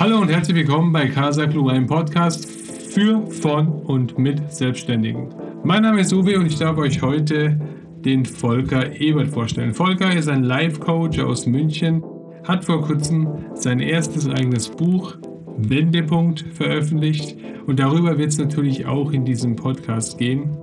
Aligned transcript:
Hallo 0.00 0.18
und 0.18 0.30
herzlich 0.30 0.56
willkommen 0.56 0.94
bei 0.94 1.08
Casa 1.08 1.46
Club, 1.46 1.68
einem 1.68 1.86
Podcast 1.86 2.50
für, 2.50 3.26
von 3.26 3.68
und 3.82 4.18
mit 4.18 4.50
Selbstständigen. 4.50 5.28
Mein 5.62 5.82
Name 5.82 6.00
ist 6.00 6.10
Uwe 6.14 6.38
und 6.38 6.46
ich 6.46 6.56
darf 6.56 6.78
euch 6.78 7.02
heute 7.02 7.60
den 8.02 8.24
Volker 8.24 8.98
Ebert 8.98 9.28
vorstellen. 9.28 9.74
Volker 9.74 10.10
ist 10.16 10.30
ein 10.30 10.42
Life-Coach 10.42 11.18
aus 11.18 11.44
München, 11.44 12.02
hat 12.44 12.64
vor 12.64 12.80
kurzem 12.80 13.28
sein 13.52 13.78
erstes 13.78 14.26
eigenes 14.26 14.70
Buch 14.70 15.18
Wendepunkt 15.58 16.46
veröffentlicht 16.54 17.36
und 17.66 17.78
darüber 17.78 18.16
wird 18.16 18.30
es 18.30 18.38
natürlich 18.38 18.86
auch 18.86 19.12
in 19.12 19.26
diesem 19.26 19.54
Podcast 19.54 20.16
gehen. 20.16 20.56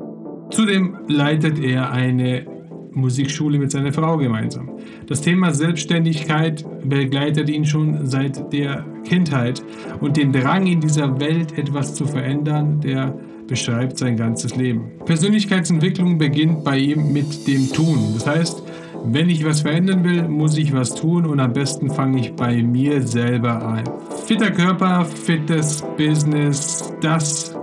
Zudem 0.49 0.97
leitet 1.07 1.59
er 1.59 1.91
eine 1.91 2.56
Musikschule 2.97 3.59
mit 3.59 3.71
seiner 3.71 3.93
Frau 3.93 4.17
gemeinsam. 4.17 4.69
Das 5.07 5.21
Thema 5.21 5.53
Selbstständigkeit 5.53 6.65
begleitet 6.83 7.49
ihn 7.49 7.65
schon 7.65 8.05
seit 8.07 8.51
der 8.51 8.85
Kindheit 9.05 9.63
und 10.01 10.17
den 10.17 10.31
Drang 10.33 10.67
in 10.67 10.81
dieser 10.81 11.19
Welt 11.19 11.57
etwas 11.57 11.95
zu 11.95 12.05
verändern, 12.05 12.81
der 12.81 13.17
beschreibt 13.47 13.97
sein 13.97 14.17
ganzes 14.17 14.55
Leben. 14.55 14.91
Persönlichkeitsentwicklung 15.05 16.17
beginnt 16.17 16.63
bei 16.63 16.77
ihm 16.77 17.13
mit 17.13 17.47
dem 17.47 17.71
Tun. 17.71 17.99
Das 18.13 18.27
heißt, 18.27 18.63
wenn 19.05 19.29
ich 19.29 19.45
was 19.45 19.61
verändern 19.61 20.03
will, 20.03 20.27
muss 20.27 20.57
ich 20.57 20.73
was 20.73 20.93
tun 20.93 21.25
und 21.25 21.39
am 21.39 21.53
besten 21.53 21.89
fange 21.89 22.19
ich 22.19 22.33
bei 22.33 22.61
mir 22.61 23.01
selber 23.07 23.61
an. 23.63 23.83
Fitter 24.25 24.51
Körper, 24.51 25.05
fittes 25.05 25.83
Business, 25.97 26.93
das 27.01 27.55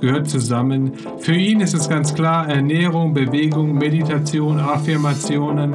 gehört 0.00 0.28
zusammen. 0.28 0.92
Für 1.18 1.34
ihn 1.34 1.60
ist 1.60 1.74
es 1.74 1.88
ganz 1.88 2.14
klar 2.14 2.48
Ernährung, 2.48 3.14
Bewegung, 3.14 3.74
Meditation, 3.74 4.58
Affirmationen. 4.58 5.74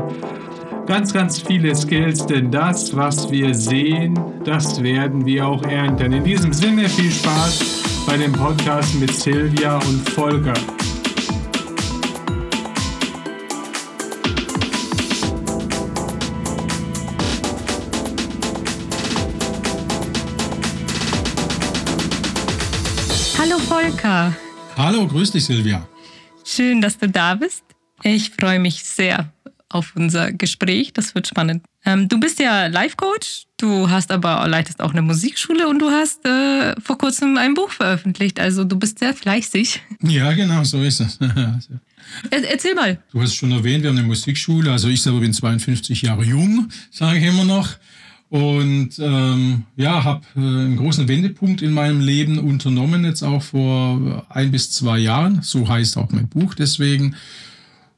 Ganz, 0.88 1.14
ganz 1.14 1.40
viele 1.40 1.76
Skills, 1.76 2.26
denn 2.26 2.52
das, 2.52 2.96
was 2.96 3.32
wir 3.32 3.54
sehen, 3.54 4.20
das 4.44 4.82
werden 4.82 5.26
wir 5.26 5.48
auch 5.48 5.64
ernten. 5.64 6.12
In 6.12 6.24
diesem 6.24 6.54
Sinne 6.54 6.90
viel 6.90 7.12
Spaß 7.12 8.04
bei 8.08 8.18
dem 8.18 8.34
Podcast 8.34 9.00
mit 9.00 9.14
Silvia 9.14 9.76
und 9.76 10.10
Volker. 10.10 10.54
Hallo 23.52 23.64
Volker. 23.64 24.34
Hallo, 24.78 25.06
grüß 25.06 25.32
dich 25.32 25.44
Silvia. 25.44 25.86
Schön, 26.46 26.80
dass 26.80 26.98
du 26.98 27.10
da 27.10 27.36
bist. 27.36 27.64
Ich 28.02 28.30
freue 28.30 28.60
mich 28.60 28.82
sehr 28.82 29.34
auf 29.68 29.94
unser 29.94 30.32
Gespräch. 30.32 30.94
Das 30.94 31.16
wird 31.16 31.28
spannend. 31.28 31.62
Ähm, 31.84 32.08
du 32.08 32.18
bist 32.18 32.40
ja 32.40 32.68
Life-Coach, 32.68 33.48
du 33.58 33.90
hast 33.90 34.12
aber 34.12 34.48
leitest 34.48 34.82
auch 34.82 34.92
eine 34.92 35.02
Musikschule 35.02 35.68
und 35.68 35.80
du 35.80 35.90
hast 35.90 36.26
äh, 36.26 36.80
vor 36.80 36.98
kurzem 36.98 37.36
ein 37.38 37.54
Buch 37.54 37.72
veröffentlicht. 37.72 38.40
Also 38.40 38.64
du 38.64 38.80
bist 38.80 39.00
sehr 39.00 39.14
fleißig. 39.14 39.82
Ja, 40.02 40.32
genau, 40.32 40.64
so 40.64 40.82
ist 40.82 41.02
es. 41.02 41.20
er, 42.32 42.50
erzähl 42.50 42.74
mal. 42.74 43.00
Du 43.12 43.22
hast 43.22 43.36
schon 43.36 43.52
erwähnt, 43.52 43.84
wir 43.84 43.90
haben 43.90 43.98
eine 43.98 44.08
Musikschule. 44.08 44.72
Also 44.72 44.88
ich 44.88 45.02
selber 45.02 45.20
bin 45.20 45.34
52 45.34 46.04
Jahre 46.04 46.24
jung, 46.24 46.70
sage 46.90 47.18
ich 47.18 47.26
immer 47.26 47.44
noch. 47.44 47.68
Und 48.32 48.92
ähm, 48.98 49.66
ja, 49.76 50.06
habe 50.06 50.26
äh, 50.38 50.40
einen 50.40 50.78
großen 50.78 51.10
Wendepunkt 51.10 51.62
in 51.62 51.74
meinem 51.74 52.00
Leben 52.00 52.40
unternommen, 52.40 53.04
jetzt 53.04 53.24
auch 53.24 53.44
vor 53.44 54.26
ein 54.30 54.52
bis 54.52 54.72
zwei 54.72 55.00
Jahren. 55.00 55.42
So 55.42 55.68
heißt 55.68 55.98
auch 55.98 56.10
mein 56.12 56.30
Buch 56.30 56.56
deswegen 56.56 57.16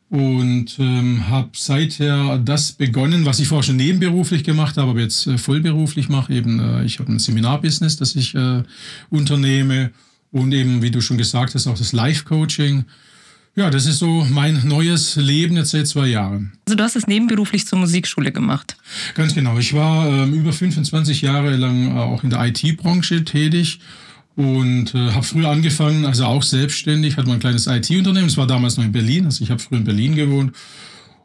und 0.10 0.78
ähm, 0.80 1.28
habe 1.28 1.50
seither 1.54 2.40
das 2.40 2.72
begonnen, 2.72 3.26
was 3.26 3.40
ich 3.40 3.48
vorher 3.48 3.64
schon 3.64 3.76
nebenberuflich 3.76 4.44
gemacht 4.44 4.78
habe, 4.78 4.90
aber 4.90 5.02
jetzt 5.02 5.28
äh, 5.28 5.38
vollberuflich 5.38 6.10
mache. 6.10 6.34
Eben, 6.34 6.60
äh, 6.60 6.84
ich 6.84 6.98
habe 6.98 7.12
ein 7.12 7.20
Seminarbusiness, 7.20 7.98
das 7.98 8.16
ich 8.16 8.34
äh, 8.34 8.64
unternehme 9.12 9.92
und 10.32 10.52
eben, 10.52 10.82
wie 10.82 10.90
du 10.90 11.00
schon 11.02 11.20
gesagt 11.20 11.54
hast, 11.54 11.68
auch 11.68 11.78
das 11.78 11.94
Life-Coaching. 11.94 12.86
Ja, 13.56 13.70
das 13.70 13.86
ist 13.86 14.00
so 14.00 14.26
mein 14.32 14.68
neues 14.68 15.16
Leben 15.16 15.58
jetzt 15.58 15.72
seit 15.72 15.88
zwei 15.88 16.08
Jahren. 16.08 16.54
Also 16.66 16.76
du 16.76 16.84
hast 16.84 16.96
es 16.96 17.06
nebenberuflich 17.06 17.68
zur 17.68 17.78
Musikschule 17.78 18.32
gemacht? 18.32 18.76
Ganz 19.14 19.36
genau. 19.36 19.60
Ich 19.60 19.74
war 19.74 20.08
ähm, 20.08 20.34
über 20.34 20.52
25 20.52 21.22
Jahre 21.22 21.56
lang 21.56 21.96
äh, 21.96 22.00
auch 22.00 22.24
in 22.24 22.32
der 22.32 22.44
IT-Branche 22.48 23.24
tätig 23.26 23.80
und 24.36 24.96
äh, 24.96 25.12
habe 25.12 25.24
früher 25.24 25.50
angefangen, 25.50 26.06
also 26.06 26.26
auch 26.26 26.42
selbstständig, 26.42 27.18
hatte 27.18 27.30
mein 27.30 27.40
kleines 27.40 27.68
IT-Unternehmen, 27.68 28.28
das 28.28 28.38
war 28.38 28.48
damals 28.48 28.78
noch 28.78 28.86
in 28.86 28.92
Berlin, 28.92 29.26
also 29.26 29.44
ich 29.44 29.52
habe 29.52 29.60
früher 29.60 29.78
in 29.78 29.84
Berlin 29.84 30.16
gewohnt. 30.16 30.56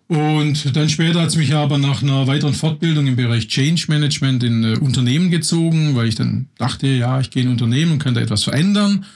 Und 0.09 0.77
dann 0.77 0.89
später 0.91 1.23
hat 1.23 1.29
es 1.29 1.37
mich 1.37 1.55
aber 1.55 1.79
nach 1.79 2.03
einer 2.03 2.27
weiteren 2.27 2.55
Fortbildung 2.55 3.07
im 3.07 3.17
Bereich 3.17 3.49
Change 3.49 3.87
Management 3.89 4.43
in 4.43 4.65
äh, 4.65 4.77
Unternehmen 4.79 5.31
gezogen, 5.31 5.97
weil 5.97 6.09
ich 6.09 6.15
dann 6.15 6.49
dachte, 6.59 6.89
ja, 6.89 7.21
ich 7.21 7.31
gehe 7.31 7.43
in 7.43 7.49
Unternehmen 7.49 7.93
und 7.93 7.99
kann 7.99 8.13
da 8.13 8.21
etwas 8.21 8.45
verändern. 8.45 9.07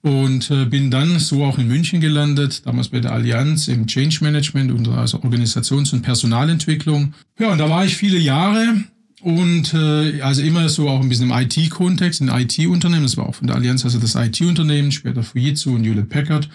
Und 0.00 0.50
äh, 0.50 0.64
bin 0.64 0.90
dann 0.90 1.18
so 1.18 1.44
auch 1.44 1.58
in 1.58 1.66
München 1.66 2.00
gelandet, 2.00 2.66
damals 2.66 2.88
bei 2.88 3.00
der 3.00 3.12
Allianz 3.12 3.66
im 3.66 3.86
Change 3.86 4.18
Management, 4.22 4.70
und 4.70 4.88
also 4.88 5.18
Organisations- 5.18 5.92
und 5.92 6.02
Personalentwicklung. 6.02 7.14
Ja, 7.38 7.50
und 7.50 7.58
da 7.58 7.68
war 7.68 7.84
ich 7.84 7.96
viele 7.96 8.18
Jahre 8.18 8.84
und 9.20 9.74
äh, 9.74 10.20
also 10.22 10.42
immer 10.42 10.68
so 10.68 10.88
auch 10.88 11.00
ein 11.00 11.08
bisschen 11.08 11.30
im 11.30 11.36
IT-Kontext, 11.36 12.20
in 12.20 12.28
IT-Unternehmen. 12.28 13.02
Das 13.02 13.16
war 13.16 13.28
auch 13.28 13.34
von 13.34 13.48
der 13.48 13.56
Allianz, 13.56 13.84
also 13.84 13.98
das 13.98 14.14
IT-Unternehmen, 14.14 14.92
später 14.92 15.22
Fujitsu 15.22 15.74
und 15.74 15.84
Hewlett 15.84 16.08
Packard. 16.08 16.48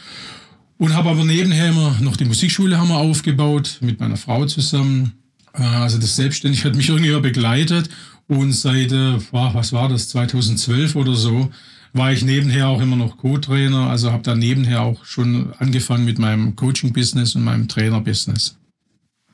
Und 0.77 0.95
habe 0.95 1.09
aber 1.09 1.23
nebenher 1.23 1.69
immer 1.69 1.97
noch 2.01 2.17
die 2.17 2.25
Musikschule 2.25 2.77
haben 2.77 2.89
wir 2.89 2.97
aufgebaut, 2.97 3.77
mit 3.81 3.99
meiner 3.99 4.17
Frau 4.17 4.45
zusammen. 4.45 5.13
Äh, 5.53 5.63
also 5.63 5.97
das 5.97 6.15
Selbstständig 6.15 6.63
hat 6.63 6.75
mich 6.75 6.89
irgendwie 6.89 7.09
immer 7.09 7.21
begleitet. 7.21 7.89
Und 8.27 8.53
seit, 8.53 8.91
äh, 8.93 9.17
was 9.31 9.73
war 9.73 9.89
das, 9.89 10.09
2012 10.09 10.95
oder 10.95 11.15
so, 11.15 11.51
war 11.93 12.11
ich 12.11 12.23
nebenher 12.23 12.67
auch 12.67 12.81
immer 12.81 12.95
noch 12.95 13.17
Co-Trainer. 13.17 13.89
Also 13.89 14.11
habe 14.11 14.23
da 14.23 14.35
nebenher 14.35 14.81
auch 14.81 15.05
schon 15.05 15.53
angefangen 15.59 16.05
mit 16.05 16.19
meinem 16.19 16.55
Coaching-Business 16.55 17.35
und 17.35 17.43
meinem 17.43 17.67
Trainer-Business. 17.67 18.57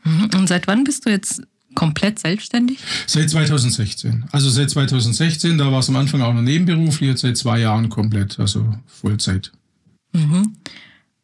Mhm. 0.04 0.30
Und 0.36 0.48
seit 0.48 0.68
wann 0.68 0.84
bist 0.84 1.06
du 1.06 1.10
jetzt 1.10 1.42
komplett 1.76 2.20
selbstständig? 2.20 2.80
Seit 3.08 3.30
2016. 3.30 4.26
Also 4.32 4.50
seit 4.50 4.70
2016, 4.70 5.58
da 5.58 5.72
war 5.72 5.80
es 5.80 5.90
am 5.90 5.96
Anfang 5.96 6.22
auch 6.22 6.34
noch 6.34 6.42
nebenberuflich, 6.42 7.10
jetzt 7.10 7.22
seit 7.22 7.38
zwei 7.38 7.60
Jahren 7.60 7.90
komplett, 7.90 8.40
also 8.40 8.76
Vollzeit. 8.88 9.52
Mhm. 10.14 10.56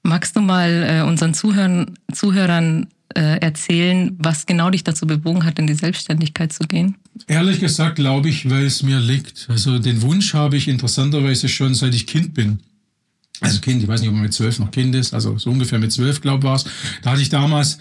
Magst 0.03 0.35
du 0.35 0.41
mal 0.41 0.85
äh, 0.87 1.01
unseren 1.01 1.33
Zuhörern, 1.33 1.97
Zuhörern 2.13 2.87
äh, 3.15 3.39
erzählen, 3.39 4.15
was 4.19 4.45
genau 4.45 4.69
dich 4.69 4.83
dazu 4.83 5.07
bewogen 5.07 5.45
hat, 5.45 5.57
in 5.59 5.67
die 5.67 5.73
Selbstständigkeit 5.73 6.53
zu 6.53 6.67
gehen? 6.67 6.95
Ehrlich 7.27 7.59
gesagt 7.59 7.95
glaube 7.95 8.29
ich, 8.29 8.49
weil 8.49 8.65
es 8.65 8.83
mir 8.83 8.99
liegt. 8.99 9.47
Also 9.49 9.79
den 9.79 10.01
Wunsch 10.01 10.33
habe 10.33 10.57
ich 10.57 10.67
interessanterweise 10.67 11.47
schon 11.47 11.73
seit 11.73 11.93
ich 11.93 12.07
Kind 12.07 12.33
bin. 12.33 12.59
Also 13.41 13.59
Kind, 13.59 13.81
ich 13.81 13.87
weiß 13.87 14.01
nicht, 14.01 14.09
ob 14.09 14.15
man 14.15 14.23
mit 14.23 14.33
zwölf 14.33 14.59
noch 14.59 14.71
Kind 14.71 14.95
ist, 14.95 15.13
also 15.13 15.37
so 15.37 15.49
ungefähr 15.49 15.79
mit 15.79 15.91
zwölf, 15.91 16.21
glaube 16.21 16.39
ich, 16.39 16.43
war 16.45 16.55
es. 16.55 16.65
Da 17.01 17.11
hatte 17.11 17.21
ich 17.21 17.29
damals 17.29 17.79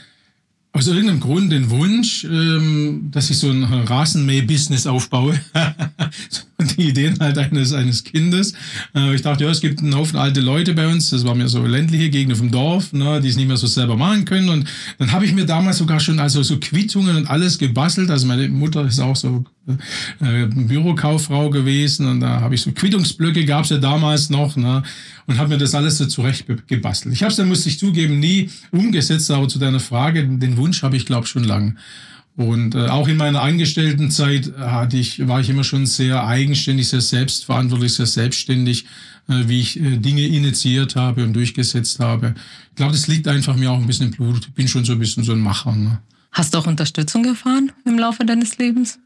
aus 0.77 0.89
irgendeinem 0.89 1.21
Grund 1.21 1.53
den 1.53 1.71
Wunsch, 1.71 2.25
ähm, 2.25 3.09
dass 3.13 3.31
ich 3.31 3.39
so 3.39 3.49
ein 3.49 3.63
Rasenmäh-Business 3.63 4.89
aufbaue. 4.89 5.41
die 6.77 6.89
Ideen 6.89 7.17
halt 7.21 7.39
eines, 7.39 7.73
eines 7.73 8.03
Kindes. 8.03 8.55
Äh, 8.93 9.15
ich 9.15 9.23
dachte, 9.23 9.45
ja, 9.45 9.51
es 9.51 9.61
gibt 9.61 9.79
einen 9.79 9.95
Haufen 9.95 10.19
alte 10.19 10.41
Leute 10.41 10.75
bei 10.75 10.89
uns, 10.89 11.11
das 11.11 11.25
war 11.25 11.37
mir 11.37 11.49
so 11.49 11.65
ländliche 11.65 12.11
Gegend 12.11 12.37
vom 12.37 12.51
Dorf, 12.51 12.93
ne, 12.93 13.21
die 13.21 13.29
es 13.29 13.37
nicht 13.37 13.47
mehr 13.47 13.57
so 13.57 13.69
selber 13.69 13.97
machen 13.97 14.25
können. 14.25 14.49
Und 14.49 14.67
dann 14.99 15.13
habe 15.13 15.25
ich 15.25 15.33
mir 15.33 15.47
damals 15.47 15.79
sogar 15.79 16.01
schon 16.01 16.19
also 16.19 16.43
so 16.43 16.59
Quittungen 16.59 17.17
und 17.17 17.31
alles 17.31 17.59
gebastelt. 17.59 18.11
Also 18.11 18.27
meine 18.27 18.49
Mutter 18.49 18.85
ist 18.85 18.99
auch 18.99 19.17
so 19.17 19.45
äh, 19.67 20.47
Bürokauffrau 20.47 21.51
gewesen 21.51 22.07
und 22.07 22.21
da 22.21 22.41
habe 22.41 22.55
ich 22.55 22.63
so 22.63 22.73
Quittungsblöcke, 22.73 23.45
gab 23.45 23.65
es 23.65 23.71
ja 23.71 23.79
damals 23.79 24.31
noch, 24.31 24.57
ne, 24.57 24.83
und 25.27 25.39
habe 25.39 25.51
mir 25.51 25.59
das 25.59 25.75
alles 25.75 25.99
so 25.99 26.07
zurecht 26.07 26.45
gebastelt. 26.67 27.15
Ich 27.15 27.23
habe 27.23 27.31
es 27.31 27.37
dann, 27.37 27.49
muss 27.49 27.65
ich 27.67 27.79
zugeben, 27.79 28.21
nie 28.21 28.51
umgesetzt, 28.71 29.31
aber 29.31 29.49
zu 29.49 29.59
deiner 29.59 29.81
Frage, 29.81 30.27
den 30.27 30.57
Wunsch 30.57 30.83
habe 30.83 30.97
ich, 30.97 31.07
glaube 31.07 31.27
schon 31.27 31.45
lang. 31.45 31.79
Und 32.37 32.75
äh, 32.75 32.89
auch 32.89 33.07
in 33.07 33.17
meiner 33.17 33.43
Angestelltenzeit 33.43 34.53
hatte 34.59 34.97
ich, 34.97 35.27
war 35.29 35.41
ich 35.41 35.49
immer 35.49 35.63
schon 35.63 35.87
sehr 35.87 36.27
eigenständig, 36.27 36.89
sehr 36.89 37.01
selbstverantwortlich, 37.01 37.95
sehr 37.95 38.07
selbstständig, 38.07 38.87
äh, 39.29 39.45
wie 39.47 39.61
ich 39.61 39.81
äh, 39.81 39.99
Dinge 39.99 40.27
initiiert 40.27 40.97
habe 40.97 41.23
und 41.23 41.33
durchgesetzt 41.33 42.01
habe. 42.01 42.35
Ich 42.71 42.77
glaube, 42.77 42.93
das 42.93 43.07
liegt 43.07 43.29
einfach 43.29 43.57
mir 43.57 43.71
auch 43.71 43.79
ein 43.79 43.87
bisschen 43.87 44.07
im 44.07 44.13
Blut. 44.13 44.47
Ich 44.49 44.55
bin 44.55 44.67
schon 44.67 44.85
so 44.85 44.93
ein 44.93 44.99
bisschen 44.99 45.23
so 45.23 45.33
ein 45.33 45.41
Macher. 45.41 45.77
Ne? 45.77 46.01
Hast 46.33 46.55
du 46.55 46.59
auch 46.59 46.67
Unterstützung 46.67 47.25
erfahren 47.25 47.71
im 47.85 47.99
Laufe 47.99 48.25
deines 48.25 48.59
Lebens? 48.59 48.99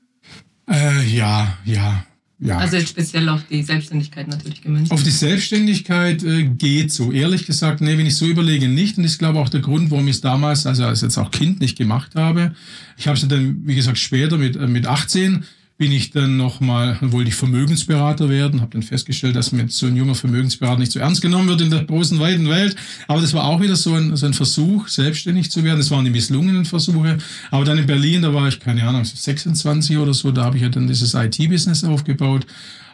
Äh, 0.70 1.04
ja, 1.06 1.56
ja. 1.64 2.04
Ja. 2.40 2.58
Also 2.58 2.78
speziell 2.80 3.28
auf 3.28 3.40
die 3.50 3.64
Selbstständigkeit 3.64 4.28
natürlich 4.28 4.62
gemünzt. 4.62 4.92
Auf 4.92 5.02
die 5.02 5.10
Selbstständigkeit 5.10 6.22
äh, 6.22 6.44
geht 6.44 6.92
so. 6.92 7.10
Ehrlich 7.10 7.46
gesagt, 7.46 7.80
nee, 7.80 7.98
wenn 7.98 8.06
ich 8.06 8.14
so 8.14 8.26
überlege, 8.26 8.68
nicht. 8.68 8.96
Und 8.96 9.04
ich 9.04 9.18
glaube 9.18 9.40
auch 9.40 9.48
der 9.48 9.60
Grund, 9.60 9.90
warum 9.90 10.06
ich 10.06 10.16
es 10.16 10.20
damals, 10.20 10.64
also 10.64 10.84
als 10.84 11.00
jetzt 11.00 11.18
auch 11.18 11.32
Kind 11.32 11.60
nicht 11.60 11.76
gemacht 11.76 12.14
habe. 12.14 12.54
Ich 12.96 13.08
habe 13.08 13.18
es 13.18 13.26
dann, 13.26 13.66
wie 13.66 13.74
gesagt, 13.74 13.98
später 13.98 14.38
mit, 14.38 14.54
äh, 14.54 14.68
mit 14.68 14.86
18 14.86 15.44
bin 15.78 15.92
ich 15.92 16.10
dann 16.10 16.36
nochmal, 16.36 16.98
wollte 17.00 17.28
ich 17.28 17.36
Vermögensberater 17.36 18.28
werden, 18.28 18.60
habe 18.60 18.72
dann 18.72 18.82
festgestellt, 18.82 19.36
dass 19.36 19.52
mir 19.52 19.68
so 19.68 19.86
ein 19.86 19.96
junger 19.96 20.16
Vermögensberater 20.16 20.80
nicht 20.80 20.90
so 20.90 20.98
ernst 20.98 21.22
genommen 21.22 21.48
wird 21.48 21.60
in 21.60 21.70
der 21.70 21.84
großen, 21.84 22.18
weiten 22.18 22.48
Welt. 22.48 22.74
Aber 23.06 23.20
das 23.20 23.32
war 23.32 23.44
auch 23.44 23.60
wieder 23.60 23.76
so 23.76 23.94
ein, 23.94 24.16
so 24.16 24.26
ein 24.26 24.34
Versuch, 24.34 24.88
selbstständig 24.88 25.52
zu 25.52 25.62
werden. 25.62 25.78
Das 25.78 25.92
waren 25.92 26.04
die 26.04 26.10
misslungenen 26.10 26.64
Versuche. 26.64 27.18
Aber 27.52 27.64
dann 27.64 27.78
in 27.78 27.86
Berlin, 27.86 28.22
da 28.22 28.34
war 28.34 28.48
ich, 28.48 28.58
keine 28.58 28.82
Ahnung, 28.82 29.04
26 29.04 29.98
oder 29.98 30.12
so, 30.14 30.32
da 30.32 30.46
habe 30.46 30.56
ich 30.56 30.62
ja 30.62 30.68
dann 30.68 30.88
dieses 30.88 31.14
IT-Business 31.14 31.84
aufgebaut. 31.84 32.44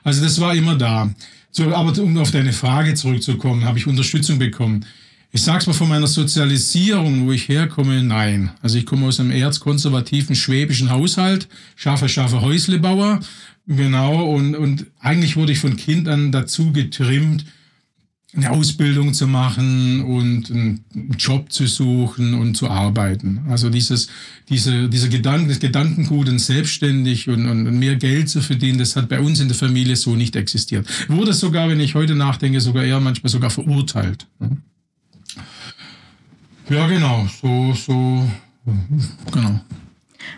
Also 0.02 0.22
das 0.22 0.38
war 0.38 0.54
immer 0.54 0.76
da. 0.76 1.10
So, 1.52 1.74
aber 1.74 1.98
um 2.02 2.18
auf 2.18 2.32
deine 2.32 2.52
Frage 2.52 2.92
zurückzukommen, 2.92 3.64
habe 3.64 3.78
ich 3.78 3.86
Unterstützung 3.86 4.38
bekommen. 4.38 4.84
Ich 5.34 5.42
sag's 5.42 5.66
mal 5.66 5.72
von 5.72 5.88
meiner 5.88 6.06
Sozialisierung, 6.06 7.26
wo 7.26 7.32
ich 7.32 7.48
herkomme, 7.48 8.04
nein. 8.04 8.52
Also 8.62 8.78
ich 8.78 8.86
komme 8.86 9.06
aus 9.06 9.18
einem 9.18 9.32
erzkonservativen 9.32 10.36
schwäbischen 10.36 10.90
Haushalt, 10.90 11.48
scharfe, 11.74 12.08
scharfe 12.08 12.40
Häuslebauer, 12.40 13.18
genau, 13.66 14.32
und, 14.32 14.54
und 14.54 14.86
eigentlich 15.00 15.34
wurde 15.34 15.50
ich 15.50 15.58
von 15.58 15.76
Kind 15.76 16.06
an 16.06 16.30
dazu 16.30 16.70
getrimmt, 16.70 17.44
eine 18.32 18.52
Ausbildung 18.52 19.12
zu 19.12 19.26
machen 19.26 20.02
und 20.02 20.52
einen 20.52 20.84
Job 21.18 21.50
zu 21.50 21.66
suchen 21.66 22.34
und 22.34 22.56
zu 22.56 22.70
arbeiten. 22.70 23.40
Also 23.48 23.70
dieses, 23.70 24.06
diese, 24.48 24.88
dieser 24.88 25.08
Gedanke, 25.08 25.48
das 25.48 25.58
Gedankengut 25.58 26.28
und 26.28 26.38
selbstständig 26.38 27.28
und, 27.28 27.48
und 27.48 27.76
mehr 27.76 27.96
Geld 27.96 28.28
zu 28.28 28.40
verdienen, 28.40 28.78
das 28.78 28.94
hat 28.94 29.08
bei 29.08 29.18
uns 29.18 29.40
in 29.40 29.48
der 29.48 29.56
Familie 29.56 29.96
so 29.96 30.14
nicht 30.14 30.36
existiert. 30.36 30.86
Wurde 31.08 31.32
sogar, 31.32 31.68
wenn 31.68 31.80
ich 31.80 31.96
heute 31.96 32.14
nachdenke, 32.14 32.60
sogar 32.60 32.84
eher 32.84 33.00
manchmal 33.00 33.30
sogar 33.30 33.50
verurteilt. 33.50 34.28
Ja, 36.68 36.86
genau, 36.86 37.26
so, 37.40 37.72
so, 37.74 38.28
genau. 39.32 39.60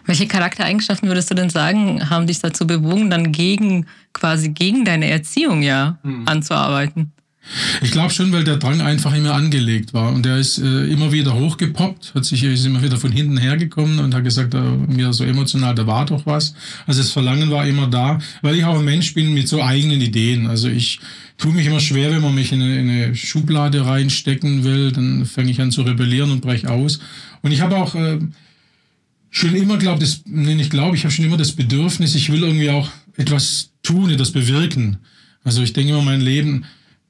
Welche 0.05 0.27
Charaktereigenschaften 0.27 1.09
würdest 1.09 1.31
du 1.31 1.35
denn 1.35 1.51
sagen, 1.51 2.11
haben 2.11 2.27
dich 2.27 2.41
dazu 2.41 2.67
bewogen, 2.67 3.11
dann 3.11 3.33
gegen, 3.33 3.87
quasi 4.13 4.49
gegen 4.49 4.85
deine 4.85 5.09
Erziehung 5.09 5.63
ja 5.63 5.99
hm. 6.03 6.27
anzuarbeiten? 6.27 7.13
Ich 7.81 7.93
glaube 7.93 8.13
schon, 8.13 8.33
weil 8.33 8.45
der 8.45 8.57
Drang 8.57 8.81
einfach 8.81 9.15
immer 9.15 9.35
angelegt 9.35 9.95
war 9.95 10.13
und 10.13 10.25
der 10.25 10.39
ist 10.39 10.59
äh, 10.59 10.85
immer 10.87 11.13
wieder 11.13 11.35
hochgepoppt, 11.35 12.15
hat 12.15 12.25
sich 12.25 12.43
ist 12.43 12.67
immer 12.67 12.83
wieder 12.83 12.97
von 12.97 13.13
hinten 13.13 13.37
hergekommen 13.37 14.01
und 14.01 14.15
hat 14.15 14.25
gesagt, 14.25 14.55
äh, 14.55 14.61
mir 14.61 15.13
so 15.13 15.25
emotional, 15.25 15.75
da 15.75 15.87
war 15.87 16.07
doch 16.07 16.27
was. 16.27 16.55
Also 16.87 17.01
das 17.01 17.13
Verlangen 17.13 17.51
war 17.51 17.67
immer 17.67 17.87
da, 17.87 18.19
weil 18.43 18.57
ich 18.57 18.65
auch 18.65 18.79
ein 18.79 18.85
Mensch 18.85 19.15
bin 19.15 19.33
mit 19.33 19.49
so 19.49 19.63
eigenen 19.63 20.01
Ideen. 20.01 20.47
Also 20.49 20.69
ich 20.69 21.01
tue 21.39 21.53
mich 21.53 21.67
immer 21.67 21.81
schwer, 21.81 22.11
wenn 22.11 22.23
man 22.23 22.35
mich 22.35 22.53
in 22.53 22.63
eine, 22.63 22.81
in 22.81 22.91
eine 22.91 23.15
Schublade 23.15 23.87
reinstecken 23.87 24.65
will, 24.65 24.93
dann 24.93 25.25
fange 25.25 25.51
ich 25.51 25.61
an 25.61 25.71
zu 25.71 25.83
rebellieren 25.83 26.31
und 26.31 26.41
breche 26.41 26.71
aus. 26.71 26.99
Und 27.43 27.53
ich 27.53 27.61
habe 27.61 27.77
auch 27.77 27.95
äh, 27.95 28.19
schon 29.31 29.55
immer 29.55 29.77
glaubt, 29.77 30.03
das, 30.03 30.23
nee, 30.27 30.55
nicht 30.55 30.71
glaube, 30.71 30.97
ich 30.97 31.05
habe 31.05 31.13
schon 31.13 31.25
immer 31.25 31.37
das 31.37 31.53
Bedürfnis, 31.53 32.15
ich 32.15 32.33
will 32.33 32.43
irgendwie 32.43 32.71
auch 32.71 32.89
etwas 33.17 33.71
tun, 33.83 34.11
etwas 34.11 34.33
bewirken. 34.33 34.99
Also 35.45 35.63
ich 35.63 35.73
denke 35.73 35.93
immer, 35.93 36.03
mein 36.03 36.21
Leben 36.21 36.65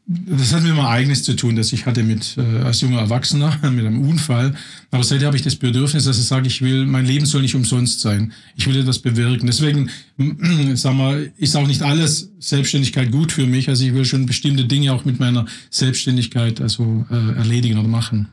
das 0.08 0.54
hat 0.54 0.62
mit 0.62 0.72
meinem 0.72 0.86
eigenes 0.86 1.24
zu 1.24 1.34
tun, 1.34 1.56
dass 1.56 1.72
ich 1.72 1.84
hatte 1.84 2.04
mit 2.04 2.36
äh, 2.36 2.62
als 2.62 2.80
junger 2.80 3.00
Erwachsener 3.00 3.58
mit 3.70 3.84
einem 3.84 4.08
Unfall. 4.08 4.54
Aber 4.92 5.02
seitdem 5.02 5.26
habe 5.26 5.36
ich 5.36 5.42
das 5.42 5.56
Bedürfnis, 5.56 6.04
dass 6.04 6.18
ich 6.18 6.26
sage, 6.26 6.46
ich 6.46 6.62
will, 6.62 6.86
mein 6.86 7.06
Leben 7.06 7.26
soll 7.26 7.42
nicht 7.42 7.56
umsonst 7.56 8.00
sein. 8.00 8.32
Ich 8.54 8.66
will 8.68 8.76
etwas 8.76 9.00
bewirken. 9.00 9.46
Deswegen, 9.46 9.90
sag 10.76 10.94
mal, 10.94 11.32
ist 11.36 11.56
auch 11.56 11.66
nicht 11.66 11.82
alles 11.82 12.30
Selbstständigkeit 12.38 13.10
gut 13.10 13.32
für 13.32 13.46
mich. 13.46 13.68
Also 13.68 13.84
ich 13.84 13.94
will 13.94 14.04
schon 14.04 14.26
bestimmte 14.26 14.64
Dinge 14.64 14.92
auch 14.92 15.04
mit 15.04 15.18
meiner 15.18 15.46
Selbstständigkeit 15.70 16.60
also 16.60 17.04
äh, 17.10 17.38
erledigen 17.38 17.78
oder 17.78 17.88
machen. 17.88 18.28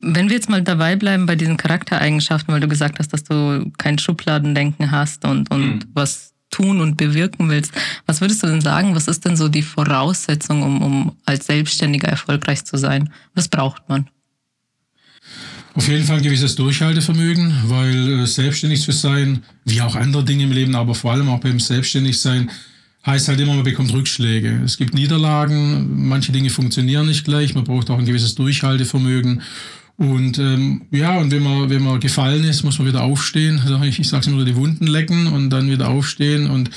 Wenn 0.00 0.28
wir 0.28 0.36
jetzt 0.36 0.50
mal 0.50 0.62
dabei 0.62 0.96
bleiben 0.96 1.26
bei 1.26 1.36
diesen 1.36 1.56
Charaktereigenschaften, 1.56 2.52
weil 2.52 2.60
du 2.60 2.68
gesagt 2.68 2.98
hast, 2.98 3.12
dass 3.12 3.22
du 3.22 3.70
kein 3.78 3.98
Schubladendenken 3.98 4.90
hast 4.90 5.24
und, 5.24 5.50
und 5.50 5.76
mhm. 5.76 5.80
was 5.94 6.34
tun 6.50 6.80
und 6.80 6.96
bewirken 6.96 7.48
willst. 7.48 7.72
Was 8.06 8.20
würdest 8.20 8.42
du 8.42 8.46
denn 8.46 8.60
sagen, 8.60 8.94
was 8.94 9.08
ist 9.08 9.24
denn 9.24 9.36
so 9.36 9.48
die 9.48 9.62
Voraussetzung, 9.62 10.62
um, 10.62 10.82
um 10.82 11.16
als 11.24 11.46
Selbstständiger 11.46 12.08
erfolgreich 12.08 12.64
zu 12.64 12.76
sein? 12.76 13.10
Was 13.34 13.48
braucht 13.48 13.88
man? 13.88 14.08
Auf 15.74 15.86
jeden 15.86 16.04
Fall 16.04 16.16
ein 16.16 16.22
gewisses 16.22 16.56
Durchhaltevermögen, 16.56 17.54
weil 17.66 18.20
äh, 18.20 18.26
selbstständig 18.26 18.82
zu 18.82 18.90
sein, 18.90 19.44
wie 19.64 19.80
auch 19.80 19.94
andere 19.94 20.24
Dinge 20.24 20.44
im 20.44 20.52
Leben, 20.52 20.74
aber 20.74 20.94
vor 20.94 21.12
allem 21.12 21.28
auch 21.28 21.40
beim 21.40 21.60
Selbstständigsein, 21.60 22.50
heißt 23.06 23.28
halt 23.28 23.40
immer, 23.40 23.54
man 23.54 23.64
bekommt 23.64 23.92
Rückschläge. 23.92 24.60
Es 24.64 24.76
gibt 24.76 24.94
Niederlagen, 24.94 26.08
manche 26.08 26.32
Dinge 26.32 26.50
funktionieren 26.50 27.06
nicht 27.06 27.24
gleich, 27.24 27.54
man 27.54 27.64
braucht 27.64 27.90
auch 27.90 27.98
ein 27.98 28.06
gewisses 28.06 28.34
Durchhaltevermögen. 28.34 29.42
Und 29.98 30.38
ähm, 30.38 30.82
ja, 30.92 31.18
und 31.18 31.32
wenn 31.32 31.42
man, 31.42 31.70
wenn 31.70 31.82
man 31.82 31.98
gefallen 31.98 32.44
ist, 32.44 32.62
muss 32.62 32.78
man 32.78 32.86
wieder 32.86 33.02
aufstehen. 33.02 33.60
Also 33.60 33.82
ich, 33.82 33.98
ich 33.98 34.08
sage 34.08 34.30
immer, 34.30 34.44
die 34.44 34.54
Wunden 34.54 34.86
lecken 34.86 35.26
und 35.26 35.50
dann 35.50 35.68
wieder 35.68 35.88
aufstehen 35.88 36.48
und 36.48 36.70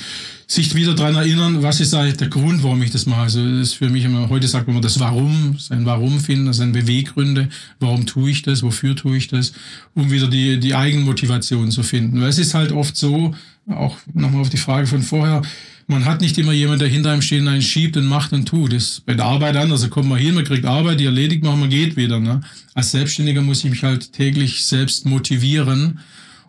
sich 0.48 0.74
wieder 0.74 0.94
dran 0.94 1.14
erinnern, 1.14 1.62
was 1.62 1.78
ist 1.78 1.94
eigentlich 1.94 2.16
der 2.16 2.28
Grund, 2.28 2.64
warum 2.64 2.82
ich 2.82 2.90
das 2.90 3.06
mache. 3.06 3.20
Also 3.20 3.48
das 3.48 3.68
ist 3.68 3.74
für 3.74 3.88
mich 3.88 4.04
immer, 4.04 4.28
heute 4.28 4.48
sagt 4.48 4.66
man 4.66 4.82
das 4.82 4.98
Warum, 4.98 5.56
sein 5.56 5.86
Warum 5.86 6.18
finden, 6.18 6.52
sein 6.52 6.72
Beweggründe, 6.72 7.48
warum 7.78 8.06
tue 8.06 8.28
ich 8.28 8.42
das, 8.42 8.64
wofür 8.64 8.96
tue 8.96 9.16
ich 9.16 9.28
das, 9.28 9.52
um 9.94 10.10
wieder 10.10 10.26
die, 10.26 10.58
die 10.58 10.74
Eigenmotivation 10.74 11.70
zu 11.70 11.84
finden. 11.84 12.20
Weil 12.20 12.28
es 12.28 12.38
ist 12.38 12.54
halt 12.54 12.72
oft 12.72 12.96
so, 12.96 13.36
auch 13.68 13.96
nochmal 14.12 14.40
auf 14.42 14.50
die 14.50 14.56
Frage 14.56 14.86
von 14.86 15.02
vorher, 15.02 15.42
man 15.86 16.04
hat 16.04 16.20
nicht 16.20 16.38
immer 16.38 16.52
jemand, 16.52 16.80
der 16.80 16.88
hinter 16.88 17.10
einem 17.10 17.22
steht 17.22 17.42
und 17.42 17.48
einen 17.48 17.62
schiebt 17.62 17.96
und 17.96 18.06
macht 18.06 18.32
und 18.32 18.46
tut. 18.46 18.72
Das 18.72 18.82
ist 18.84 19.06
bei 19.06 19.14
der 19.14 19.24
Arbeit 19.24 19.56
anders. 19.56 19.82
Da 19.82 19.88
kommt 19.88 20.08
man 20.08 20.18
hin, 20.18 20.34
man 20.34 20.44
kriegt 20.44 20.64
Arbeit, 20.64 21.00
die 21.00 21.04
erledigt 21.04 21.44
man, 21.44 21.60
man 21.60 21.70
geht 21.70 21.96
wieder. 21.96 22.20
Ne? 22.20 22.40
Als 22.74 22.92
Selbstständiger 22.92 23.42
muss 23.42 23.64
ich 23.64 23.70
mich 23.70 23.82
halt 23.82 24.12
täglich 24.12 24.64
selbst 24.64 25.06
motivieren. 25.06 26.00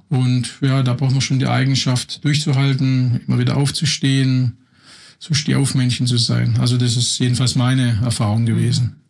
Und 0.09 0.59
ja, 0.61 0.83
da 0.83 0.93
braucht 0.93 1.11
man 1.11 1.21
schon 1.21 1.39
die 1.39 1.47
Eigenschaft 1.47 2.23
durchzuhalten, 2.23 3.21
immer 3.27 3.39
wieder 3.39 3.57
aufzustehen, 3.57 4.57
so 5.19 5.33
Stehaufmännchen 5.33 6.05
zu 6.05 6.17
sein. 6.17 6.57
Also 6.59 6.77
das 6.77 6.95
ist 6.95 7.17
jedenfalls 7.19 7.55
meine 7.55 7.99
Erfahrung 8.03 8.45
gewesen. 8.45 9.02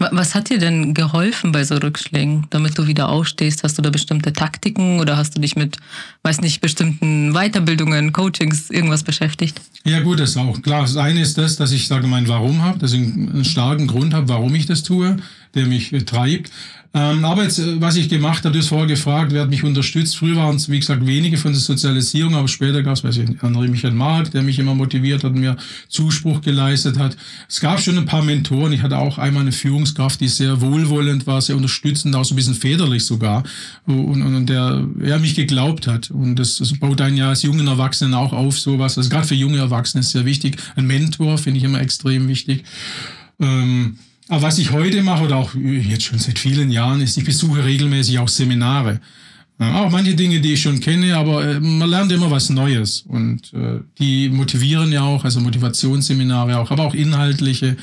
Was 0.00 0.34
hat 0.34 0.48
dir 0.48 0.58
denn 0.58 0.94
geholfen 0.94 1.52
bei 1.52 1.62
so 1.62 1.76
Rückschlägen, 1.76 2.46
damit 2.48 2.78
du 2.78 2.86
wieder 2.86 3.10
aufstehst? 3.10 3.62
Hast 3.62 3.76
du 3.76 3.82
da 3.82 3.90
bestimmte 3.90 4.32
Taktiken 4.32 4.98
oder 4.98 5.18
hast 5.18 5.36
du 5.36 5.42
dich 5.42 5.56
mit, 5.56 5.76
weiß 6.22 6.40
nicht, 6.40 6.62
bestimmten 6.62 7.34
Weiterbildungen, 7.34 8.14
Coachings, 8.14 8.70
irgendwas 8.70 9.02
beschäftigt? 9.02 9.60
Ja 9.84 10.00
gut, 10.00 10.18
das 10.18 10.38
auch. 10.38 10.62
Klar, 10.62 10.82
das 10.82 10.96
eine 10.96 11.20
ist 11.20 11.36
das, 11.36 11.56
dass 11.56 11.72
ich 11.72 11.86
sage, 11.86 12.06
mein 12.06 12.28
Warum 12.28 12.62
habe, 12.62 12.78
dass 12.78 12.94
ich 12.94 13.00
einen 13.00 13.44
starken 13.44 13.88
Grund 13.88 14.14
habe, 14.14 14.30
warum 14.30 14.54
ich 14.54 14.64
das 14.64 14.82
tue, 14.82 15.18
der 15.54 15.66
mich 15.66 15.90
treibt. 16.06 16.50
Ähm, 16.92 17.24
aber 17.24 17.44
jetzt, 17.44 17.60
äh, 17.60 17.80
was 17.80 17.94
ich 17.94 18.08
gemacht 18.08 18.44
habe, 18.44 18.52
du 18.52 18.58
hast 18.58 18.68
vorher 18.68 18.88
gefragt, 18.88 19.30
wer 19.32 19.42
hat 19.42 19.50
mich 19.50 19.62
unterstützt. 19.62 20.16
Früher 20.16 20.36
waren 20.36 20.56
es, 20.56 20.68
wie 20.68 20.80
gesagt, 20.80 21.06
wenige 21.06 21.36
von 21.36 21.52
der 21.52 21.60
Sozialisierung, 21.60 22.34
aber 22.34 22.48
später 22.48 22.82
gab 22.82 22.94
es, 22.94 23.04
weiß 23.04 23.16
ich, 23.18 23.28
André 23.42 23.68
Michael 23.68 23.94
Mark, 23.94 24.32
der 24.32 24.42
mich 24.42 24.58
immer 24.58 24.74
motiviert 24.74 25.22
hat 25.22 25.30
und 25.30 25.38
mir 25.38 25.56
Zuspruch 25.88 26.40
geleistet 26.40 26.98
hat. 26.98 27.16
Es 27.48 27.60
gab 27.60 27.80
schon 27.80 27.96
ein 27.96 28.06
paar 28.06 28.24
Mentoren. 28.24 28.72
Ich 28.72 28.82
hatte 28.82 28.98
auch 28.98 29.18
einmal 29.18 29.42
eine 29.42 29.52
Führungskraft, 29.52 30.20
die 30.20 30.26
sehr 30.26 30.60
wohlwollend 30.60 31.28
war, 31.28 31.40
sehr 31.40 31.54
unterstützend, 31.54 32.16
auch 32.16 32.24
so 32.24 32.34
ein 32.34 32.36
bisschen 32.36 32.54
väterlich 32.54 33.04
sogar. 33.06 33.44
Und, 33.86 34.22
und, 34.22 34.34
und 34.34 34.46
der, 34.46 34.84
er 35.00 35.20
mich 35.20 35.36
geglaubt 35.36 35.86
hat. 35.86 36.10
Und 36.10 36.36
das, 36.36 36.58
das 36.58 36.76
baut 36.76 37.00
einen 37.00 37.16
ja 37.16 37.28
als 37.28 37.42
jungen 37.42 37.68
Erwachsenen 37.68 38.14
auch 38.14 38.32
auf, 38.32 38.58
sowas. 38.58 38.98
Also 38.98 39.10
gerade 39.10 39.28
für 39.28 39.36
junge 39.36 39.58
Erwachsene 39.58 40.00
ist 40.00 40.10
sehr 40.10 40.24
wichtig. 40.24 40.56
Ein 40.74 40.88
Mentor 40.88 41.38
finde 41.38 41.58
ich 41.58 41.64
immer 41.64 41.80
extrem 41.80 42.26
wichtig. 42.26 42.64
Ähm, 43.38 43.96
aber 44.30 44.42
was 44.42 44.58
ich 44.58 44.70
heute 44.70 45.02
mache 45.02 45.24
oder 45.24 45.36
auch 45.36 45.54
jetzt 45.54 46.04
schon 46.04 46.18
seit 46.18 46.38
vielen 46.38 46.70
Jahren 46.70 47.00
ist, 47.00 47.16
ich 47.16 47.24
besuche 47.24 47.64
regelmäßig 47.64 48.18
auch 48.20 48.28
Seminare. 48.28 49.00
Auch 49.58 49.90
manche 49.90 50.14
Dinge, 50.14 50.40
die 50.40 50.54
ich 50.54 50.62
schon 50.62 50.80
kenne, 50.80 51.14
aber 51.16 51.44
äh, 51.46 51.60
man 51.60 51.90
lernt 51.90 52.10
immer 52.12 52.30
was 52.30 52.48
Neues. 52.48 53.02
Und 53.02 53.52
äh, 53.52 53.80
die 53.98 54.30
motivieren 54.30 54.90
ja 54.90 55.02
auch, 55.02 55.22
also 55.24 55.38
Motivationsseminare 55.40 56.56
auch, 56.58 56.70
aber 56.70 56.84
auch 56.84 56.94
inhaltliche. 56.94 57.76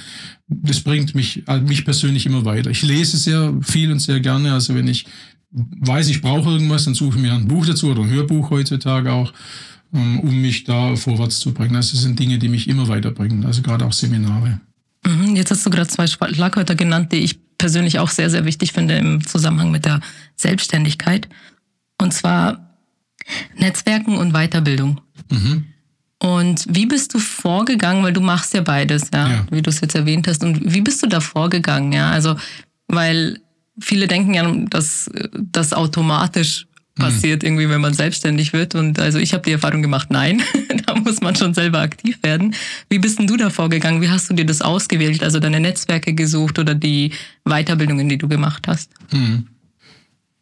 Das 0.47 0.79
bringt 0.79 1.13
mich, 1.13 1.47
äh, 1.47 1.59
mich 1.59 1.85
persönlich 1.85 2.25
immer 2.25 2.45
weiter. 2.45 2.71
Ich 2.71 2.81
lese 2.81 3.17
sehr 3.17 3.53
viel 3.61 3.91
und 3.91 3.99
sehr 3.99 4.19
gerne. 4.21 4.53
Also 4.53 4.73
wenn 4.73 4.87
ich 4.87 5.05
weiß, 5.51 6.09
ich 6.09 6.21
brauche 6.21 6.49
irgendwas, 6.49 6.85
dann 6.85 6.95
suche 6.95 7.17
ich 7.17 7.21
mir 7.21 7.33
ein 7.33 7.47
Buch 7.47 7.67
dazu 7.67 7.91
oder 7.91 8.01
ein 8.01 8.09
Hörbuch 8.09 8.49
heutzutage 8.49 9.11
auch, 9.11 9.31
ähm, 9.93 10.19
um 10.21 10.41
mich 10.41 10.63
da 10.63 10.95
vorwärts 10.95 11.39
zu 11.39 11.53
bringen. 11.53 11.75
Also 11.75 11.91
das 11.91 12.01
sind 12.01 12.17
Dinge, 12.17 12.39
die 12.39 12.49
mich 12.49 12.67
immer 12.67 12.87
weiterbringen. 12.87 13.45
Also 13.45 13.61
gerade 13.61 13.85
auch 13.85 13.93
Seminare. 13.93 14.61
Mhm, 15.07 15.35
jetzt 15.35 15.51
hast 15.51 15.65
du 15.65 15.69
gerade 15.69 15.87
zwei 15.87 16.05
Schlagwörter 16.07 16.75
genannt, 16.75 17.11
die 17.11 17.19
ich 17.19 17.39
persönlich 17.57 17.99
auch 17.99 18.09
sehr, 18.09 18.29
sehr 18.29 18.45
wichtig 18.45 18.73
finde 18.73 18.97
im 18.97 19.25
Zusammenhang 19.25 19.71
mit 19.71 19.85
der 19.85 20.01
Selbstständigkeit. 20.35 21.27
Und 21.97 22.13
zwar 22.13 22.75
Netzwerken 23.55 24.17
und 24.17 24.33
Weiterbildung. 24.33 25.01
Mhm. 25.31 25.65
Und 26.19 26.65
wie 26.69 26.85
bist 26.85 27.13
du 27.13 27.19
vorgegangen, 27.19 28.03
weil 28.03 28.13
du 28.13 28.21
machst 28.21 28.53
ja 28.53 28.61
beides, 28.61 29.09
ja, 29.13 29.29
ja. 29.29 29.47
wie 29.51 29.61
du 29.61 29.69
es 29.69 29.81
jetzt 29.81 29.95
erwähnt 29.95 30.27
hast. 30.27 30.43
Und 30.43 30.73
wie 30.73 30.81
bist 30.81 31.01
du 31.03 31.07
da 31.07 31.19
vorgegangen, 31.19 31.91
ja? 31.91 32.11
Also, 32.11 32.35
weil 32.87 33.39
viele 33.79 34.07
denken 34.07 34.33
ja, 34.33 34.51
dass 34.69 35.09
das 35.33 35.73
automatisch 35.73 36.65
hm. 36.97 37.05
passiert 37.05 37.43
irgendwie, 37.43 37.69
wenn 37.69 37.81
man 37.81 37.93
selbstständig 37.93 38.53
wird. 38.53 38.75
Und 38.75 38.99
also 38.99 39.19
ich 39.19 39.33
habe 39.33 39.43
die 39.43 39.51
Erfahrung 39.51 39.81
gemacht, 39.81 40.09
nein, 40.09 40.41
muss 41.07 41.21
man 41.21 41.35
schon 41.35 41.53
selber 41.53 41.79
aktiv 41.79 42.19
werden. 42.21 42.53
Wie 42.89 42.99
bist 42.99 43.17
denn 43.17 43.27
du 43.27 43.37
da 43.37 43.49
vorgegangen? 43.49 44.01
Wie 44.01 44.09
hast 44.09 44.29
du 44.29 44.33
dir 44.33 44.45
das 44.45 44.61
ausgewählt? 44.61 45.23
Also 45.23 45.39
deine 45.39 45.61
Netzwerke 45.61 46.13
gesucht 46.13 46.59
oder 46.59 46.75
die 46.75 47.13
Weiterbildungen, 47.45 48.09
die 48.09 48.17
du 48.17 48.27
gemacht 48.27 48.67
hast? 48.67 48.91
Hm. 49.11 49.47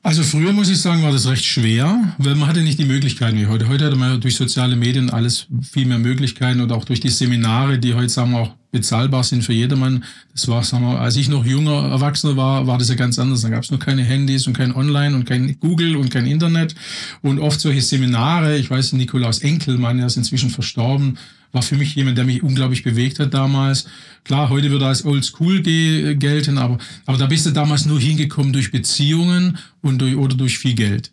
Also 0.02 0.24
früher 0.24 0.54
muss 0.54 0.70
ich 0.70 0.80
sagen, 0.80 1.04
war 1.04 1.12
das 1.12 1.28
recht 1.28 1.46
schwer, 1.46 2.16
weil 2.18 2.36
man 2.36 2.48
hatte 2.48 2.62
nicht 2.62 2.80
die 2.80 2.86
Möglichkeiten 2.86 3.40
wie 3.40 3.48
heute. 3.48 3.68
Heute 3.68 3.86
hat 3.86 3.96
man 3.96 4.22
durch 4.22 4.36
soziale 4.36 4.76
Medien 4.76 5.10
alles 5.10 5.48
viel 5.62 5.86
mehr 5.86 5.98
Möglichkeiten 5.98 6.62
und 6.62 6.72
auch 6.72 6.86
durch 6.86 7.00
die 7.00 7.10
Seminare, 7.10 7.80
die 7.80 7.94
heute 7.94 8.10
sagen 8.10 8.32
wir 8.32 8.40
auch 8.40 8.56
bezahlbar 8.76 9.24
sind 9.24 9.42
für 9.42 9.54
jedermann. 9.54 10.04
Das 10.34 10.50
war, 10.50 10.62
sagen 10.64 10.84
wir, 10.84 11.00
als 11.00 11.16
ich 11.16 11.30
noch 11.30 11.46
junger 11.46 11.90
Erwachsener 11.90 12.36
war, 12.36 12.68
war 12.68 12.78
das 12.78 12.90
ja 12.90 12.96
ganz 12.96 13.18
anders. 13.18 13.42
Da 13.42 13.50
gab 13.50 13.64
es 13.64 13.72
noch 13.72 13.80
keine 13.80 14.04
Handys 14.04 14.48
und 14.48 14.54
kein 14.54 14.76
Online 14.76 15.16
und 15.16 15.24
kein 15.24 15.58
Google 15.62 15.96
und 15.96 16.12
kein 16.12 16.26
Internet 16.26 16.76
und 17.22 17.40
oft 17.40 17.62
solche 17.62 17.82
Seminare. 17.82 18.58
Ich 18.58 18.70
weiß, 18.70 18.92
Nikolaus 18.94 19.40
Enkelmann, 19.40 19.98
der 19.98 20.08
ist 20.08 20.18
inzwischen 20.18 20.50
verstorben, 20.50 21.18
war 21.54 21.62
für 21.62 21.78
mich 21.78 21.96
jemand, 21.96 22.18
der 22.18 22.26
mich 22.26 22.44
unglaublich 22.44 22.84
bewegt 22.84 23.20
hat 23.20 23.34
damals. 23.34 23.86
Klar, 24.26 24.50
heute 24.50 24.70
würde 24.72 24.86
er 24.86 24.90
als 24.90 25.06
Old 25.06 25.24
School 25.24 25.62
gelten, 25.62 26.58
aber, 26.58 26.78
aber 27.06 27.18
da 27.18 27.28
bist 27.28 27.46
du 27.46 27.52
damals 27.52 27.86
nur 27.86 28.00
hingekommen 28.00 28.52
durch 28.52 28.72
Beziehungen 28.72 29.58
und 29.82 30.00
durch, 30.02 30.18
oder 30.18 30.36
durch 30.36 30.58
viel 30.58 30.76
Geld. 30.76 31.12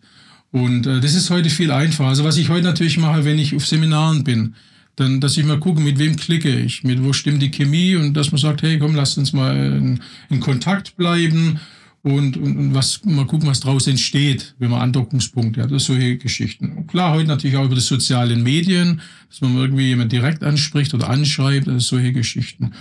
Und 0.51 0.87
äh, 0.87 1.01
das 1.01 1.15
ist 1.15 1.31
heute 1.31 1.49
viel 1.49 1.71
einfacher. 1.71 2.09
Also 2.09 2.25
was 2.25 2.37
ich 2.39 2.49
heute 2.49 2.65
natürlich 2.65 2.99
mache, 2.99 3.25
wenn 3.25 3.39
ich 3.39 3.55
auf 3.55 3.67
Seminaren 3.67 4.25
bin, 4.25 4.55
dann, 5.03 5.21
dass 5.21 5.37
ich 5.37 5.45
mal 5.45 5.59
gucke, 5.59 5.81
mit 5.81 5.99
wem 5.99 6.17
klicke 6.17 6.55
ich, 6.55 6.85
mit 6.85 7.03
wo 7.03 7.13
stimmt 7.13 7.43
die 7.43 7.51
Chemie 7.51 7.97
und 7.97 8.15
dass 8.15 8.33
man 8.33 8.41
sagt, 8.41 8.63
hey, 8.63 8.79
komm, 8.79 8.95
lass 8.95 9.19
uns 9.19 9.33
mal 9.33 9.57
in, 9.57 10.01
in 10.31 10.41
Kontakt 10.41 10.97
bleiben 10.97 11.61
und, 12.03 12.37
und, 12.37 12.57
und 12.57 12.75
was, 12.75 13.05
mal 13.05 13.27
gucken, 13.27 13.49
was 13.49 13.61
daraus 13.61 13.87
entsteht, 13.87 14.55
wenn 14.59 14.71
man 14.71 14.81
Andockungspunkte 14.81 15.63
hat, 15.63 15.71
das 15.71 15.85
solche 15.85 16.17
Geschichten. 16.17 16.73
Und 16.73 16.87
klar, 16.89 17.15
heute 17.15 17.29
natürlich 17.29 17.57
auch 17.57 17.65
über 17.65 17.75
die 17.75 17.81
sozialen 17.81 18.43
Medien, 18.43 19.01
dass 19.29 19.41
man 19.41 19.57
irgendwie 19.57 19.89
jemand 19.89 20.11
direkt 20.13 20.43
anspricht 20.43 20.95
oder 20.95 21.09
anschreibt, 21.09 21.69
also 21.69 21.97
solche 21.97 22.13
Geschichten. 22.13 22.73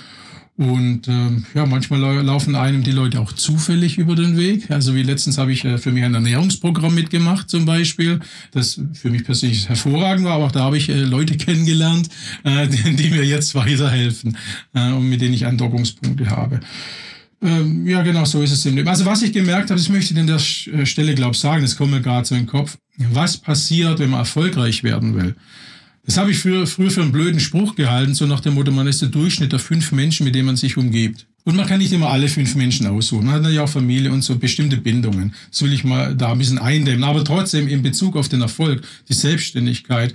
Und 0.58 1.08
ähm, 1.08 1.46
ja, 1.56 1.66
manchmal 1.66 2.00
laufen 2.24 2.56
einem 2.56 2.84
die 2.84 2.92
Leute 2.92 3.20
auch 3.20 3.32
zufällig 3.32 3.98
über 3.98 4.16
den 4.16 4.38
Weg. 4.38 4.70
Also 4.70 4.94
wie 4.94 5.02
letztens 5.02 5.38
habe 5.38 5.52
ich 5.54 5.66
äh, 5.66 5.78
für 5.78 5.92
mich 5.92 6.04
ein 6.04 6.14
Ernährungsprogramm 6.14 6.94
mitgemacht 6.94 7.50
zum 7.50 7.66
Beispiel, 7.66 8.20
das 8.52 8.80
für 8.94 9.10
mich 9.10 9.24
persönlich 9.24 9.70
hervorragend 9.70 10.26
war, 10.26 10.34
aber 10.34 10.46
auch 10.46 10.52
da 10.52 10.62
habe 10.62 10.78
ich 10.78 10.90
äh, 10.90 11.04
Leute 11.04 11.38
kennengelernt, 11.38 12.10
äh, 12.44 12.68
die, 12.68 12.96
die 12.96 13.10
mir 13.10 13.24
jetzt 13.24 13.56
weiterhelfen 13.56 14.38
äh, 14.74 14.92
und 14.92 15.10
mit 15.10 15.22
denen 15.22 15.34
ich 15.34 15.46
Andockungspunkte 15.48 16.30
habe. 16.30 16.60
Ähm, 17.42 17.88
ja, 17.88 18.04
genau, 18.04 18.26
so 18.26 18.44
ist 18.44 18.52
es 18.52 18.66
im 18.66 18.76
Leben. 18.76 18.88
Also 18.88 19.06
was 19.06 19.24
ich 19.24 19.34
gemerkt 19.34 19.72
habe, 19.72 19.80
das 19.80 19.90
möchte 19.90 20.14
ich 20.14 20.20
an 20.20 20.28
der 20.28 20.36
äh, 20.36 20.86
Stelle, 20.86 21.16
glaube 21.16 21.32
ich, 21.32 21.40
sagen, 21.40 21.64
das 21.64 21.76
kommt 21.76 21.92
mir 21.92 22.02
gerade 22.02 22.28
so 22.28 22.36
in 22.36 22.42
den 22.42 22.48
Kopf. 22.48 22.78
Was 23.12 23.38
passiert, 23.38 23.98
wenn 23.98 24.12
man 24.12 24.20
erfolgreich 24.20 24.84
werden 24.84 25.16
will? 25.16 25.36
Das 26.06 26.18
habe 26.18 26.32
ich 26.32 26.40
früher, 26.40 26.66
früher 26.66 26.90
für 26.90 27.02
einen 27.02 27.12
blöden 27.12 27.40
Spruch 27.40 27.76
gehalten, 27.76 28.16
so 28.16 28.26
nach 28.26 28.40
dem 28.40 28.56
Motto, 28.56 28.72
man 28.72 28.88
ist 28.88 29.02
der 29.02 29.10
Durchschnitt 29.10 29.52
der 29.52 29.60
fünf 29.60 29.92
Menschen, 29.92 30.24
mit 30.24 30.34
denen 30.34 30.48
man 30.48 30.56
sich 30.56 30.78
umgibt. 30.78 31.28
Und 31.44 31.56
man 31.56 31.68
kann 31.68 31.80
nicht 31.80 31.92
immer 31.92 32.10
alle 32.10 32.28
fünf 32.28 32.56
Menschen 32.56 32.86
aussuchen. 32.88 33.26
Man 33.26 33.36
hat 33.36 33.42
natürlich 33.42 33.62
auch 33.62 33.70
Familie 33.70 34.12
und 34.12 34.24
so 34.24 34.38
bestimmte 34.38 34.78
Bindungen. 34.78 35.34
Das 35.50 35.62
will 35.62 35.74
ich 35.74 35.84
mal 35.84 36.16
da 36.16 36.32
ein 36.32 36.38
bisschen 36.38 36.60
eindämmen. 36.60 37.04
Aber 37.04 37.24
trotzdem 37.24 37.68
in 37.68 37.82
Bezug 37.82 38.16
auf 38.16 38.30
den 38.30 38.42
Erfolg, 38.42 38.82
die 39.10 39.14
Selbstständigkeit, 39.14 40.14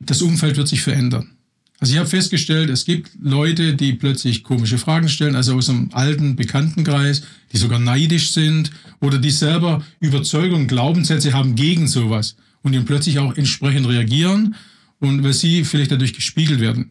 das 0.00 0.20
Umfeld 0.20 0.56
wird 0.56 0.68
sich 0.68 0.82
verändern. 0.82 1.30
Also 1.78 1.92
ich 1.92 1.98
habe 1.98 2.08
festgestellt, 2.08 2.70
es 2.70 2.84
gibt 2.84 3.10
Leute, 3.20 3.74
die 3.74 3.92
plötzlich 3.92 4.42
komische 4.42 4.78
Fragen 4.78 5.08
stellen, 5.08 5.36
also 5.36 5.54
aus 5.54 5.68
einem 5.68 5.90
alten 5.92 6.36
Bekanntenkreis, 6.36 7.22
die 7.52 7.58
sogar 7.58 7.78
neidisch 7.78 8.32
sind 8.32 8.70
oder 9.00 9.18
die 9.18 9.30
selber 9.30 9.82
Überzeugungen, 10.00 10.68
Glaubenssätze 10.68 11.34
haben 11.34 11.54
gegen 11.54 11.86
sowas 11.86 12.36
und 12.66 12.72
die 12.72 12.80
plötzlich 12.80 13.20
auch 13.20 13.36
entsprechend 13.36 13.86
reagieren 13.86 14.56
und 14.98 15.22
weil 15.22 15.32
sie 15.32 15.62
vielleicht 15.64 15.92
dadurch 15.92 16.14
gespiegelt 16.14 16.58
werden. 16.58 16.90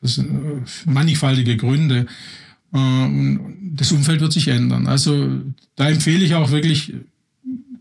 Das 0.00 0.14
sind 0.14 0.30
äh, 0.30 0.88
mannigfaltige 0.88 1.56
Gründe. 1.56 2.06
Äh, 2.72 3.38
das 3.72 3.90
Umfeld 3.90 4.20
wird 4.20 4.32
sich 4.32 4.46
ändern. 4.46 4.86
Also 4.86 5.42
da 5.74 5.90
empfehle 5.90 6.24
ich 6.24 6.36
auch 6.36 6.52
wirklich 6.52 6.94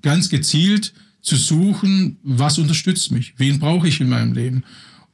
ganz 0.01 0.29
gezielt 0.29 0.93
zu 1.21 1.35
suchen, 1.35 2.17
was 2.23 2.57
unterstützt 2.57 3.11
mich, 3.11 3.35
wen 3.37 3.59
brauche 3.59 3.87
ich 3.87 4.01
in 4.01 4.09
meinem 4.09 4.33
Leben. 4.33 4.63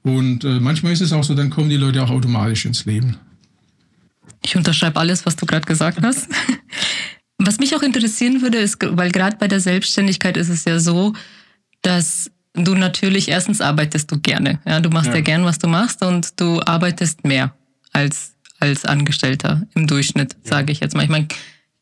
Und 0.02 0.46
äh, 0.46 0.62
manchmal 0.62 0.94
ist 0.94 1.02
es 1.02 1.12
auch 1.12 1.26
so, 1.26 1.36
dann 1.36 1.50
kommen 1.50 1.70
die 1.70 1.76
Leute 1.76 2.02
auch 2.02 2.10
automatisch 2.10 2.66
ins 2.66 2.86
Leben. 2.86 3.18
Ich 4.42 4.56
unterschreibe 4.56 4.98
alles, 5.02 5.26
was 5.26 5.36
du 5.36 5.46
gerade 5.46 5.66
gesagt 5.66 6.02
hast. 6.02 6.30
Was 7.44 7.58
mich 7.58 7.76
auch 7.76 7.82
interessieren 7.82 8.44
würde, 8.44 8.60
ist, 8.60 8.78
weil 8.84 9.10
gerade 9.10 9.36
bei 9.38 9.48
der 9.48 9.60
Selbstständigkeit 9.60 10.38
ist 10.38 10.50
es 10.50 10.64
ja 10.64 10.80
so, 10.80 11.14
dass 11.82 12.32
du 12.54 12.76
natürlich 12.76 13.30
erstens 13.30 13.62
arbeitest 13.62 14.12
du 14.12 14.20
gerne. 14.20 14.60
Ja, 14.66 14.80
du 14.80 14.90
machst 14.90 15.10
ja, 15.10 15.16
ja 15.16 15.22
gern, 15.22 15.46
was 15.46 15.58
du 15.58 15.68
machst 15.68 16.04
und 16.04 16.40
du 16.40 16.62
arbeitest 16.62 17.24
mehr 17.26 17.54
als, 17.94 18.34
als 18.60 18.86
Angestellter 18.86 19.64
im 19.74 19.88
Durchschnitt, 19.88 20.34
ja. 20.44 20.50
sage 20.50 20.72
ich 20.72 20.80
jetzt 20.80 20.96
mal. 20.96 21.04
Ich 21.04 21.10
meine, 21.10 21.28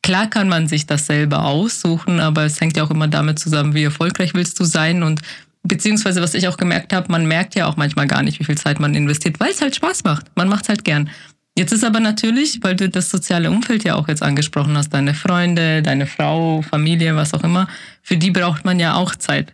klar 0.04 0.30
kann 0.30 0.48
man 0.48 0.68
sich 0.68 0.86
das 0.86 1.06
selber 1.06 1.46
aussuchen, 1.46 2.20
aber 2.20 2.46
es 2.46 2.60
hängt 2.62 2.78
ja 2.78 2.84
auch 2.84 2.92
immer 2.92 3.08
damit 3.08 3.40
zusammen, 3.40 3.74
wie 3.74 3.84
erfolgreich 3.84 4.34
willst 4.34 4.60
du 4.60 4.64
sein 4.64 5.04
und 5.04 5.22
beziehungsweise 5.64 6.22
was 6.22 6.34
ich 6.34 6.48
auch 6.48 6.58
gemerkt 6.58 6.94
habe, 6.94 7.12
man 7.12 7.26
merkt 7.26 7.56
ja 7.56 7.68
auch 7.68 7.76
manchmal 7.76 8.08
gar 8.08 8.24
nicht, 8.24 8.40
wie 8.40 8.46
viel 8.46 8.58
Zeit 8.58 8.80
man 8.80 8.96
investiert, 8.96 9.40
weil 9.40 9.52
es 9.52 9.62
halt 9.62 9.76
Spaß 9.76 10.04
macht. 10.04 10.28
Man 10.36 10.48
macht 10.48 10.64
es 10.64 10.70
halt 10.70 10.84
gern. 10.84 11.10
Jetzt 11.58 11.74
ist 11.74 11.84
aber 11.84 12.00
natürlich, 12.00 12.60
weil 12.62 12.76
du 12.76 12.88
das 12.88 13.10
soziale 13.10 13.52
Umfeld 13.52 13.84
ja 13.84 13.96
auch 13.96 14.08
jetzt 14.08 14.24
angesprochen 14.24 14.78
hast, 14.78 14.94
deine 14.94 15.14
Freunde, 15.14 15.82
deine 15.82 16.08
Frau, 16.08 16.62
Familie, 16.62 17.16
was 17.18 17.34
auch 17.34 17.44
immer, 17.44 17.68
für 18.02 18.16
die 18.16 18.32
braucht 18.32 18.64
man 18.64 18.80
ja 18.80 18.96
auch 18.96 19.16
Zeit. 19.16 19.54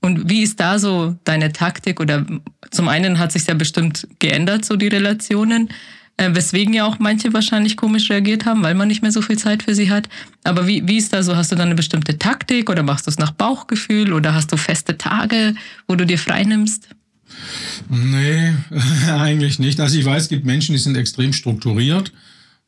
Und 0.00 0.28
wie 0.28 0.42
ist 0.42 0.60
da 0.60 0.78
so 0.78 1.16
deine 1.24 1.52
Taktik? 1.52 2.00
Oder 2.00 2.26
zum 2.70 2.88
einen 2.88 3.18
hat 3.18 3.32
sich 3.32 3.46
ja 3.46 3.54
bestimmt 3.54 4.06
geändert, 4.18 4.64
so 4.64 4.76
die 4.76 4.88
Relationen. 4.88 5.68
Äh, 6.16 6.32
weswegen 6.32 6.72
ja 6.72 6.86
auch 6.86 7.00
manche 7.00 7.32
wahrscheinlich 7.32 7.76
komisch 7.76 8.08
reagiert 8.08 8.46
haben, 8.46 8.62
weil 8.62 8.76
man 8.76 8.86
nicht 8.86 9.02
mehr 9.02 9.10
so 9.10 9.20
viel 9.20 9.36
Zeit 9.36 9.64
für 9.64 9.74
sie 9.74 9.90
hat. 9.90 10.08
Aber 10.44 10.68
wie, 10.68 10.86
wie 10.86 10.96
ist 10.96 11.12
da 11.12 11.24
so? 11.24 11.34
Hast 11.34 11.50
du 11.50 11.56
da 11.56 11.64
eine 11.64 11.74
bestimmte 11.74 12.18
Taktik 12.18 12.70
oder 12.70 12.84
machst 12.84 13.08
du 13.08 13.10
es 13.10 13.18
nach 13.18 13.32
Bauchgefühl 13.32 14.12
oder 14.12 14.32
hast 14.32 14.52
du 14.52 14.56
feste 14.56 14.96
Tage, 14.96 15.56
wo 15.88 15.96
du 15.96 16.06
dir 16.06 16.18
frei 16.18 16.44
nimmst? 16.44 16.88
Nee, 17.88 18.54
eigentlich 19.10 19.58
nicht. 19.58 19.80
Also 19.80 19.98
ich 19.98 20.04
weiß, 20.04 20.24
es 20.24 20.28
gibt 20.28 20.46
Menschen, 20.46 20.72
die 20.72 20.78
sind 20.78 20.96
extrem 20.96 21.32
strukturiert 21.32 22.12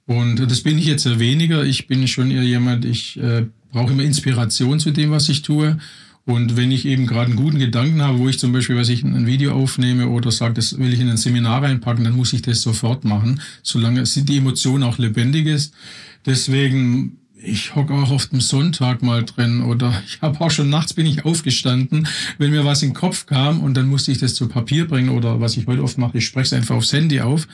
und 0.07 0.39
das 0.39 0.63
bin 0.63 0.77
ich 0.77 0.87
jetzt 0.87 1.19
weniger. 1.21 1.65
Ich 1.65 1.87
bin 1.87 2.09
schon 2.09 2.33
eher 2.33 2.43
jemand, 2.43 2.85
ich 2.85 3.17
äh, 3.19 3.47
brauche 3.71 3.93
immer 3.93 4.03
Inspiration 4.03 4.81
zu 4.81 4.91
dem, 4.91 5.13
was 5.13 5.29
ich 5.29 5.43
tue. 5.43 5.79
Und 6.27 6.57
wenn 6.57 6.73
ich 6.73 6.87
eben 6.87 7.07
gerade 7.07 7.27
einen 7.27 7.37
guten 7.37 7.61
Gedanken 7.61 8.03
habe, 8.03 8.19
wo 8.19 8.29
ich 8.29 8.41
zum 8.41 8.53
Beispiel, 8.53 8.77
was 8.77 8.89
ich 8.89 9.05
ein 9.05 9.27
Video 9.27 9.53
aufnehme 9.53 10.09
oder 10.09 10.33
sage, 10.33 10.55
das 10.55 10.77
will 10.77 10.93
ich 10.93 10.99
in 10.99 11.09
ein 11.09 11.17
Seminar 11.17 11.63
reinpacken, 11.63 12.03
dann 12.03 12.17
muss 12.17 12.33
ich 12.33 12.43
das 12.43 12.63
sofort 12.63 13.05
machen, 13.05 13.41
solange 13.63 14.03
die 14.03 14.37
Emotion 14.37 14.83
auch 14.83 14.99
lebendig 14.99 15.47
ist. 15.47 15.73
Deswegen, 16.27 17.19
ich 17.41 17.77
hocke 17.77 17.95
auch 17.95 18.11
auf 18.11 18.27
dem 18.27 18.41
Sonntag 18.41 19.03
mal 19.03 19.25
drin 19.25 19.63
oder 19.63 20.03
ich 20.07 20.21
habe 20.21 20.41
auch 20.41 20.51
schon 20.51 20.69
nachts 20.69 20.95
bin 20.95 21.07
ich 21.07 21.25
aufgestanden, 21.25 22.09
wenn 22.39 22.51
mir 22.51 22.65
was 22.65 22.83
in 22.83 22.89
den 22.89 22.97
Kopf 22.97 23.27
kam 23.27 23.61
und 23.61 23.75
dann 23.75 23.87
musste 23.87 24.11
ich 24.11 24.19
das 24.19 24.35
zu 24.35 24.49
Papier 24.49 24.89
bringen 24.89 25.11
oder 25.11 25.41
was 25.41 25.57
ich 25.57 25.69
heute 25.69 25.85
oft 25.85 25.97
mache, 25.97 26.19
ich 26.19 26.27
spreche 26.27 26.47
es 26.47 26.53
einfach 26.53 26.75
aufs 26.75 26.93
Handy 26.93 27.21
auf 27.21 27.47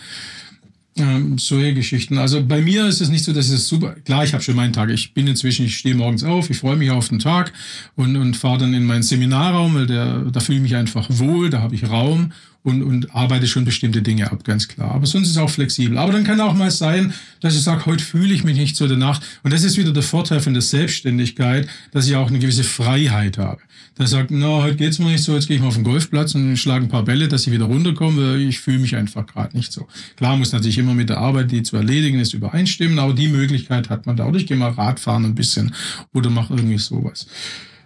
ähm, 0.96 1.38
solche 1.38 1.74
Geschichten. 1.74 2.18
Also 2.18 2.44
bei 2.44 2.60
mir 2.60 2.86
ist 2.86 3.00
es 3.00 3.08
nicht 3.08 3.24
so, 3.24 3.32
dass 3.32 3.48
es 3.48 3.66
super. 3.66 3.94
Klar, 4.04 4.24
ich 4.24 4.34
habe 4.34 4.42
schon 4.42 4.56
meinen 4.56 4.72
Tag. 4.72 4.90
Ich 4.90 5.14
bin 5.14 5.26
inzwischen, 5.26 5.66
ich 5.66 5.78
stehe 5.78 5.94
morgens 5.94 6.24
auf, 6.24 6.50
ich 6.50 6.58
freue 6.58 6.76
mich 6.76 6.90
auf 6.90 7.08
den 7.08 7.18
Tag 7.18 7.52
und, 7.96 8.16
und 8.16 8.36
fahre 8.36 8.58
dann 8.58 8.74
in 8.74 8.84
meinen 8.84 9.02
Seminarraum, 9.02 9.74
weil 9.74 9.86
der, 9.86 10.20
da 10.30 10.40
fühle 10.40 10.58
ich 10.58 10.62
mich 10.62 10.76
einfach 10.76 11.06
wohl, 11.08 11.50
da 11.50 11.60
habe 11.60 11.74
ich 11.74 11.88
Raum 11.88 12.32
und, 12.64 12.82
und 12.82 13.14
arbeite 13.14 13.46
schon 13.46 13.64
bestimmte 13.64 14.02
Dinge 14.02 14.30
ab, 14.30 14.44
ganz 14.44 14.68
klar. 14.68 14.92
Aber 14.92 15.06
sonst 15.06 15.28
ist 15.28 15.36
es 15.36 15.42
auch 15.42 15.50
flexibel. 15.50 15.98
Aber 15.98 16.12
dann 16.12 16.24
kann 16.24 16.40
auch 16.40 16.54
mal 16.54 16.70
sein, 16.70 17.12
dass 17.40 17.56
ich 17.56 17.62
sage, 17.62 17.86
heute 17.86 18.04
fühle 18.04 18.32
ich 18.32 18.44
mich 18.44 18.56
nicht 18.56 18.76
so 18.76 18.86
danach. 18.86 19.20
Und 19.42 19.52
das 19.52 19.64
ist 19.64 19.76
wieder 19.76 19.92
der 19.92 20.02
Vorteil 20.02 20.40
von 20.40 20.52
der 20.52 20.62
Selbstständigkeit, 20.62 21.68
dass 21.90 22.06
ich 22.06 22.14
auch 22.14 22.28
eine 22.28 22.38
gewisse 22.38 22.64
Freiheit 22.64 23.38
habe. 23.38 23.60
Da 23.96 24.06
sagt, 24.06 24.30
na, 24.30 24.62
heute 24.62 24.76
geht's 24.76 24.98
mir 24.98 25.10
nicht 25.10 25.24
so, 25.24 25.34
jetzt 25.34 25.48
gehe 25.48 25.56
ich 25.56 25.62
mal 25.62 25.68
auf 25.68 25.74
den 25.74 25.84
Golfplatz 25.84 26.34
und 26.34 26.56
schlage 26.56 26.86
ein 26.86 26.88
paar 26.88 27.04
Bälle, 27.04 27.28
dass 27.28 27.46
ich 27.46 27.52
wieder 27.52 27.64
runterkomme. 27.64 28.36
Ich 28.36 28.60
fühle 28.60 28.78
mich 28.78 28.96
einfach 28.96 29.26
gerade 29.26 29.56
nicht 29.56 29.72
so. 29.72 29.88
Klar 30.16 30.36
muss 30.36 30.52
natürlich 30.52 30.78
immer 30.78 30.94
mit 30.94 31.08
der 31.08 31.18
Arbeit, 31.18 31.50
die 31.50 31.62
zu 31.62 31.76
erledigen 31.76 32.20
ist, 32.20 32.32
übereinstimmen, 32.32 32.98
aber 32.98 33.12
die 33.12 33.28
Möglichkeit 33.28 33.90
hat 33.90 34.06
man 34.06 34.16
da. 34.16 34.26
Oder 34.26 34.38
ich 34.38 34.46
gehe 34.46 34.56
mal 34.56 34.70
Radfahren 34.70 35.24
ein 35.24 35.34
bisschen 35.34 35.74
oder 36.14 36.30
mache 36.30 36.54
irgendwie 36.54 36.78
sowas. 36.78 37.26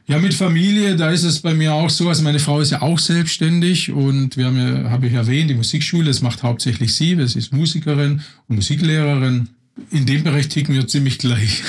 Ja, 0.09 0.21
mit 0.21 0.35
Familie, 0.35 0.95
da 0.95 1.11
ist 1.11 1.25
es 1.25 1.41
bei 1.41 1.53
mir 1.53 1.75
auch 1.75 1.91
so. 1.91 2.09
Also 2.09 2.23
meine 2.23 2.39
Frau 2.39 2.61
ist 2.61 2.71
ja 2.71 2.81
auch 2.81 2.99
selbstständig 3.01 3.91
und 3.91 4.37
wir 4.37 4.47
haben 4.47 4.57
ja, 4.57 4.89
habe 4.91 5.09
ich 5.09 5.13
erwähnt, 5.13 5.51
die 5.51 5.55
Musikschule, 5.55 6.07
das 6.07 6.23
macht 6.23 6.45
hauptsächlich 6.45 6.95
sie. 6.95 7.17
Sie 7.27 7.39
ist 7.39 7.53
Musikerin 7.53 8.23
und 8.47 8.57
Musiklehrerin. 8.57 9.49
In 9.91 10.07
dem 10.07 10.23
Bereich 10.23 10.49
ticken 10.49 10.75
wir 10.75 10.87
ziemlich 10.87 11.19
gleich. 11.19 11.63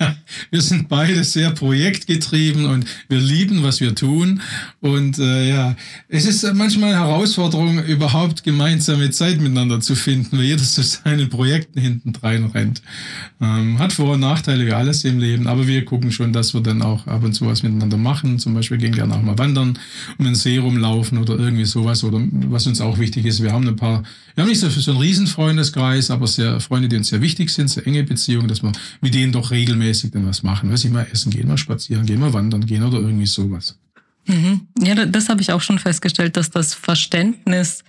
wir 0.50 0.60
sind 0.60 0.88
beide 0.88 1.24
sehr 1.24 1.50
projektgetrieben 1.50 2.66
und 2.66 2.86
wir 3.08 3.18
lieben, 3.18 3.62
was 3.62 3.80
wir 3.80 3.94
tun. 3.94 4.40
Und 4.80 5.18
äh, 5.18 5.48
ja, 5.48 5.76
es 6.08 6.26
ist 6.26 6.42
manchmal 6.54 6.90
eine 6.90 6.98
Herausforderung, 6.98 7.82
überhaupt 7.84 8.44
gemeinsame 8.44 9.10
Zeit 9.10 9.40
miteinander 9.40 9.80
zu 9.80 9.94
finden, 9.94 10.38
weil 10.38 10.44
jeder 10.44 10.62
zu 10.62 10.82
seinen 10.82 11.28
Projekten 11.28 11.80
hinten 11.80 12.12
rein 12.22 12.46
rennt. 12.46 12.82
Ähm, 13.40 13.78
hat 13.78 13.92
Vor- 13.92 14.14
und 14.14 14.20
Nachteile 14.20 14.66
wie 14.66 14.72
alles 14.72 15.04
im 15.04 15.18
Leben, 15.18 15.46
aber 15.46 15.66
wir 15.66 15.84
gucken 15.84 16.12
schon, 16.12 16.32
dass 16.32 16.54
wir 16.54 16.60
dann 16.60 16.82
auch 16.82 17.06
ab 17.06 17.24
und 17.24 17.32
zu 17.32 17.46
was 17.46 17.62
miteinander 17.62 17.96
machen. 17.96 18.38
Zum 18.38 18.54
Beispiel 18.54 18.78
gehen 18.78 18.94
gerne 18.94 19.14
auch 19.14 19.22
mal 19.22 19.38
wandern, 19.38 19.78
um 20.18 20.24
den 20.24 20.34
See 20.34 20.58
rumlaufen 20.58 21.18
oder 21.18 21.38
irgendwie 21.38 21.64
sowas. 21.64 22.04
Oder 22.04 22.20
was 22.48 22.66
uns 22.66 22.80
auch 22.80 22.98
wichtig 22.98 23.26
ist, 23.26 23.42
wir 23.42 23.52
haben 23.52 23.66
ein 23.66 23.76
paar, 23.76 24.02
wir 24.34 24.42
haben 24.42 24.50
nicht 24.50 24.60
so, 24.60 24.68
so 24.68 24.90
einen 24.90 25.00
Riesenfreundeskreis, 25.00 26.10
aber 26.10 26.26
sehr 26.26 26.60
Freunde, 26.60 26.88
die 26.88 26.96
uns 26.96 27.08
sehr 27.08 27.20
wichtig 27.20 27.50
sind, 27.50 27.68
sehr 27.68 27.86
enge 27.86 28.04
Beziehungen, 28.04 28.48
dass 28.48 28.62
wir 28.62 28.72
mit 29.00 29.14
denen 29.14 29.32
doch 29.32 29.50
regelmäßig 29.50 30.10
dann 30.18 30.28
was 30.28 30.42
machen. 30.42 30.70
Weiß 30.70 30.84
ich 30.84 30.90
mal 30.90 31.06
essen 31.12 31.30
gehen, 31.30 31.48
mal 31.48 31.58
spazieren 31.58 32.06
gehen, 32.06 32.20
mal 32.20 32.32
wandern 32.32 32.66
gehen 32.66 32.82
oder 32.82 32.98
irgendwie 32.98 33.26
sowas. 33.26 33.78
Mhm. 34.26 34.68
Ja, 34.80 34.94
das 35.06 35.28
habe 35.28 35.40
ich 35.40 35.52
auch 35.52 35.62
schon 35.62 35.78
festgestellt, 35.78 36.36
dass 36.36 36.50
das 36.50 36.74
Verständnis 36.74 37.82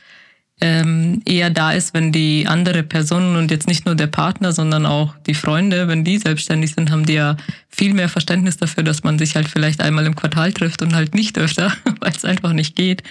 ähm, 0.62 1.22
eher 1.26 1.50
da 1.50 1.72
ist, 1.72 1.94
wenn 1.94 2.12
die 2.12 2.46
andere 2.48 2.84
Person 2.84 3.38
und 3.38 3.50
jetzt 3.50 3.68
nicht 3.68 3.86
nur 3.86 3.96
der 3.96 4.08
Partner, 4.08 4.52
sondern 4.52 4.86
auch 4.86 5.16
die 5.26 5.34
Freunde, 5.34 5.88
wenn 5.88 6.04
die 6.04 6.18
selbstständig 6.18 6.74
sind, 6.74 6.92
haben 6.92 7.06
die 7.06 7.14
ja 7.14 7.38
viel 7.70 7.94
mehr 7.94 8.10
Verständnis 8.10 8.58
dafür, 8.58 8.84
dass 8.84 9.04
man 9.04 9.18
sich 9.18 9.36
halt 9.36 9.48
vielleicht 9.48 9.82
einmal 9.82 10.06
im 10.06 10.16
Quartal 10.16 10.52
trifft 10.52 10.82
und 10.82 10.96
halt 10.96 11.16
nicht 11.16 11.38
öfter, 11.38 11.74
weil 12.02 12.12
es 12.12 12.26
einfach 12.26 12.52
nicht 12.52 12.76
geht. 12.76 13.04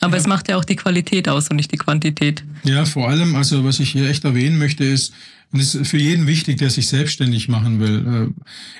Aber 0.00 0.14
ja. 0.14 0.20
es 0.20 0.26
macht 0.26 0.48
ja 0.48 0.56
auch 0.56 0.64
die 0.64 0.76
Qualität 0.76 1.28
aus 1.28 1.48
und 1.50 1.56
nicht 1.56 1.72
die 1.72 1.76
Quantität. 1.76 2.42
Ja, 2.64 2.86
vor 2.86 3.08
allem, 3.08 3.36
also 3.36 3.64
was 3.64 3.78
ich 3.78 3.90
hier 3.90 4.08
echt 4.08 4.24
erwähnen 4.24 4.58
möchte, 4.58 4.84
ist, 4.84 5.12
und 5.52 5.60
das 5.60 5.74
ist 5.74 5.88
für 5.88 5.98
jeden 5.98 6.26
wichtig, 6.26 6.58
der 6.58 6.70
sich 6.70 6.88
selbstständig 6.88 7.48
machen 7.48 7.80
will. 7.80 8.32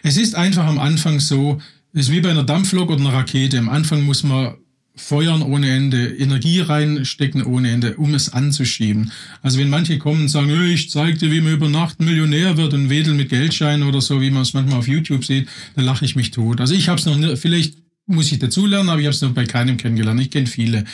Äh, 0.04 0.08
es 0.08 0.16
ist 0.16 0.34
einfach 0.34 0.66
am 0.66 0.78
Anfang 0.78 1.20
so, 1.20 1.60
es 1.92 2.08
ist 2.08 2.12
wie 2.12 2.20
bei 2.20 2.30
einer 2.30 2.44
Dampflok 2.44 2.90
oder 2.90 3.00
einer 3.00 3.12
Rakete. 3.12 3.58
Am 3.58 3.68
Anfang 3.68 4.02
muss 4.02 4.22
man 4.22 4.54
feuern 4.96 5.42
ohne 5.42 5.70
Ende, 5.70 6.06
Energie 6.16 6.60
reinstecken 6.60 7.44
ohne 7.44 7.70
Ende, 7.70 7.96
um 7.96 8.14
es 8.14 8.32
anzuschieben. 8.32 9.12
Also 9.42 9.58
wenn 9.58 9.68
manche 9.68 9.98
kommen 9.98 10.22
und 10.22 10.28
sagen, 10.28 10.50
ich 10.64 10.90
zeig 10.90 11.18
dir, 11.18 11.30
wie 11.30 11.42
man 11.42 11.52
über 11.52 11.68
Nacht 11.68 12.00
Millionär 12.00 12.56
wird 12.56 12.72
und 12.72 12.88
wedel 12.88 13.14
mit 13.14 13.28
Geldscheinen 13.28 13.86
oder 13.86 14.00
so, 14.00 14.20
wie 14.20 14.30
man 14.30 14.42
es 14.42 14.54
manchmal 14.54 14.78
auf 14.78 14.88
YouTube 14.88 15.24
sieht, 15.24 15.48
dann 15.74 15.84
lache 15.84 16.04
ich 16.04 16.16
mich 16.16 16.30
tot. 16.30 16.60
Also 16.60 16.74
ich 16.74 16.88
habe 16.88 16.98
es 16.98 17.06
noch, 17.06 17.16
nicht, 17.16 17.38
vielleicht 17.38 17.76
muss 18.06 18.32
ich 18.32 18.38
dazulernen, 18.38 18.88
aber 18.88 19.00
ich 19.00 19.06
habe 19.06 19.14
es 19.14 19.20
noch 19.20 19.34
bei 19.34 19.44
keinem 19.44 19.76
kennengelernt. 19.76 20.20
Ich 20.20 20.30
kenne 20.30 20.46
viele. 20.46 20.84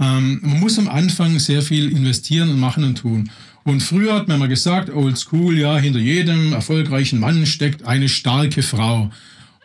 Ähm, 0.00 0.40
man 0.42 0.60
muss 0.60 0.78
am 0.78 0.88
Anfang 0.88 1.38
sehr 1.38 1.62
viel 1.62 1.90
investieren 1.92 2.50
und 2.50 2.58
machen 2.58 2.82
und 2.82 2.98
tun. 2.98 3.30
Und 3.66 3.80
früher 3.80 4.14
hat 4.14 4.28
man 4.28 4.36
immer 4.36 4.46
gesagt, 4.46 4.90
old 4.90 5.18
school, 5.18 5.58
ja, 5.58 5.76
hinter 5.76 5.98
jedem 5.98 6.52
erfolgreichen 6.52 7.18
Mann 7.18 7.46
steckt 7.46 7.84
eine 7.84 8.08
starke 8.08 8.62
Frau. 8.62 9.10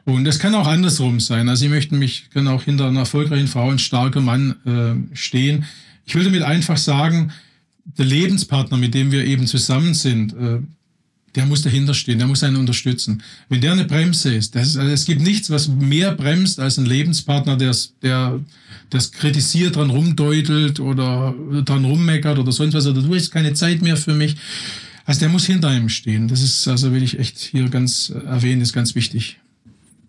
Und 0.05 0.23
das 0.23 0.39
kann 0.39 0.55
auch 0.55 0.65
andersrum 0.65 1.19
sein. 1.19 1.47
Also 1.47 1.65
ich 1.65 1.71
möchte 1.71 1.93
mich, 1.93 2.31
kann 2.31 2.47
auch 2.47 2.63
hinter 2.63 2.87
einer 2.87 3.01
erfolgreichen 3.01 3.47
Frau 3.47 3.69
ein 3.69 3.77
starker 3.77 4.19
Mann 4.19 4.55
äh, 4.65 5.15
stehen. 5.15 5.65
Ich 6.03 6.15
will 6.15 6.23
damit 6.23 6.41
einfach 6.41 6.77
sagen, 6.77 7.31
der 7.85 8.05
Lebenspartner, 8.05 8.75
mit 8.75 8.95
dem 8.95 9.11
wir 9.11 9.23
eben 9.23 9.45
zusammen 9.45 9.93
sind, 9.93 10.33
äh, 10.33 10.61
der 11.35 11.45
muss 11.45 11.61
dahinter 11.61 11.93
stehen, 11.93 12.17
der 12.17 12.27
muss 12.27 12.43
einen 12.43 12.57
unterstützen. 12.57 13.23
Wenn 13.49 13.61
der 13.61 13.71
eine 13.71 13.85
Bremse 13.85 14.35
ist, 14.35 14.55
das, 14.55 14.75
also 14.75 14.91
es 14.91 15.05
gibt 15.05 15.21
nichts, 15.21 15.49
was 15.49 15.67
mehr 15.67 16.11
bremst 16.11 16.59
als 16.59 16.77
ein 16.77 16.85
Lebenspartner, 16.85 17.57
der 17.57 17.75
der 18.01 18.39
das 18.89 19.11
kritisiert, 19.13 19.77
dran 19.77 19.89
rumdeutelt 19.89 20.79
oder 20.79 21.33
dran 21.63 21.85
rummeckert 21.85 22.37
oder 22.37 22.51
sonst 22.51 22.73
was, 22.73 22.85
oder 22.85 23.01
du 23.01 23.15
hast 23.15 23.31
keine 23.31 23.53
Zeit 23.53 23.81
mehr 23.81 23.95
für 23.95 24.13
mich. 24.13 24.35
Also 25.05 25.21
der 25.21 25.29
muss 25.29 25.45
hinter 25.45 25.69
einem 25.69 25.89
stehen. 25.89 26.27
Das 26.27 26.41
ist, 26.41 26.67
also 26.67 26.93
will 26.93 27.01
ich 27.01 27.17
echt 27.17 27.39
hier 27.39 27.69
ganz 27.69 28.09
erwähnen, 28.09 28.61
ist 28.61 28.73
ganz 28.73 28.93
wichtig. 28.93 29.39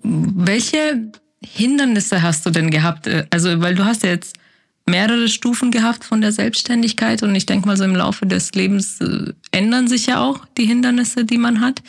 Welche 0.02 1.10
Hindernisse 1.40 2.22
hast 2.22 2.44
du 2.44 2.50
denn 2.50 2.70
gehabt? 2.70 3.08
Also, 3.30 3.60
weil 3.60 3.74
du 3.74 3.84
hast 3.84 4.02
ja 4.02 4.10
jetzt 4.10 4.36
mehrere 4.86 5.28
Stufen 5.28 5.70
gehabt 5.70 6.04
von 6.04 6.20
der 6.20 6.32
Selbstständigkeit 6.32 7.22
und 7.22 7.34
ich 7.34 7.46
denke 7.46 7.66
mal 7.66 7.76
so 7.76 7.84
im 7.84 7.96
Laufe 7.96 8.26
des 8.26 8.52
Lebens 8.52 9.00
äh, 9.00 9.32
ändern 9.50 9.88
sich 9.88 10.06
ja 10.06 10.20
auch 10.20 10.44
die 10.58 10.66
Hindernisse, 10.66 11.24
die 11.24 11.38
man 11.38 11.60
hat. 11.60 11.82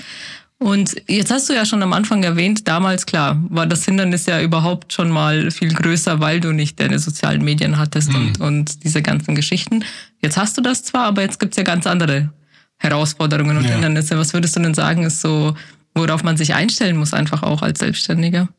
Und 0.59 0.95
jetzt 1.07 1.29
hast 1.29 1.50
du 1.50 1.53
ja 1.53 1.65
schon 1.65 1.83
am 1.83 1.91
Anfang 1.91 2.23
erwähnt, 2.23 2.67
damals 2.69 3.05
klar, 3.05 3.41
war 3.50 3.67
das 3.67 3.83
Hindernis 3.83 4.25
ja 4.27 4.41
überhaupt 4.41 4.93
schon 4.93 5.09
mal 5.09 5.51
viel 5.51 5.73
größer, 5.73 6.21
weil 6.21 6.39
du 6.39 6.53
nicht 6.53 6.79
deine 6.79 7.00
sozialen 7.00 7.43
Medien 7.43 7.77
hattest 7.77 8.13
mhm. 8.13 8.15
und, 8.15 8.41
und 8.41 8.83
diese 8.85 9.01
ganzen 9.01 9.35
Geschichten. 9.35 9.83
Jetzt 10.21 10.38
hast 10.38 10.57
du 10.57 10.62
das 10.62 10.83
zwar, 10.83 11.05
aber 11.05 11.21
jetzt 11.21 11.39
gibt's 11.39 11.57
ja 11.57 11.63
ganz 11.63 11.85
andere 11.85 12.29
Herausforderungen 12.77 13.57
und 13.57 13.65
ja. 13.65 13.71
Hindernisse. 13.71 14.17
Was 14.17 14.33
würdest 14.33 14.55
du 14.55 14.62
denn 14.62 14.73
sagen, 14.73 15.03
ist 15.03 15.19
so 15.19 15.53
worauf 15.95 16.23
man 16.23 16.38
sich 16.38 16.53
einstellen 16.53 16.97
muss, 16.97 17.13
einfach 17.13 17.43
auch 17.43 17.62
als 17.62 17.79
Selbstständiger? 17.79 18.50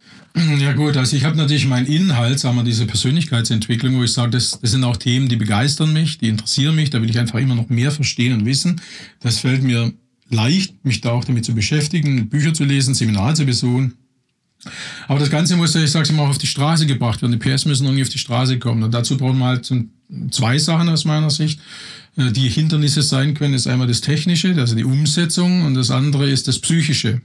Ja 0.59 0.73
gut, 0.73 0.97
also 0.97 1.17
ich 1.17 1.25
habe 1.25 1.37
natürlich 1.37 1.67
meinen 1.67 1.87
Inhalt, 1.87 2.41
sagen 2.41 2.57
wir, 2.57 2.65
diese 2.65 2.87
Persönlichkeitsentwicklung, 2.87 3.97
wo 3.97 4.03
ich 4.03 4.13
sage, 4.13 4.31
das, 4.31 4.59
das 4.61 4.73
sind 4.73 4.83
auch 4.83 4.97
Themen, 4.97 5.29
die 5.29 5.37
begeistern 5.37 5.93
mich, 5.93 6.19
die 6.19 6.29
interessieren 6.29 6.75
mich, 6.75 6.91
da 6.91 7.01
will 7.01 7.11
ich 7.11 7.19
einfach 7.19 7.39
immer 7.39 7.55
noch 7.55 7.69
mehr 7.69 7.93
verstehen 7.93 8.33
und 8.33 8.45
wissen. 8.45 8.81
Das 9.21 9.39
fällt 9.39 9.63
mir 9.63 9.93
leicht, 10.31 10.85
mich 10.85 11.01
da 11.01 11.13
auch 11.13 11.25
damit 11.25 11.45
zu 11.45 11.55
beschäftigen, 11.55 12.29
Bücher 12.29 12.53
zu 12.53 12.65
lesen, 12.65 12.95
Seminare 12.95 13.35
zu 13.35 13.47
besuchen. 13.47 13.95
Aber 15.09 15.19
das 15.19 15.31
Ganze 15.31 15.57
muss, 15.57 15.75
ich 15.75 15.91
sage 15.91 16.09
immer, 16.11 16.23
auch 16.23 16.31
auf 16.31 16.39
die 16.39 16.47
Straße 16.47 16.87
gebracht 16.87 17.23
werden. 17.23 17.33
Die 17.33 17.39
PS 17.39 17.65
müssen 17.65 17.85
irgendwie 17.85 18.03
auf 18.03 18.09
die 18.09 18.19
Straße 18.19 18.59
kommen. 18.59 18.83
Und 18.83 18.93
dazu 18.93 19.17
brauchen 19.17 19.39
wir 19.39 19.47
halt 19.47 19.71
zwei 20.31 20.59
Sachen 20.59 20.89
aus 20.89 21.05
meiner 21.05 21.31
Sicht. 21.31 21.61
Äh, 22.17 22.33
die 22.33 22.49
Hindernisse 22.49 23.03
sein 23.03 23.35
können, 23.35 23.55
ist 23.55 23.67
einmal 23.67 23.87
das 23.87 24.01
Technische, 24.01 24.55
also 24.59 24.75
die 24.75 24.85
Umsetzung, 24.85 25.65
und 25.65 25.75
das 25.75 25.91
andere 25.91 26.29
ist 26.29 26.49
das 26.49 26.59
Psychische. 26.59 27.21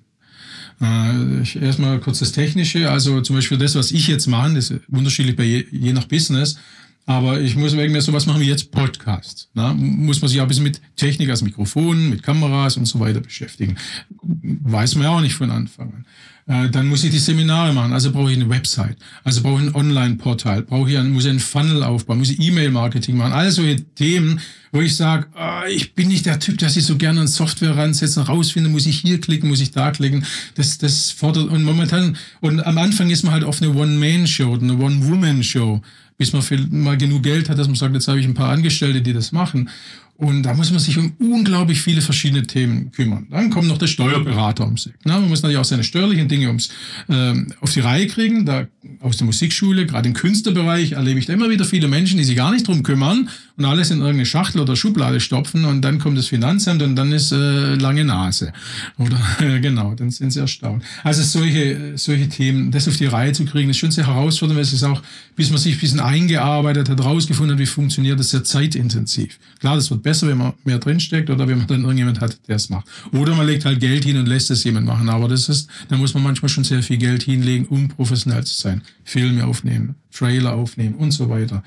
Äh, 0.81 1.59
erstmal 1.59 1.99
kurz 1.99 2.19
das 2.19 2.31
Technische, 2.31 2.89
also 2.89 3.21
zum 3.21 3.35
Beispiel 3.35 3.57
das, 3.57 3.75
was 3.75 3.91
ich 3.91 4.07
jetzt 4.07 4.27
mache, 4.27 4.57
ist 4.57 4.73
unterschiedlich 4.89 5.35
bei 5.35 5.43
je, 5.43 5.65
je 5.71 5.93
nach 5.93 6.05
Business, 6.05 6.57
aber 7.05 7.41
ich 7.41 7.55
muss 7.55 7.75
wegen 7.75 7.91
mir 7.91 8.01
sowas 8.01 8.25
machen 8.25 8.41
wie 8.41 8.47
jetzt 8.47 8.71
Podcast. 8.71 9.49
Na, 9.53 9.73
muss 9.73 10.21
man 10.21 10.29
sich 10.29 10.39
auch 10.39 10.45
ein 10.45 10.47
bisschen 10.47 10.63
mit 10.63 10.81
Technik, 10.95 11.29
also 11.29 11.45
Mikrofonen, 11.45 12.09
mit 12.09 12.23
Kameras 12.23 12.77
und 12.77 12.85
so 12.85 12.99
weiter 12.99 13.19
beschäftigen. 13.19 13.77
Weiß 14.21 14.95
man 14.95 15.05
ja 15.05 15.09
auch 15.09 15.21
nicht 15.21 15.33
von 15.35 15.49
Anfang 15.51 15.93
an. 15.93 16.05
Äh, 16.49 16.69
dann 16.71 16.87
muss 16.87 17.03
ich 17.03 17.11
die 17.11 17.19
Seminare 17.19 17.73
machen, 17.73 17.93
also 17.93 18.11
brauche 18.11 18.31
ich 18.31 18.37
eine 18.37 18.49
Website, 18.49 18.97
also 19.23 19.43
brauche 19.43 19.61
ich 19.61 19.67
ein 19.67 19.75
Online-Portal, 19.75 20.63
brauche 20.63 20.89
ich 20.89 20.97
ein, 20.97 21.11
muss 21.11 21.25
ich 21.25 21.29
einen 21.29 21.39
Funnel 21.39 21.83
aufbauen, 21.83 22.17
muss 22.17 22.31
ich 22.31 22.39
E-Mail-Marketing 22.39 23.15
machen, 23.15 23.33
all 23.33 23.51
solche 23.51 23.85
Themen, 23.93 24.39
wo 24.71 24.81
ich 24.81 24.95
sage, 24.95 25.27
oh, 25.37 25.67
ich 25.69 25.93
bin 25.93 26.07
nicht 26.07 26.25
der 26.25 26.39
Typ, 26.39 26.57
der 26.57 26.69
sich 26.69 26.85
so 26.85 26.97
gerne 26.97 27.21
an 27.21 27.27
Software 27.27 27.77
ransetzt 27.77 28.17
und 28.17 28.23
rausfindet, 28.23 28.71
muss 28.71 28.87
ich 28.87 28.99
hier 28.99 29.21
klicken, 29.21 29.47
muss 29.47 29.61
ich 29.61 29.69
da 29.69 29.91
klicken. 29.91 30.25
Das, 30.55 30.79
das 30.79 31.11
fordert, 31.11 31.49
und 31.49 31.63
momentan, 31.63 32.17
und 32.41 32.65
am 32.65 32.79
Anfang 32.79 33.11
ist 33.11 33.21
man 33.21 33.33
halt 33.33 33.43
oft 33.43 33.61
eine 33.61 33.75
One-Man-Show, 33.75 34.55
eine 34.55 34.75
One-Woman-Show 34.75 35.83
bis 36.19 36.33
man 36.33 36.43
mal 36.69 36.97
genug 36.97 37.23
Geld 37.23 37.49
hat, 37.49 37.57
dass 37.57 37.67
man 37.67 37.77
sagt, 37.77 37.95
jetzt 37.95 38.09
habe 38.09 38.19
ich 38.19 38.25
ein 38.25 38.33
paar 38.33 38.49
Angestellte, 38.49 39.01
die 39.01 39.13
das 39.13 39.31
machen. 39.31 39.69
Und 40.17 40.43
da 40.43 40.53
muss 40.53 40.69
man 40.69 40.81
sich 40.81 40.97
um 40.97 41.13
unglaublich 41.17 41.81
viele 41.81 42.01
verschiedene 42.01 42.45
Themen 42.45 42.91
kümmern. 42.91 43.27
Dann 43.31 43.49
kommt 43.49 43.69
noch 43.69 43.77
der 43.77 43.87
Steuerberater 43.87 44.65
ums 44.65 44.87
Eck. 44.87 44.95
Na, 45.05 45.17
man 45.17 45.29
muss 45.29 45.41
natürlich 45.41 45.57
auch 45.57 45.63
seine 45.65 45.85
steuerlichen 45.85 46.27
Dinge 46.27 46.47
ums, 46.47 46.67
ähm, 47.07 47.53
auf 47.61 47.71
die 47.71 47.79
Reihe 47.79 48.05
kriegen. 48.07 48.45
Da 48.45 48.67
aus 48.99 49.15
der 49.15 49.27
Musikschule, 49.27 49.85
gerade 49.85 50.09
im 50.09 50.13
Künstlerbereich, 50.13 50.91
erlebe 50.91 51.19
ich 51.19 51.25
da 51.25 51.31
immer 51.31 51.49
wieder 51.49 51.63
viele 51.63 51.87
Menschen, 51.87 52.17
die 52.17 52.25
sich 52.25 52.35
gar 52.35 52.51
nicht 52.51 52.67
drum 52.67 52.83
kümmern 52.83 53.29
und 53.59 53.65
alles 53.65 53.91
in 53.91 53.97
irgendeine 53.99 54.25
Schachtel 54.25 54.61
oder 54.61 54.75
Schublade 54.77 55.19
stopfen 55.19 55.65
und 55.65 55.81
dann 55.81 55.99
kommt 55.99 56.17
das 56.17 56.27
Finanzamt 56.27 56.81
und 56.81 56.95
dann 56.95 57.11
ist 57.11 57.33
äh, 57.33 57.75
lange 57.75 58.05
Nase. 58.05 58.53
Oder 58.97 59.19
genau, 59.61 59.93
dann 59.95 60.11
sind 60.11 60.31
sie 60.31 60.39
erstaunt. 60.39 60.83
Also 61.03 61.21
solche, 61.23 61.97
solche 61.97 62.29
Themen, 62.29 62.71
das 62.71 62.87
auf 62.87 62.95
die 62.95 63.05
Reihe 63.05 63.33
zu 63.33 63.43
kriegen, 63.43 63.69
ist 63.69 63.77
schon 63.77 63.91
sehr 63.91 64.07
herausfordernd, 64.07 64.55
weil 64.55 64.63
es 64.63 64.71
ist 64.71 64.83
auch, 64.83 65.03
bis 65.35 65.49
man 65.49 65.59
sich 65.59 65.75
ein 65.75 65.79
bisschen 65.79 65.99
eingearbeitet 65.99 66.87
hat, 66.87 67.03
rausgefunden 67.03 67.55
hat, 67.55 67.61
wie 67.61 67.65
funktioniert 67.65 68.17
das, 68.17 68.29
sehr 68.29 68.45
zeitintensiv. 68.45 69.37
Klar, 69.59 69.75
das 69.75 69.91
wird 69.91 70.03
besser, 70.03 70.27
wenn 70.29 70.37
man 70.37 70.53
mehr 70.63 70.79
drinsteckt 70.79 71.29
oder 71.29 71.45
wenn 71.47 71.57
man 71.57 71.67
dann 71.67 71.81
irgendjemand 71.81 72.21
hat, 72.21 72.39
der 72.47 72.55
es 72.55 72.69
macht. 72.69 72.87
Oder 73.11 73.35
man 73.35 73.45
legt 73.45 73.65
halt 73.65 73.81
Geld 73.81 74.05
hin 74.05 74.17
und 74.17 74.27
lässt 74.27 74.49
es 74.51 74.63
jemand 74.63 74.85
machen. 74.85 75.09
Aber 75.09 75.27
das 75.27 75.49
ist, 75.49 75.69
da 75.89 75.97
muss 75.97 76.13
man 76.13 76.23
manchmal 76.23 76.47
schon 76.47 76.63
sehr 76.63 76.81
viel 76.81 76.97
Geld 76.97 77.23
hinlegen, 77.23 77.65
um 77.65 77.89
professionell 77.89 78.45
zu 78.45 78.55
sein. 78.55 78.81
Filme 79.03 79.45
aufnehmen, 79.45 79.95
Trailer 80.11 80.53
aufnehmen 80.53 80.95
und 80.95 81.11
so 81.11 81.29
weiter. 81.29 81.63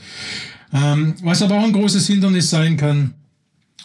Ähm, 0.73 1.15
was 1.23 1.43
aber 1.43 1.57
auch 1.57 1.65
ein 1.65 1.73
großes 1.73 2.07
Hindernis 2.07 2.51
sein 2.51 2.77
kann, 2.77 3.15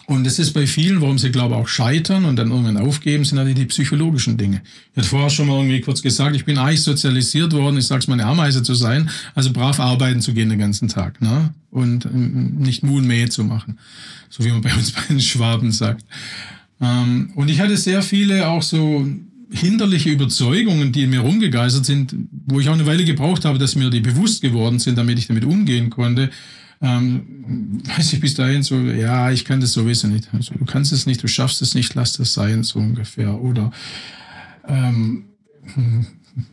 und 0.08 0.24
das 0.24 0.38
ist 0.38 0.54
bei 0.54 0.66
vielen, 0.66 1.02
warum 1.02 1.18
sie, 1.18 1.30
glaube 1.30 1.54
ich, 1.54 1.60
auch 1.60 1.68
scheitern 1.68 2.24
und 2.24 2.36
dann 2.36 2.50
irgendwann 2.50 2.78
aufgeben, 2.78 3.26
sind 3.26 3.36
natürlich 3.36 3.58
die 3.58 3.66
psychologischen 3.66 4.38
Dinge. 4.38 4.62
Ich 4.92 4.96
hatte 4.96 5.06
vorher 5.06 5.28
schon 5.28 5.48
mal 5.48 5.58
irgendwie 5.58 5.82
kurz 5.82 6.00
gesagt, 6.00 6.34
ich 6.34 6.46
bin 6.46 6.56
eigentlich 6.56 6.80
sozialisiert 6.80 7.52
worden, 7.52 7.76
ich 7.76 7.86
sag's 7.86 8.08
mal, 8.08 8.14
eine 8.14 8.24
Ameise 8.24 8.62
zu 8.62 8.72
sein, 8.72 9.10
also 9.34 9.52
brav 9.52 9.78
arbeiten 9.78 10.22
zu 10.22 10.32
gehen 10.32 10.48
den 10.48 10.58
ganzen 10.58 10.88
Tag, 10.88 11.20
ne? 11.20 11.52
Und 11.70 12.06
ähm, 12.06 12.56
nicht 12.56 12.82
Muh 12.82 12.96
und 12.96 13.06
Mähe 13.06 13.28
zu 13.28 13.44
machen. 13.44 13.78
So 14.30 14.42
wie 14.46 14.50
man 14.50 14.62
bei 14.62 14.72
uns 14.74 14.92
bei 14.92 15.02
den 15.10 15.20
Schwaben 15.20 15.72
sagt. 15.72 16.06
Ähm, 16.80 17.32
und 17.34 17.50
ich 17.50 17.60
hatte 17.60 17.76
sehr 17.76 18.00
viele 18.02 18.48
auch 18.48 18.62
so 18.62 19.06
hinderliche 19.50 20.10
Überzeugungen, 20.10 20.92
die 20.92 21.04
in 21.04 21.10
mir 21.10 21.20
rumgegeistert 21.20 21.86
sind, 21.86 22.14
wo 22.46 22.60
ich 22.60 22.68
auch 22.68 22.74
eine 22.74 22.86
Weile 22.86 23.04
gebraucht 23.04 23.44
habe, 23.44 23.58
dass 23.58 23.76
mir 23.76 23.90
die 23.90 24.00
bewusst 24.00 24.42
geworden 24.42 24.78
sind, 24.78 24.98
damit 24.98 25.18
ich 25.18 25.26
damit 25.26 25.44
umgehen 25.44 25.90
konnte 25.90 26.30
ähm, 26.80 27.80
weiß 27.84 28.12
ich 28.12 28.20
bis 28.20 28.34
dahin 28.34 28.62
so, 28.62 28.76
ja, 28.76 29.30
ich 29.30 29.44
kann 29.44 29.60
das 29.60 29.72
sowieso 29.72 30.06
nicht. 30.06 30.28
Also, 30.32 30.54
du 30.54 30.64
kannst 30.64 30.92
es 30.92 31.06
nicht, 31.06 31.22
du 31.22 31.28
schaffst 31.28 31.60
es 31.62 31.74
nicht, 31.74 31.94
lass 31.94 32.12
das 32.14 32.34
sein, 32.34 32.62
so 32.62 32.78
ungefähr. 32.78 33.40
Oder 33.40 33.72
ähm, 34.66 35.24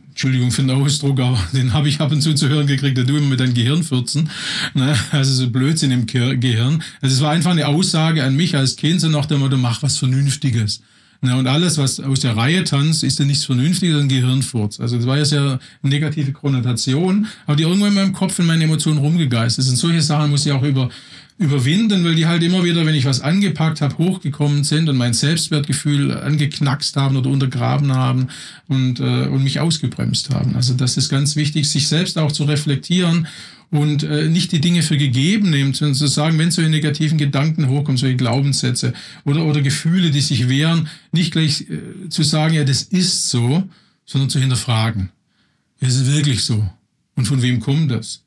Entschuldigung 0.08 0.50
für 0.50 0.62
den 0.62 0.70
Ausdruck, 0.70 1.20
aber 1.20 1.38
den 1.52 1.72
habe 1.72 1.88
ich 1.88 2.00
ab 2.00 2.10
und 2.10 2.22
zu 2.22 2.34
zu 2.34 2.48
hören 2.48 2.66
gekriegt, 2.66 2.96
der 2.96 3.04
du 3.04 3.16
immer 3.16 3.28
mit 3.28 3.40
deinem 3.40 3.54
Gehirnfürzen. 3.54 4.28
Ne? 4.74 4.96
Also 5.12 5.32
so 5.32 5.50
Blödsinn 5.50 5.92
im 5.92 6.06
Gehirn. 6.06 6.82
Also 7.00 7.14
es 7.14 7.20
war 7.20 7.30
einfach 7.30 7.52
eine 7.52 7.68
Aussage 7.68 8.24
an 8.24 8.34
mich 8.34 8.56
als 8.56 8.76
Kind, 8.76 9.00
so 9.00 9.08
nach 9.08 9.26
dem 9.26 9.40
Motto, 9.40 9.56
mach 9.56 9.82
was 9.82 9.98
Vernünftiges. 9.98 10.82
Na, 11.20 11.36
und 11.36 11.46
alles, 11.46 11.78
was 11.78 12.00
aus 12.00 12.20
der 12.20 12.36
Reihe 12.36 12.64
tanzt, 12.64 13.02
ist 13.02 13.18
ja 13.18 13.24
nichts 13.24 13.44
Vernünftiges, 13.44 14.00
ein 14.00 14.08
Gehirnfurz. 14.08 14.80
Also 14.80 14.96
das 14.96 15.06
war 15.06 15.16
ja 15.16 15.24
sehr 15.24 15.58
negative 15.82 16.32
Konnotation, 16.32 17.26
aber 17.46 17.56
die 17.56 17.62
irgendwo 17.62 17.86
in 17.86 17.94
meinem 17.94 18.12
Kopf, 18.12 18.38
in 18.38 18.46
meinen 18.46 18.62
Emotionen 18.62 18.98
rumgegeistert 18.98 19.64
sind. 19.64 19.76
Solche 19.76 20.02
Sachen 20.02 20.30
muss 20.30 20.44
ich 20.44 20.52
auch 20.52 20.62
über 20.62 20.90
überwinden, 21.38 22.02
weil 22.04 22.14
die 22.14 22.26
halt 22.26 22.42
immer 22.42 22.64
wieder, 22.64 22.86
wenn 22.86 22.94
ich 22.94 23.04
was 23.04 23.20
angepackt 23.20 23.82
habe, 23.82 23.98
hochgekommen 23.98 24.64
sind 24.64 24.88
und 24.88 24.96
mein 24.96 25.12
Selbstwertgefühl 25.12 26.16
angeknackst 26.16 26.96
haben 26.96 27.16
oder 27.16 27.28
untergraben 27.28 27.92
haben 27.92 28.28
und, 28.68 29.00
äh, 29.00 29.26
und 29.26 29.44
mich 29.44 29.60
ausgebremst 29.60 30.30
haben. 30.30 30.56
Also 30.56 30.72
das 30.72 30.96
ist 30.96 31.10
ganz 31.10 31.36
wichtig, 31.36 31.68
sich 31.68 31.88
selbst 31.88 32.16
auch 32.16 32.32
zu 32.32 32.44
reflektieren 32.44 33.28
und 33.70 34.02
äh, 34.02 34.28
nicht 34.28 34.52
die 34.52 34.60
Dinge 34.60 34.82
für 34.82 34.96
gegeben 34.96 35.50
nehmen, 35.50 35.74
sondern 35.74 35.94
zu 35.94 36.06
sagen, 36.06 36.38
wenn 36.38 36.50
solche 36.50 36.70
negativen 36.70 37.18
Gedanken 37.18 37.68
hochkommen, 37.68 37.98
solche 37.98 38.16
Glaubenssätze 38.16 38.94
oder, 39.24 39.44
oder 39.44 39.60
Gefühle, 39.60 40.10
die 40.10 40.20
sich 40.22 40.48
wehren, 40.48 40.88
nicht 41.12 41.32
gleich 41.32 41.66
äh, 41.68 42.08
zu 42.08 42.22
sagen, 42.22 42.54
ja, 42.54 42.64
das 42.64 42.82
ist 42.82 43.28
so, 43.28 43.64
sondern 44.06 44.30
zu 44.30 44.38
hinterfragen. 44.38 45.10
Ist 45.80 45.96
es 45.96 46.06
wirklich 46.06 46.44
so? 46.44 46.66
Und 47.16 47.26
von 47.26 47.42
wem 47.42 47.60
kommt 47.60 47.90
das? 47.90 48.22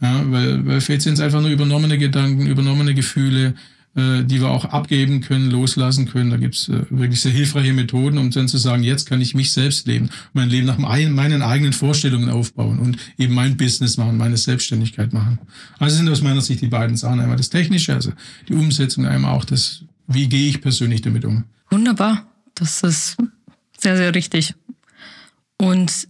Ja, 0.00 0.22
weil, 0.30 0.66
weil 0.66 0.80
vielleicht 0.80 1.02
sind 1.02 1.20
einfach 1.20 1.40
nur 1.40 1.50
übernommene 1.50 1.98
Gedanken, 1.98 2.46
übernommene 2.46 2.94
Gefühle, 2.94 3.54
äh, 3.96 4.22
die 4.22 4.40
wir 4.40 4.48
auch 4.48 4.66
abgeben 4.66 5.20
können, 5.20 5.50
loslassen 5.50 6.08
können. 6.08 6.30
Da 6.30 6.36
gibt's 6.36 6.68
äh, 6.68 6.84
wirklich 6.90 7.20
sehr 7.20 7.32
hilfreiche 7.32 7.72
Methoden, 7.72 8.18
um 8.18 8.30
dann 8.30 8.46
zu 8.46 8.56
sagen, 8.56 8.82
jetzt 8.82 9.08
kann 9.08 9.20
ich 9.20 9.34
mich 9.34 9.52
selbst 9.52 9.86
leben, 9.88 10.10
mein 10.32 10.48
Leben 10.48 10.66
nach 10.66 10.78
meinen 10.78 11.42
eigenen 11.42 11.72
Vorstellungen 11.72 12.30
aufbauen 12.30 12.78
und 12.78 12.98
eben 13.18 13.34
mein 13.34 13.56
Business 13.56 13.96
machen, 13.96 14.16
meine 14.16 14.36
Selbstständigkeit 14.36 15.12
machen. 15.12 15.38
Also 15.78 15.96
sind 15.96 16.08
aus 16.08 16.22
meiner 16.22 16.40
Sicht 16.40 16.60
die 16.60 16.68
beiden 16.68 16.96
Sachen. 16.96 17.18
Einmal 17.18 17.36
das 17.36 17.50
Technische, 17.50 17.92
also 17.92 18.12
die 18.48 18.54
Umsetzung, 18.54 19.06
einmal 19.06 19.34
auch 19.34 19.44
das, 19.44 19.82
wie 20.06 20.28
gehe 20.28 20.48
ich 20.48 20.60
persönlich 20.60 21.02
damit 21.02 21.24
um. 21.24 21.44
Wunderbar. 21.68 22.26
Das 22.54 22.82
ist 22.82 23.16
sehr, 23.76 23.96
sehr 23.96 24.14
richtig. 24.14 24.54
Und 25.58 26.08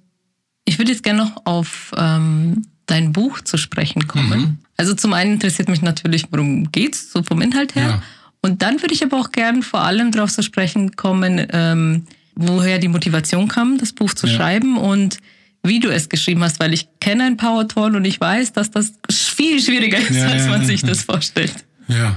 ich 0.67 0.79
würde 0.79 0.93
jetzt 0.93 1.03
gerne 1.03 1.25
noch 1.25 1.47
auf 1.47 1.93
ähm, 1.97 2.63
dein 2.91 3.13
Buch 3.13 3.41
zu 3.41 3.57
sprechen 3.57 4.07
kommen. 4.09 4.41
Mhm. 4.41 4.59
Also 4.77 4.95
zum 4.95 5.13
einen 5.13 5.35
interessiert 5.35 5.69
mich 5.69 5.83
natürlich, 5.83 6.25
worum 6.31 6.73
geht's, 6.73 7.13
so 7.13 7.23
vom 7.23 7.41
Inhalt 7.41 7.75
her. 7.75 7.89
Ja. 7.89 8.03
Und 8.43 8.63
dann 8.63 8.81
würde 8.81 8.95
ich 8.95 9.05
aber 9.05 9.19
auch 9.19 9.33
gern 9.33 9.63
vor 9.63 9.83
allem 9.83 10.13
darauf 10.13 10.33
zu 10.33 10.43
sprechen 10.43 10.97
kommen, 10.97 11.47
ähm, 11.53 12.05
woher 12.35 12.79
die 12.79 12.89
Motivation 12.89 13.49
kam, 13.49 13.79
das 13.79 13.93
Buch 13.93 14.15
zu 14.15 14.27
ja. 14.27 14.35
schreiben 14.35 14.79
und 14.79 15.19
wie 15.63 15.81
du 15.81 15.91
es 15.91 16.09
geschrieben 16.09 16.43
hast, 16.43 16.59
weil 16.59 16.73
ich 16.73 16.89
kenne 17.01 17.25
ein 17.25 17.37
paar 17.37 17.53
Autoren 17.53 17.97
und 17.97 18.05
ich 18.07 18.19
weiß, 18.19 18.53
dass 18.55 18.71
das 18.71 18.95
viel 19.11 19.61
schwieriger 19.61 19.99
ist, 19.99 20.17
ja, 20.17 20.29
als 20.29 20.49
man 20.49 20.65
sich 20.65 20.83
das 20.83 21.03
vorstellt. 21.03 21.53
Ja. 21.89 22.17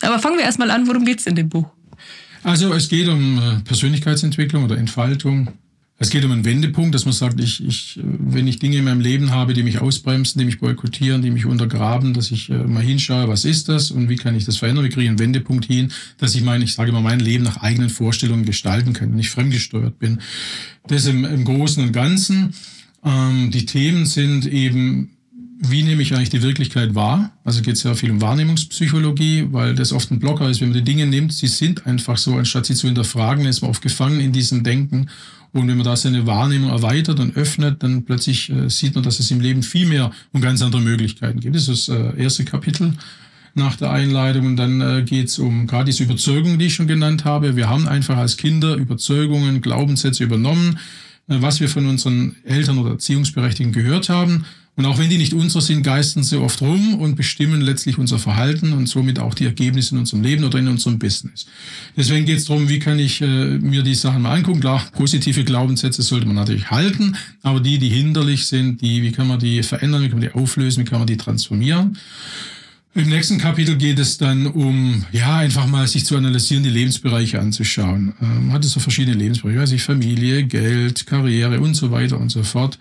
Aber 0.00 0.18
fangen 0.18 0.38
wir 0.38 0.44
erstmal 0.44 0.70
an, 0.70 0.88
worum 0.88 1.04
geht's 1.04 1.26
in 1.26 1.36
dem 1.36 1.48
Buch? 1.48 1.68
Also 2.42 2.74
es 2.74 2.88
geht 2.88 3.08
um 3.08 3.38
äh, 3.38 3.60
Persönlichkeitsentwicklung 3.60 4.64
oder 4.64 4.76
Entfaltung, 4.76 5.48
es 5.96 6.10
geht 6.10 6.24
um 6.24 6.32
einen 6.32 6.44
Wendepunkt, 6.44 6.94
dass 6.94 7.04
man 7.04 7.14
sagt, 7.14 7.40
ich, 7.40 7.64
ich, 7.64 8.00
wenn 8.02 8.48
ich 8.48 8.58
Dinge 8.58 8.78
in 8.78 8.84
meinem 8.84 9.00
Leben 9.00 9.30
habe, 9.30 9.54
die 9.54 9.62
mich 9.62 9.80
ausbremsen, 9.80 10.40
die 10.40 10.44
mich 10.44 10.58
boykottieren, 10.58 11.22
die 11.22 11.30
mich 11.30 11.46
untergraben, 11.46 12.14
dass 12.14 12.32
ich 12.32 12.50
äh, 12.50 12.64
mal 12.64 12.82
hinschaue, 12.82 13.28
was 13.28 13.44
ist 13.44 13.68
das 13.68 13.92
und 13.92 14.08
wie 14.08 14.16
kann 14.16 14.34
ich 14.34 14.44
das 14.44 14.56
verändern? 14.56 14.84
Wie 14.84 14.88
kriege 14.88 15.02
ich 15.02 15.08
einen 15.08 15.20
Wendepunkt 15.20 15.66
hin, 15.66 15.92
dass 16.18 16.34
ich 16.34 16.42
mein, 16.42 16.62
ich 16.62 16.74
sage 16.74 16.90
mal, 16.90 17.00
mein 17.00 17.20
Leben 17.20 17.44
nach 17.44 17.58
eigenen 17.58 17.90
Vorstellungen 17.90 18.44
gestalten 18.44 18.92
kann 18.92 19.14
nicht 19.14 19.30
fremdgesteuert 19.30 19.98
bin. 20.00 20.20
Das 20.88 21.06
im, 21.06 21.24
im 21.24 21.44
Großen 21.44 21.82
und 21.82 21.92
Ganzen. 21.92 22.54
Ähm, 23.04 23.50
die 23.52 23.64
Themen 23.64 24.04
sind 24.06 24.46
eben 24.46 25.10
wie 25.60 25.82
nehme 25.82 26.02
ich 26.02 26.14
eigentlich 26.14 26.30
die 26.30 26.42
Wirklichkeit 26.42 26.94
wahr? 26.94 27.32
Also 27.44 27.62
geht 27.62 27.76
es 27.76 27.82
ja 27.82 27.94
viel 27.94 28.10
um 28.10 28.20
Wahrnehmungspsychologie, 28.20 29.48
weil 29.50 29.74
das 29.74 29.92
oft 29.92 30.10
ein 30.10 30.18
Blocker 30.18 30.48
ist, 30.50 30.60
wenn 30.60 30.68
man 30.68 30.78
die 30.78 30.84
Dinge 30.84 31.06
nimmt, 31.06 31.32
sie 31.32 31.46
sind 31.46 31.86
einfach 31.86 32.18
so, 32.18 32.34
anstatt 32.34 32.66
sie 32.66 32.74
zu 32.74 32.86
hinterfragen, 32.86 33.46
ist 33.46 33.62
man 33.62 33.70
oft 33.70 33.82
gefangen 33.82 34.20
in 34.20 34.32
diesem 34.32 34.62
Denken. 34.62 35.08
Und 35.54 35.68
wenn 35.68 35.76
man 35.76 35.86
da 35.86 35.96
seine 35.96 36.26
Wahrnehmung 36.26 36.70
erweitert 36.70 37.20
und 37.20 37.36
öffnet, 37.36 37.82
dann 37.84 38.04
plötzlich 38.04 38.50
äh, 38.50 38.68
sieht 38.68 38.96
man, 38.96 39.04
dass 39.04 39.20
es 39.20 39.30
im 39.30 39.40
Leben 39.40 39.62
viel 39.62 39.86
mehr 39.86 40.10
und 40.32 40.40
ganz 40.40 40.60
andere 40.60 40.82
Möglichkeiten 40.82 41.38
gibt. 41.38 41.54
Das 41.54 41.68
ist 41.68 41.88
das 41.88 41.96
äh, 41.96 42.20
erste 42.20 42.44
Kapitel 42.44 42.92
nach 43.54 43.76
der 43.76 43.92
Einleitung. 43.92 44.46
Und 44.46 44.56
dann 44.56 44.80
äh, 44.80 45.02
geht 45.02 45.38
um 45.38 45.68
gerade 45.68 45.84
diese 45.86 46.02
Überzeugungen, 46.02 46.58
die 46.58 46.66
ich 46.66 46.74
schon 46.74 46.88
genannt 46.88 47.24
habe. 47.24 47.54
Wir 47.54 47.68
haben 47.68 47.86
einfach 47.86 48.16
als 48.16 48.36
Kinder 48.36 48.74
Überzeugungen, 48.74 49.60
Glaubenssätze 49.60 50.24
übernommen, 50.24 50.80
äh, 51.28 51.36
was 51.38 51.60
wir 51.60 51.68
von 51.68 51.86
unseren 51.86 52.34
Eltern 52.44 52.78
oder 52.78 52.90
Erziehungsberechtigten 52.90 53.72
gehört 53.72 54.08
haben 54.08 54.44
und 54.76 54.86
auch 54.86 54.98
wenn 54.98 55.08
die 55.08 55.18
nicht 55.18 55.34
unsere 55.34 55.62
sind, 55.62 55.84
geistern 55.84 56.24
sie 56.24 56.36
oft 56.40 56.60
rum 56.60 56.94
und 56.94 57.14
bestimmen 57.14 57.60
letztlich 57.60 57.96
unser 57.96 58.18
Verhalten 58.18 58.72
und 58.72 58.88
somit 58.88 59.20
auch 59.20 59.34
die 59.34 59.44
Ergebnisse 59.44 59.94
in 59.94 60.00
unserem 60.00 60.22
Leben 60.22 60.42
oder 60.42 60.58
in 60.58 60.66
unserem 60.66 60.98
Business. 60.98 61.46
Deswegen 61.96 62.26
geht 62.26 62.38
es 62.38 62.46
darum, 62.46 62.68
wie 62.68 62.80
kann 62.80 62.98
ich 62.98 63.20
äh, 63.20 63.58
mir 63.58 63.84
die 63.84 63.94
Sachen 63.94 64.22
mal 64.22 64.34
angucken. 64.34 64.60
Klar, 64.60 64.84
positive 64.92 65.44
Glaubenssätze 65.44 66.02
sollte 66.02 66.26
man 66.26 66.34
natürlich 66.34 66.70
halten, 66.70 67.16
aber 67.42 67.60
die, 67.60 67.78
die 67.78 67.88
hinderlich 67.88 68.46
sind, 68.46 68.80
die, 68.80 69.02
wie 69.02 69.12
kann 69.12 69.28
man 69.28 69.38
die 69.38 69.62
verändern, 69.62 70.02
wie 70.02 70.08
kann 70.08 70.18
man 70.18 70.28
die 70.28 70.34
auflösen, 70.34 70.84
wie 70.84 70.88
kann 70.88 70.98
man 70.98 71.06
die 71.06 71.16
transformieren. 71.16 71.96
Im 72.96 73.08
nächsten 73.08 73.38
Kapitel 73.38 73.76
geht 73.76 73.98
es 73.98 74.18
dann 74.18 74.46
um, 74.46 75.04
ja, 75.10 75.38
einfach 75.38 75.66
mal 75.66 75.84
sich 75.88 76.06
zu 76.06 76.16
analysieren, 76.16 76.62
die 76.62 76.70
Lebensbereiche 76.70 77.40
anzuschauen. 77.40 78.14
Ähm, 78.22 78.52
hat 78.52 78.62
so 78.62 78.78
verschiedene 78.78 79.16
Lebensbereiche, 79.16 79.58
weiß 79.58 79.72
ich, 79.72 79.82
Familie, 79.82 80.44
Geld, 80.44 81.04
Karriere 81.04 81.58
und 81.58 81.74
so 81.74 81.90
weiter 81.90 82.20
und 82.20 82.28
so 82.28 82.44
fort. 82.44 82.78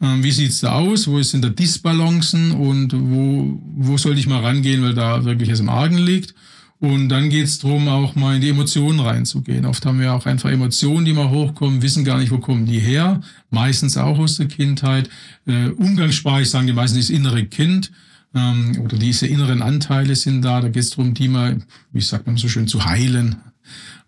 Ähm, 0.00 0.22
wie 0.22 0.30
sieht's 0.30 0.60
da 0.60 0.74
aus? 0.74 1.08
Wo 1.08 1.20
sind 1.22 1.44
da 1.44 1.48
Disbalancen 1.48 2.52
und 2.52 2.92
wo, 2.92 3.60
wo 3.74 3.98
sollte 3.98 4.20
ich 4.20 4.28
mal 4.28 4.42
rangehen, 4.42 4.80
weil 4.84 4.94
da 4.94 5.24
wirklich 5.24 5.48
es 5.48 5.58
im 5.58 5.70
Argen 5.70 5.98
liegt? 5.98 6.36
Und 6.78 7.08
dann 7.08 7.28
geht's 7.28 7.58
drum, 7.58 7.88
auch 7.88 8.14
mal 8.14 8.36
in 8.36 8.40
die 8.40 8.50
Emotionen 8.50 9.00
reinzugehen. 9.00 9.66
Oft 9.66 9.84
haben 9.84 9.98
wir 9.98 10.14
auch 10.14 10.26
einfach 10.26 10.50
Emotionen, 10.50 11.04
die 11.04 11.12
mal 11.12 11.30
hochkommen, 11.30 11.82
wissen 11.82 12.04
gar 12.04 12.18
nicht, 12.18 12.30
wo 12.30 12.38
kommen 12.38 12.66
die 12.66 12.78
her. 12.78 13.22
Meistens 13.50 13.96
auch 13.96 14.20
aus 14.20 14.36
der 14.36 14.46
Kindheit. 14.46 15.10
Äh, 15.48 15.70
umgangssprachlich 15.70 16.48
sagen 16.48 16.68
die 16.68 16.72
meisten 16.72 16.96
das 16.96 17.10
innere 17.10 17.44
Kind 17.44 17.90
ähm, 18.38 18.80
oder 18.82 18.96
diese 18.96 19.26
inneren 19.26 19.62
Anteile 19.62 20.14
sind 20.14 20.42
da. 20.42 20.60
Da 20.60 20.68
geht 20.68 20.82
es 20.82 20.90
darum, 20.90 21.14
die 21.14 21.28
mal, 21.28 21.58
wie 21.92 22.00
sagt 22.00 22.26
man 22.26 22.36
so 22.36 22.48
schön, 22.48 22.68
zu 22.68 22.84
heilen, 22.84 23.36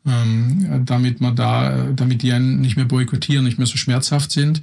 ähm, 0.07 0.83
damit 0.87 1.21
man 1.21 1.37
da, 1.37 1.89
damit 1.95 2.23
die 2.23 2.33
einen 2.33 2.61
nicht 2.61 2.77
mehr 2.77 2.87
boykottieren, 2.87 3.45
nicht 3.45 3.59
mehr 3.59 3.67
so 3.67 3.77
schmerzhaft 3.77 4.31
sind. 4.31 4.63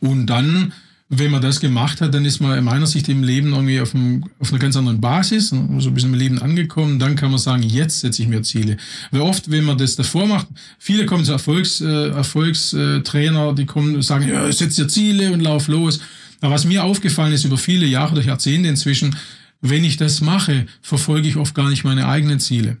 Und 0.00 0.26
dann, 0.26 0.72
wenn 1.08 1.30
man 1.30 1.42
das 1.42 1.60
gemacht 1.60 2.00
hat, 2.00 2.14
dann 2.14 2.24
ist 2.24 2.40
man 2.40 2.58
in 2.58 2.64
meiner 2.64 2.86
Sicht 2.86 3.08
im 3.08 3.22
Leben 3.22 3.52
irgendwie 3.52 3.80
auf, 3.80 3.94
einem, 3.94 4.24
auf 4.38 4.50
einer 4.50 4.58
ganz 4.58 4.76
anderen 4.76 5.00
Basis, 5.00 5.50
so 5.50 5.56
ein 5.56 5.94
bisschen 5.94 6.12
im 6.12 6.18
Leben 6.18 6.40
angekommen. 6.40 6.98
Dann 6.98 7.16
kann 7.16 7.30
man 7.30 7.38
sagen, 7.38 7.62
jetzt 7.62 8.00
setze 8.00 8.22
ich 8.22 8.28
mir 8.28 8.42
Ziele. 8.42 8.76
Weil 9.10 9.20
oft, 9.20 9.50
wenn 9.50 9.64
man 9.64 9.78
das 9.78 9.96
davor 9.96 10.26
macht, 10.26 10.48
viele 10.78 11.06
kommen 11.06 11.24
zu 11.24 11.32
Erfolgs, 11.32 11.80
äh, 11.80 12.08
Erfolgstrainer, 12.08 13.52
die 13.54 13.66
kommen 13.66 13.94
und 13.94 14.02
sagen, 14.02 14.28
ja, 14.28 14.50
setz 14.50 14.76
dir 14.76 14.88
Ziele 14.88 15.32
und 15.32 15.40
lauf 15.40 15.68
los. 15.68 16.00
Was 16.50 16.64
mir 16.64 16.82
aufgefallen 16.84 17.32
ist 17.32 17.44
über 17.44 17.56
viele 17.56 17.86
Jahre 17.86 18.12
oder 18.12 18.22
Jahrzehnte 18.22 18.68
inzwischen, 18.68 19.16
wenn 19.60 19.84
ich 19.84 19.96
das 19.96 20.20
mache, 20.20 20.66
verfolge 20.82 21.28
ich 21.28 21.36
oft 21.36 21.54
gar 21.54 21.70
nicht 21.70 21.84
meine 21.84 22.08
eigenen 22.08 22.40
Ziele. 22.40 22.78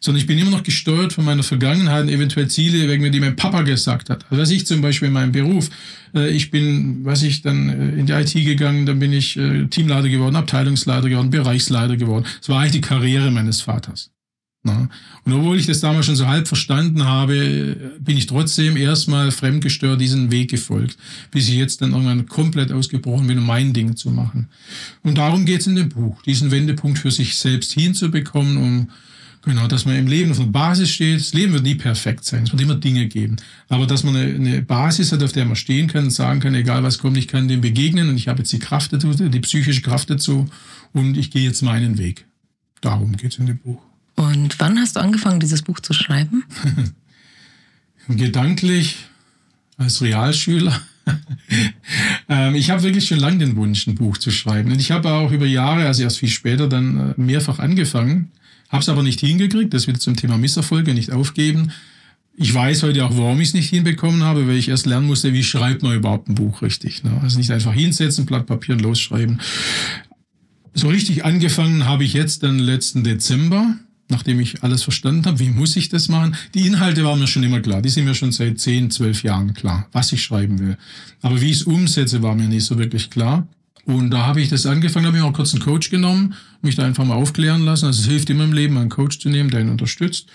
Sondern 0.00 0.20
ich 0.20 0.26
bin 0.26 0.36
immer 0.36 0.50
noch 0.50 0.64
gesteuert 0.64 1.12
von 1.14 1.24
meiner 1.24 1.44
Vergangenheit, 1.44 2.08
eventuell 2.10 2.48
Ziele, 2.48 2.88
wegen 2.88 3.10
die 3.10 3.20
mein 3.20 3.36
Papa 3.36 3.62
gesagt 3.62 4.10
hat. 4.10 4.26
Also 4.28 4.42
was 4.42 4.50
ich 4.50 4.66
zum 4.66 4.82
Beispiel 4.82 5.08
in 5.08 5.14
meinem 5.14 5.32
Beruf, 5.32 5.70
äh, 6.14 6.28
ich 6.28 6.50
bin, 6.50 7.04
was 7.04 7.22
ich 7.22 7.40
dann 7.40 7.68
äh, 7.68 7.98
in 7.98 8.06
die 8.06 8.12
IT 8.12 8.32
gegangen, 8.34 8.84
dann 8.84 8.98
bin 8.98 9.12
ich 9.12 9.38
äh, 9.38 9.66
Teamleiter 9.68 10.08
geworden, 10.08 10.36
Abteilungsleiter 10.36 11.08
geworden, 11.08 11.30
Bereichsleiter 11.30 11.96
geworden. 11.96 12.26
Das 12.40 12.48
war 12.48 12.60
eigentlich 12.60 12.72
die 12.72 12.80
Karriere 12.82 13.30
meines 13.30 13.62
Vaters. 13.62 14.10
Und 14.64 15.32
obwohl 15.32 15.58
ich 15.58 15.66
das 15.66 15.80
damals 15.80 16.06
schon 16.06 16.16
so 16.16 16.26
halb 16.26 16.48
verstanden 16.48 17.04
habe, 17.04 17.76
bin 18.00 18.16
ich 18.16 18.26
trotzdem 18.26 18.76
erstmal 18.76 19.30
fremdgestört 19.30 20.00
diesen 20.00 20.30
Weg 20.30 20.50
gefolgt, 20.50 20.96
bis 21.30 21.48
ich 21.48 21.56
jetzt 21.56 21.82
dann 21.82 21.92
irgendwann 21.92 22.26
komplett 22.26 22.72
ausgebrochen 22.72 23.26
bin, 23.26 23.38
um 23.38 23.46
mein 23.46 23.72
Ding 23.72 23.96
zu 23.96 24.10
machen. 24.10 24.48
Und 25.02 25.18
darum 25.18 25.44
geht 25.44 25.60
es 25.60 25.66
in 25.66 25.76
dem 25.76 25.90
Buch, 25.90 26.22
diesen 26.22 26.50
Wendepunkt 26.50 26.98
für 26.98 27.10
sich 27.10 27.36
selbst 27.36 27.72
hinzubekommen, 27.72 28.56
um 28.56 28.88
genau, 29.42 29.66
dass 29.66 29.84
man 29.84 29.96
im 29.96 30.06
Leben 30.06 30.30
auf 30.30 30.40
einer 30.40 30.48
Basis 30.48 30.90
steht. 30.90 31.20
Das 31.20 31.34
Leben 31.34 31.52
wird 31.52 31.64
nie 31.64 31.74
perfekt 31.74 32.24
sein, 32.24 32.44
es 32.44 32.52
wird 32.52 32.62
immer 32.62 32.76
Dinge 32.76 33.06
geben. 33.06 33.36
Aber 33.68 33.86
dass 33.86 34.02
man 34.02 34.16
eine, 34.16 34.34
eine 34.34 34.62
Basis 34.62 35.12
hat, 35.12 35.22
auf 35.22 35.32
der 35.32 35.44
man 35.44 35.56
stehen 35.56 35.88
kann 35.88 36.04
und 36.04 36.10
sagen 36.10 36.40
kann, 36.40 36.54
egal 36.54 36.82
was 36.82 36.98
kommt, 36.98 37.18
ich 37.18 37.28
kann 37.28 37.48
dem 37.48 37.60
begegnen 37.60 38.08
und 38.08 38.16
ich 38.16 38.28
habe 38.28 38.38
jetzt 38.38 38.52
die 38.52 38.58
Kraft 38.58 38.94
dazu, 38.94 39.12
die 39.12 39.40
psychische 39.40 39.82
Kraft 39.82 40.08
dazu 40.08 40.46
und 40.92 41.18
ich 41.18 41.30
gehe 41.30 41.44
jetzt 41.44 41.62
meinen 41.62 41.98
Weg. 41.98 42.26
Darum 42.80 43.16
geht 43.16 43.32
es 43.32 43.38
in 43.38 43.46
dem 43.46 43.58
Buch. 43.58 43.82
Und 44.16 44.58
wann 44.60 44.78
hast 44.78 44.96
du 44.96 45.00
angefangen, 45.00 45.40
dieses 45.40 45.62
Buch 45.62 45.80
zu 45.80 45.92
schreiben? 45.92 46.44
Gedanklich 48.08 48.96
als 49.76 50.02
Realschüler. 50.02 50.80
Ähm, 52.26 52.54
ich 52.54 52.70
habe 52.70 52.82
wirklich 52.82 53.06
schon 53.06 53.18
lange 53.18 53.36
den 53.36 53.56
Wunsch, 53.56 53.86
ein 53.86 53.96
Buch 53.96 54.16
zu 54.16 54.30
schreiben. 54.30 54.72
Und 54.72 54.80
ich 54.80 54.90
habe 54.90 55.10
auch 55.10 55.30
über 55.30 55.44
Jahre, 55.44 55.86
also 55.86 56.02
erst 56.02 56.20
viel 56.20 56.30
später, 56.30 56.66
dann 56.66 57.10
äh, 57.10 57.20
mehrfach 57.20 57.58
angefangen, 57.58 58.32
habe 58.70 58.80
es 58.80 58.88
aber 58.88 59.02
nicht 59.02 59.20
hingekriegt. 59.20 59.74
Das 59.74 59.86
wieder 59.86 60.00
zum 60.00 60.16
Thema 60.16 60.38
Misserfolge, 60.38 60.94
nicht 60.94 61.12
aufgeben. 61.12 61.72
Ich 62.34 62.54
weiß 62.54 62.82
heute 62.82 63.04
auch, 63.04 63.14
warum 63.16 63.40
ich 63.42 63.48
es 63.48 63.54
nicht 63.54 63.68
hinbekommen 63.68 64.24
habe, 64.24 64.48
weil 64.48 64.56
ich 64.56 64.68
erst 64.68 64.86
lernen 64.86 65.06
musste, 65.06 65.34
wie 65.34 65.44
schreibt 65.44 65.82
man 65.82 65.94
überhaupt 65.94 66.28
ein 66.28 66.34
Buch 66.34 66.62
richtig. 66.62 67.04
Ne? 67.04 67.12
Also 67.22 67.36
nicht 67.36 67.50
einfach 67.50 67.74
hinsetzen, 67.74 68.24
Blatt 68.24 68.46
Papier 68.46 68.74
und 68.74 68.80
losschreiben. 68.80 69.40
So 70.72 70.88
richtig 70.88 71.26
angefangen 71.26 71.84
habe 71.84 72.04
ich 72.04 72.14
jetzt 72.14 72.42
dann 72.42 72.58
letzten 72.58 73.04
Dezember 73.04 73.76
nachdem 74.08 74.40
ich 74.40 74.62
alles 74.62 74.82
verstanden 74.82 75.26
habe, 75.26 75.38
wie 75.38 75.50
muss 75.50 75.76
ich 75.76 75.88
das 75.88 76.08
machen. 76.08 76.36
Die 76.54 76.66
Inhalte 76.66 77.04
waren 77.04 77.18
mir 77.18 77.26
schon 77.26 77.42
immer 77.42 77.60
klar, 77.60 77.82
die 77.82 77.88
sind 77.88 78.04
mir 78.04 78.14
schon 78.14 78.32
seit 78.32 78.60
10, 78.60 78.90
12 78.90 79.22
Jahren 79.22 79.54
klar, 79.54 79.88
was 79.92 80.12
ich 80.12 80.22
schreiben 80.22 80.58
will. 80.58 80.76
Aber 81.22 81.40
wie 81.40 81.50
ich 81.50 81.58
es 81.58 81.62
umsetze, 81.64 82.22
war 82.22 82.34
mir 82.34 82.48
nicht 82.48 82.64
so 82.64 82.78
wirklich 82.78 83.10
klar. 83.10 83.46
Und 83.86 84.10
da 84.10 84.26
habe 84.26 84.40
ich 84.40 84.48
das 84.48 84.66
angefangen, 84.66 85.06
habe 85.06 85.18
ich 85.18 85.22
auch 85.22 85.32
kurz 85.32 85.52
einen 85.52 85.62
Coach 85.62 85.90
genommen, 85.90 86.34
mich 86.62 86.74
da 86.74 86.84
einfach 86.84 87.04
mal 87.04 87.14
aufklären 87.14 87.62
lassen. 87.64 87.86
Also 87.86 88.00
es 88.00 88.06
hilft 88.08 88.30
immer 88.30 88.44
im 88.44 88.52
Leben, 88.52 88.78
einen 88.78 88.88
Coach 88.88 89.18
zu 89.18 89.28
nehmen, 89.28 89.50
der 89.50 89.60
ihn 89.60 89.68
unterstützt. 89.68 90.28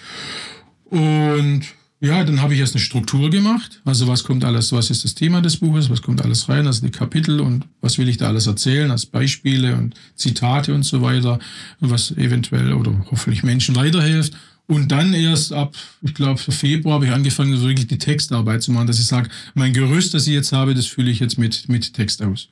Und 0.86 1.64
ja, 2.02 2.24
dann 2.24 2.42
habe 2.42 2.54
ich 2.54 2.62
erst 2.62 2.76
eine 2.76 2.82
Struktur 2.82 3.30
gemacht. 3.30 3.82
Also 3.84 4.08
was 4.08 4.24
kommt 4.24 4.46
alles, 4.46 4.72
was 4.72 4.90
ist 4.90 5.04
das 5.04 5.16
Thema 5.16 5.42
des 5.42 5.58
Buches, 5.58 5.90
was 5.90 6.02
kommt 6.02 6.24
alles 6.24 6.48
rein, 6.48 6.66
also 6.66 6.86
die 6.86 6.92
Kapitel 6.92 7.42
und 7.42 7.66
was 7.82 7.98
will 7.98 8.08
ich 8.08 8.18
da 8.18 8.28
alles 8.28 8.48
erzählen, 8.48 8.90
als 8.90 9.06
Beispiele 9.06 9.76
und 9.76 9.96
Zitate 10.16 10.74
und 10.74 10.84
so 10.84 11.02
weiter, 11.02 11.40
was 11.82 12.12
eventuell 12.12 12.74
oder 12.74 13.06
hoffentlich 13.12 13.44
Menschen 13.44 13.76
weiterhilft. 13.76 14.34
Und 14.70 14.92
dann 14.92 15.16
erst 15.16 15.52
ab, 15.52 15.76
ich 16.04 16.14
glaube, 16.14 16.40
Februar 16.40 16.94
habe 16.94 17.08
ich 17.08 17.12
angefangen, 17.12 17.58
so 17.58 17.68
wirklich 17.68 17.88
die 17.88 17.98
Textarbeit 17.98 18.62
zu 18.62 18.72
machen, 18.72 18.86
dass 18.86 19.00
ich 19.00 19.08
sage, 19.08 19.28
mein 19.56 19.74
Gerüst, 19.74 20.14
das 20.14 20.28
ich 20.28 20.34
jetzt 20.34 20.52
habe, 20.52 20.76
das 20.76 20.86
fülle 20.86 21.10
ich 21.10 21.20
jetzt 21.20 21.40
mit, 21.40 21.68
mit 21.68 21.92
Text 21.96 22.22
aus. 22.22 22.50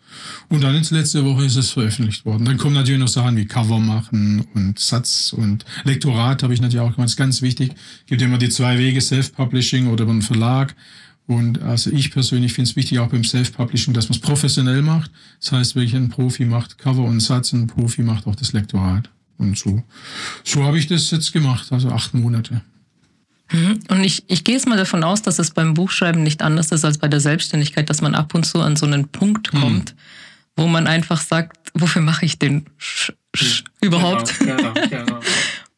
Und 0.50 0.64
dann 0.64 0.74
jetzt 0.74 0.90
letzte 0.90 1.24
Woche 1.24 1.46
ist 1.46 1.58
es 1.58 1.70
veröffentlicht 1.70 2.26
worden. 2.26 2.46
Dann 2.46 2.58
kommen 2.58 2.74
natürlich 2.74 3.00
noch 3.00 3.08
Sachen 3.08 3.38
wie 3.38 3.46
Cover 3.46 3.78
machen 3.78 4.48
und 4.56 4.80
Satz 4.80 5.32
und 5.32 5.64
Lektorat 5.84 6.42
habe 6.42 6.56
ich 6.56 6.60
natürlich 6.60 6.82
auch 6.82 6.96
gemacht. 6.96 7.06
Das 7.06 7.12
ist 7.12 7.18
ganz 7.18 7.44
wichtig. 7.44 7.76
Gibt 8.08 8.24
immer 8.24 8.40
die 8.40 8.50
zwei 8.50 8.80
Wege, 8.80 9.00
Self-Publishing 9.00 9.86
oder 9.86 10.10
einen 10.10 10.24
Verlag. 10.24 10.76
Und 11.28 11.62
also 11.62 11.92
ich 11.92 12.10
persönlich 12.10 12.54
finde 12.54 12.72
es 12.72 12.76
wichtig, 12.76 12.98
auch 12.98 13.10
beim 13.10 13.26
Self-Publishing, 13.26 13.94
dass 13.94 14.10
man 14.10 14.16
es 14.16 14.22
professionell 14.24 14.82
macht. 14.82 15.12
Das 15.40 15.52
heißt, 15.52 15.76
wirklich 15.76 15.96
ein 15.96 16.10
Profi 16.10 16.46
macht 16.46 16.80
Cover 16.80 17.04
und 17.04 17.20
Satz 17.20 17.54
und 17.54 17.62
ein 17.62 17.68
Profi 17.68 18.02
macht 18.02 18.26
auch 18.26 18.36
das 18.36 18.54
Lektorat. 18.54 19.08
Und 19.38 19.58
so, 19.58 19.84
so 20.44 20.64
habe 20.64 20.80
ich 20.80 20.88
das 20.88 21.12
jetzt 21.12 21.32
gemacht, 21.32 21.72
also 21.72 21.90
acht 21.90 22.14
Monate. 22.14 22.62
Mhm. 23.52 23.80
Und 23.90 24.04
ich, 24.04 24.24
ich 24.28 24.44
gehe 24.44 24.56
jetzt 24.56 24.68
mal 24.68 24.78
davon 24.78 25.04
aus, 25.04 25.22
dass 25.22 25.40
es 25.40 25.52
beim 25.52 25.74
Buchschreiben 25.74 26.24
nicht 26.24 26.42
anders 26.42 26.72
ist 26.72 26.84
als 26.84 26.98
bei 26.98 27.08
der 27.08 27.20
Selbstständigkeit, 27.20 27.90
dass 27.90 28.02
man 28.02 28.16
ab 28.16 28.34
und 28.34 28.46
zu 28.46 28.60
an 28.60 28.76
so 28.76 28.86
einen 28.86 29.08
Punkt 29.08 29.54
hm. 29.54 29.62
kommt, 29.62 29.90
hm. 29.92 29.98
wo 30.58 30.68
man 30.68 30.88
einfach 30.88 31.22
sagt, 31.22 31.72
wofür 31.74 32.02
mache 32.02 32.26
ich 32.26 32.40
den 32.40 32.66
Sch 32.78 33.14
Sch 33.36 33.64
genau, 33.80 33.98
überhaupt? 34.00 34.40
Genau, 34.40 34.74
genau. 34.90 35.20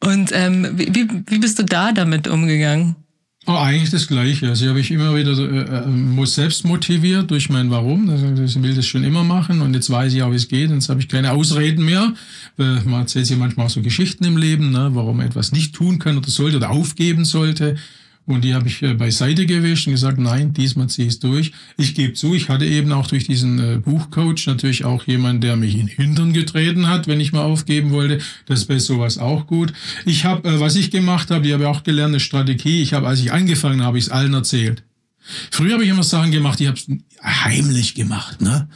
und 0.04 0.30
ähm, 0.32 0.70
wie, 0.74 1.08
wie 1.26 1.38
bist 1.38 1.58
du 1.58 1.64
da 1.64 1.92
damit 1.92 2.26
umgegangen? 2.26 2.96
Eigentlich 3.58 3.90
das 3.90 4.06
Gleiche. 4.06 4.48
Also 4.48 4.68
habe 4.68 4.80
ich 4.80 4.90
immer 4.90 5.14
wieder 5.14 5.32
äh, 5.32 6.20
äh, 6.20 6.26
selbst 6.26 6.64
motiviert 6.64 7.30
durch 7.30 7.48
mein 7.48 7.70
Warum. 7.70 8.10
Also 8.10 8.26
ich 8.42 8.62
will 8.62 8.74
das 8.74 8.86
schon 8.86 9.04
immer 9.04 9.24
machen 9.24 9.60
und 9.62 9.74
jetzt 9.74 9.90
weiß 9.90 10.12
ich 10.12 10.22
auch, 10.22 10.30
wie 10.30 10.36
es 10.36 10.48
geht. 10.48 10.68
Und 10.68 10.76
jetzt 10.76 10.88
habe 10.88 11.00
ich 11.00 11.08
keine 11.08 11.32
Ausreden 11.32 11.84
mehr. 11.84 12.12
Man 12.56 12.92
erzählt 12.92 13.26
sich 13.26 13.38
manchmal 13.38 13.66
auch 13.66 13.70
so 13.70 13.80
Geschichten 13.80 14.24
im 14.24 14.36
Leben, 14.36 14.70
ne, 14.70 14.90
warum 14.92 15.18
man 15.18 15.26
etwas 15.26 15.52
nicht 15.52 15.74
tun 15.74 15.98
kann 15.98 16.18
oder 16.18 16.28
sollte 16.28 16.58
oder 16.58 16.70
aufgeben 16.70 17.24
sollte. 17.24 17.76
Und 18.26 18.44
die 18.44 18.54
habe 18.54 18.68
ich 18.68 18.80
äh, 18.82 18.94
beiseite 18.94 19.44
gewischt 19.44 19.86
und 19.86 19.94
gesagt, 19.94 20.18
nein, 20.18 20.52
diesmal 20.52 20.88
ziehe 20.88 21.08
ich 21.08 21.14
es 21.14 21.20
durch. 21.20 21.52
Ich 21.76 21.94
gebe 21.94 22.12
zu, 22.12 22.34
ich 22.34 22.48
hatte 22.48 22.64
eben 22.64 22.92
auch 22.92 23.06
durch 23.06 23.24
diesen 23.24 23.58
äh, 23.58 23.78
Buchcoach 23.78 24.46
natürlich 24.46 24.84
auch 24.84 25.04
jemanden, 25.04 25.40
der 25.40 25.56
mich 25.56 25.74
in 25.74 25.86
den 25.86 25.88
Hintern 25.88 26.32
getreten 26.32 26.86
hat, 26.88 27.08
wenn 27.08 27.18
ich 27.18 27.32
mal 27.32 27.42
aufgeben 27.42 27.90
wollte. 27.90 28.20
Das 28.46 28.64
ist 28.64 28.86
sowas 28.86 29.18
auch 29.18 29.46
gut. 29.46 29.72
Ich 30.04 30.24
habe, 30.24 30.48
äh, 30.48 30.60
was 30.60 30.76
ich 30.76 30.90
gemacht 30.90 31.30
habe, 31.30 31.46
ich 31.46 31.52
habe 31.52 31.68
auch 31.68 31.82
gelernt, 31.82 32.12
eine 32.12 32.20
Strategie. 32.20 32.82
Ich 32.82 32.92
habe, 32.92 33.08
als 33.08 33.20
ich 33.20 33.32
angefangen 33.32 33.82
habe, 33.82 33.98
ich 33.98 34.04
es 34.04 34.10
allen 34.10 34.34
erzählt. 34.34 34.84
Früher 35.50 35.74
habe 35.74 35.84
ich 35.84 35.90
immer 35.90 36.02
Sachen 36.02 36.30
gemacht, 36.30 36.60
ich 36.60 36.68
habe 36.68 36.78
es 36.78 36.86
heimlich 37.22 37.94
gemacht, 37.94 38.40
ne? 38.40 38.68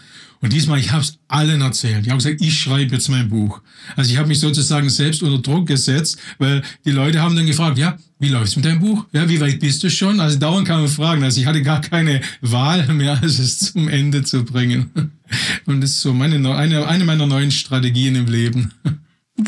Und 0.45 0.53
diesmal, 0.53 0.79
ich 0.79 0.93
habe 0.93 1.03
es 1.03 1.19
allen 1.27 1.63
erzählt. 1.63 2.05
Ich 2.05 2.11
habe 2.11 2.23
gesagt, 2.23 2.43
ich 2.43 2.59
schreibe 2.59 2.95
jetzt 2.95 3.09
mein 3.09 3.31
Buch. 3.31 3.63
Also 3.97 4.13
ich 4.13 4.19
habe 4.19 4.29
mich 4.29 4.41
sozusagen 4.41 4.91
selbst 4.91 5.23
unter 5.23 5.39
Druck 5.39 5.67
gesetzt, 5.67 6.19
weil 6.37 6.61
die 6.85 6.91
Leute 6.91 7.23
haben 7.23 7.35
dann 7.35 7.47
gefragt, 7.47 7.79
ja, 7.79 7.97
wie 8.19 8.29
läuft's 8.29 8.55
mit 8.55 8.67
deinem 8.67 8.81
Buch? 8.81 9.07
Ja, 9.13 9.27
wie 9.27 9.41
weit 9.41 9.59
bist 9.59 9.83
du 9.83 9.89
schon? 9.89 10.21
Also 10.21 10.39
dauernd 10.39 10.69
kann 10.69 10.81
man 10.81 10.89
fragen. 10.91 11.25
Also 11.25 11.41
ich 11.41 11.47
hatte 11.47 11.63
gar 11.63 11.81
keine 11.81 12.21
Wahl 12.43 12.87
mehr, 12.89 13.19
als 13.23 13.39
es 13.39 13.73
zum 13.73 13.89
Ende 13.89 14.23
zu 14.23 14.45
bringen. 14.45 15.13
Und 15.65 15.81
das 15.81 15.93
ist 15.93 16.03
so 16.03 16.13
meine, 16.13 16.37
eine, 16.55 16.89
eine 16.89 17.05
meiner 17.05 17.27
neuen 17.27 17.51
Strategien 17.51 18.15
im 18.15 18.27
Leben. 18.27 18.71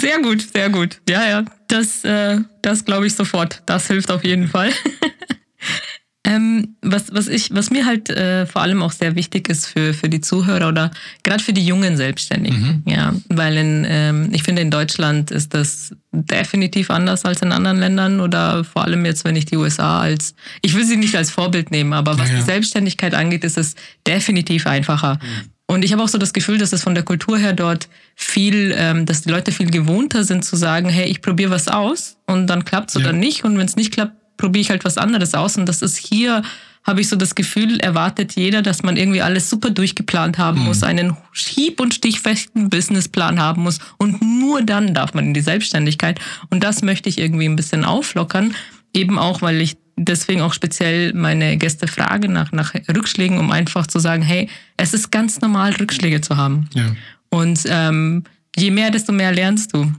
Sehr 0.01 0.23
gut, 0.23 0.47
sehr 0.51 0.71
gut. 0.71 1.03
Ja, 1.11 1.29
ja, 1.29 1.45
das, 1.69 2.05
äh, 2.05 2.41
das 2.63 2.87
glaube 2.87 3.07
ich 3.07 3.13
sofort. 3.13 3.63
Das 3.67 3.87
hilft 3.89 4.11
auf 4.11 4.25
jeden 4.25 4.49
Fall. 4.49 4.71
Ähm, 6.27 6.75
was, 6.83 7.15
was, 7.15 7.29
ich, 7.29 7.55
was 7.55 7.71
mir 7.71 7.87
halt 7.87 8.11
äh, 8.11 8.47
vor 8.47 8.61
allem 8.63 8.83
auch 8.83 8.91
sehr 8.91 9.15
wichtig 9.15 9.49
ist 9.49 9.67
für, 9.67 9.95
für 9.95 10.09
die 10.09 10.21
Zuhörer 10.21 10.67
oder 10.67 10.91
gerade 11.23 11.43
für 11.43 11.53
die 11.53 11.65
jungen 11.65 11.97
Selbstständigen. 11.97 12.83
Mhm. 12.85 12.93
Ja, 12.93 13.15
weil 13.29 13.57
in, 13.57 13.87
ähm, 13.89 14.31
ich 14.33 14.43
finde, 14.43 14.61
in 14.61 14.73
Deutschland 14.73 15.31
ist 15.31 15.55
das 15.55 15.95
definitiv 16.11 16.91
anders 16.91 17.25
als 17.25 17.43
in 17.43 17.53
anderen 17.53 17.79
Ländern 17.79 18.21
oder 18.21 18.65
vor 18.65 18.83
allem 18.83 19.05
jetzt, 19.05 19.25
wenn 19.25 19.37
ich 19.37 19.45
die 19.45 19.57
USA 19.57 20.01
als, 20.01 20.35
ich 20.63 20.75
will 20.75 20.85
sie 20.85 20.97
nicht 20.97 21.15
als 21.15 21.31
Vorbild 21.31 21.71
nehmen, 21.71 21.93
aber 21.93 22.19
was 22.19 22.29
ja, 22.29 22.35
ja. 22.35 22.41
die 22.41 22.47
Selbstständigkeit 22.47 23.15
angeht, 23.15 23.45
ist 23.45 23.57
es 23.57 23.77
definitiv 24.05 24.67
einfacher. 24.67 25.21
Mhm. 25.23 25.51
Und 25.69 25.85
ich 25.85 25.93
habe 25.93 26.03
auch 26.03 26.09
so 26.09 26.19
das 26.19 26.33
Gefühl, 26.33 26.59
dass 26.59 26.73
es 26.73 26.83
von 26.83 26.95
der 26.95 27.05
Kultur 27.05 27.39
her 27.39 27.53
dort 27.53 27.89
viel, 28.17 28.75
ähm, 28.77 29.07
dass 29.07 29.23
die 29.23 29.31
Leute 29.31 29.53
viel 29.53 29.71
gewohnter 29.71 30.25
sind 30.25 30.45
zu 30.45 30.57
sagen, 30.57 30.89
hey, 30.89 31.09
ich 31.09 31.23
probiere 31.23 31.51
was 31.51 31.69
aus 31.69 32.17
und 32.27 32.49
dann 32.49 32.65
klappt's 32.65 32.95
ja. 32.95 33.01
oder 33.01 33.13
nicht. 33.13 33.45
Und 33.45 33.59
wenn 33.59 33.67
es 33.67 33.77
nicht 33.77 33.93
klappt, 33.93 34.15
probiere 34.37 34.63
ich 34.63 34.71
halt 34.71 34.85
was 34.85 34.99
anderes 34.99 35.35
aus. 35.35 35.57
Und 35.57 35.67
das 35.67 35.83
ist 35.83 35.97
hier, 35.97 36.43
habe 36.85 37.01
ich 37.01 37.09
so 37.09 37.17
das 37.17 37.35
Gefühl, 37.35 37.81
erwartet 37.81 38.35
jeder, 38.37 38.63
dass 38.63 38.83
man 38.83 38.97
irgendwie 38.97 39.23
alles 39.23 39.51
super 39.51 39.71
durchgeplant 39.71 40.39
haben 40.39 40.61
mhm. 40.61 40.67
muss, 40.67 40.83
einen 40.83 41.17
hieb- 41.35 41.81
und 41.81 41.95
stichfesten 41.95 42.71
Businessplan 42.71 43.41
haben 43.41 43.63
muss. 43.63 43.79
Und 43.99 44.23
nur 44.23 44.63
dann 44.63 44.95
darf 44.95 45.15
man 45.15 45.27
in 45.27 45.35
die 45.35 45.41
Selbstständigkeit. 45.41 46.21
Und 46.51 46.63
das 46.63 46.83
möchte 46.83 47.09
ich 47.09 47.19
irgendwie 47.19 47.49
ein 47.49 47.57
bisschen 47.57 47.85
auflockern. 47.85 48.55
Eben 48.95 49.19
auch, 49.19 49.43
weil 49.43 49.61
ich 49.61 49.77
deswegen 49.97 50.43
auch 50.43 50.53
speziell 50.53 51.13
meine 51.15 51.57
Gäste 51.57 51.89
frage 51.89 52.29
nach, 52.29 52.53
nach 52.53 52.75
Rückschlägen, 52.75 53.39
um 53.39 53.51
einfach 53.51 53.87
zu 53.87 53.99
sagen, 53.99 54.23
hey, 54.23 54.49
es 54.77 54.95
ist 54.95 55.11
ganz 55.11 55.41
normal, 55.41 55.75
Rückschläge 55.75 56.21
zu 56.21 56.37
haben. 56.37 56.69
Ja. 56.75 56.95
Und 57.31 57.61
ähm, 57.67 58.25
je 58.57 58.71
mehr, 58.71 58.91
desto 58.91 59.13
mehr 59.13 59.33
lernst 59.33 59.75
du. 59.75 59.93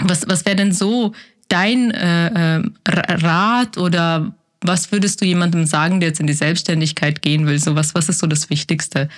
Was, 0.00 0.28
was 0.28 0.44
wäre 0.44 0.56
denn 0.56 0.72
so 0.72 1.12
dein 1.48 1.90
äh, 1.90 2.58
äh 2.58 2.62
Rat 2.86 3.78
oder 3.78 4.32
was 4.60 4.90
würdest 4.90 5.20
du 5.20 5.24
jemandem 5.24 5.66
sagen, 5.66 6.00
der 6.00 6.10
jetzt 6.10 6.20
in 6.20 6.26
die 6.26 6.32
Selbstständigkeit 6.32 7.22
gehen 7.22 7.46
will? 7.46 7.58
So 7.58 7.74
was, 7.74 7.94
was 7.94 8.08
ist 8.08 8.18
so 8.18 8.26
das 8.26 8.50
Wichtigste? 8.50 9.08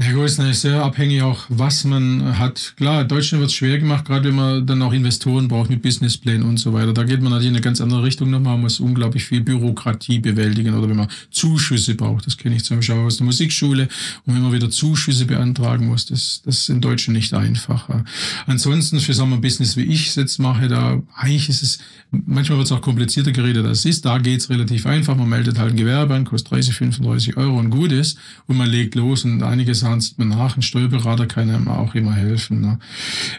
Ja 0.00 0.10
gut, 0.12 0.24
ist 0.24 0.62
sehr 0.62 0.82
abhängig 0.82 1.20
auch, 1.20 1.44
was 1.50 1.84
man 1.84 2.38
hat. 2.38 2.72
Klar, 2.76 3.04
Deutschland 3.04 3.40
wird 3.40 3.50
es 3.50 3.56
schwer 3.56 3.78
gemacht, 3.78 4.06
gerade 4.06 4.30
wenn 4.30 4.34
man 4.34 4.66
dann 4.66 4.80
auch 4.80 4.92
Investoren 4.94 5.48
braucht 5.48 5.68
mit 5.68 5.82
Businessplänen 5.82 6.48
und 6.48 6.56
so 6.56 6.72
weiter. 6.72 6.94
Da 6.94 7.04
geht 7.04 7.20
man 7.20 7.30
natürlich 7.30 7.50
in 7.50 7.56
eine 7.56 7.60
ganz 7.60 7.78
andere 7.82 8.02
Richtung 8.02 8.30
nochmal. 8.30 8.56
Muss 8.56 8.80
unglaublich 8.80 9.24
viel 9.24 9.42
Bürokratie 9.42 10.18
bewältigen 10.18 10.74
oder 10.74 10.88
wenn 10.88 10.96
man 10.96 11.08
Zuschüsse 11.30 11.94
braucht. 11.94 12.26
Das 12.26 12.38
kenne 12.38 12.56
ich 12.56 12.64
zum 12.64 12.78
Beispiel 12.78 12.94
aus 12.96 13.18
der 13.18 13.26
Musikschule. 13.26 13.86
Und 14.24 14.34
wenn 14.34 14.42
man 14.42 14.52
wieder 14.52 14.70
Zuschüsse 14.70 15.26
beantragen 15.26 15.88
muss, 15.88 16.06
das, 16.06 16.40
das 16.42 16.60
ist 16.60 16.68
in 16.70 16.80
Deutschland 16.80 17.18
nicht 17.18 17.34
einfacher. 17.34 18.04
Ansonsten 18.46 18.98
für 18.98 19.12
so 19.12 19.24
ein 19.24 19.40
Business, 19.42 19.76
wie 19.76 19.84
ich 19.84 20.08
es 20.08 20.14
jetzt 20.14 20.38
mache, 20.38 20.68
da 20.68 21.02
eigentlich 21.14 21.50
ist 21.50 21.62
es, 21.62 21.78
manchmal 22.10 22.56
wird 22.56 22.66
es 22.66 22.72
auch 22.72 22.80
komplizierter 22.80 23.32
geredet 23.32 23.66
als 23.66 23.80
es 23.80 23.84
ist. 23.84 24.06
Da 24.06 24.16
geht 24.16 24.40
es 24.40 24.48
relativ 24.48 24.86
einfach. 24.86 25.16
Man 25.16 25.28
meldet 25.28 25.58
halt 25.58 25.72
ein 25.72 25.76
Gewerbe 25.76 26.14
an, 26.14 26.24
kostet 26.24 26.52
30, 26.52 26.74
35 26.74 27.36
Euro 27.36 27.58
und 27.58 27.68
gut 27.68 27.92
ist. 27.92 28.16
Und 28.46 28.56
man 28.56 28.70
legt 28.70 28.94
los 28.94 29.24
und 29.26 29.42
einiges 29.42 29.81
Man 29.82 30.28
nach. 30.28 30.56
Ein 30.56 30.62
Steuerberater 30.62 31.26
kann 31.26 31.50
einem 31.50 31.68
auch 31.68 31.94
immer 31.94 32.14
helfen. 32.14 32.60
Ne? 32.60 32.78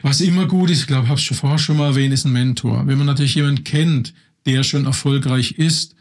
Was 0.01 0.21
immer 0.21 0.47
gut 0.47 0.69
ist, 0.69 0.81
ich 0.81 0.87
glaube, 0.87 1.07
habe 1.07 1.19
ich 1.19 1.25
schon 1.25 1.37
vorher 1.37 1.59
schon 1.59 1.77
mal 1.77 1.87
erwähnt, 1.87 2.13
ist 2.13 2.25
ein 2.25 2.31
Mentor. 2.31 2.85
Wenn 2.87 2.97
man 2.97 3.07
natürlich 3.07 3.35
jemanden 3.35 3.63
kennt, 3.63 4.13
der 4.45 4.63
schon 4.63 4.85
erfolgreich 4.85 5.53
ist, 5.53 5.95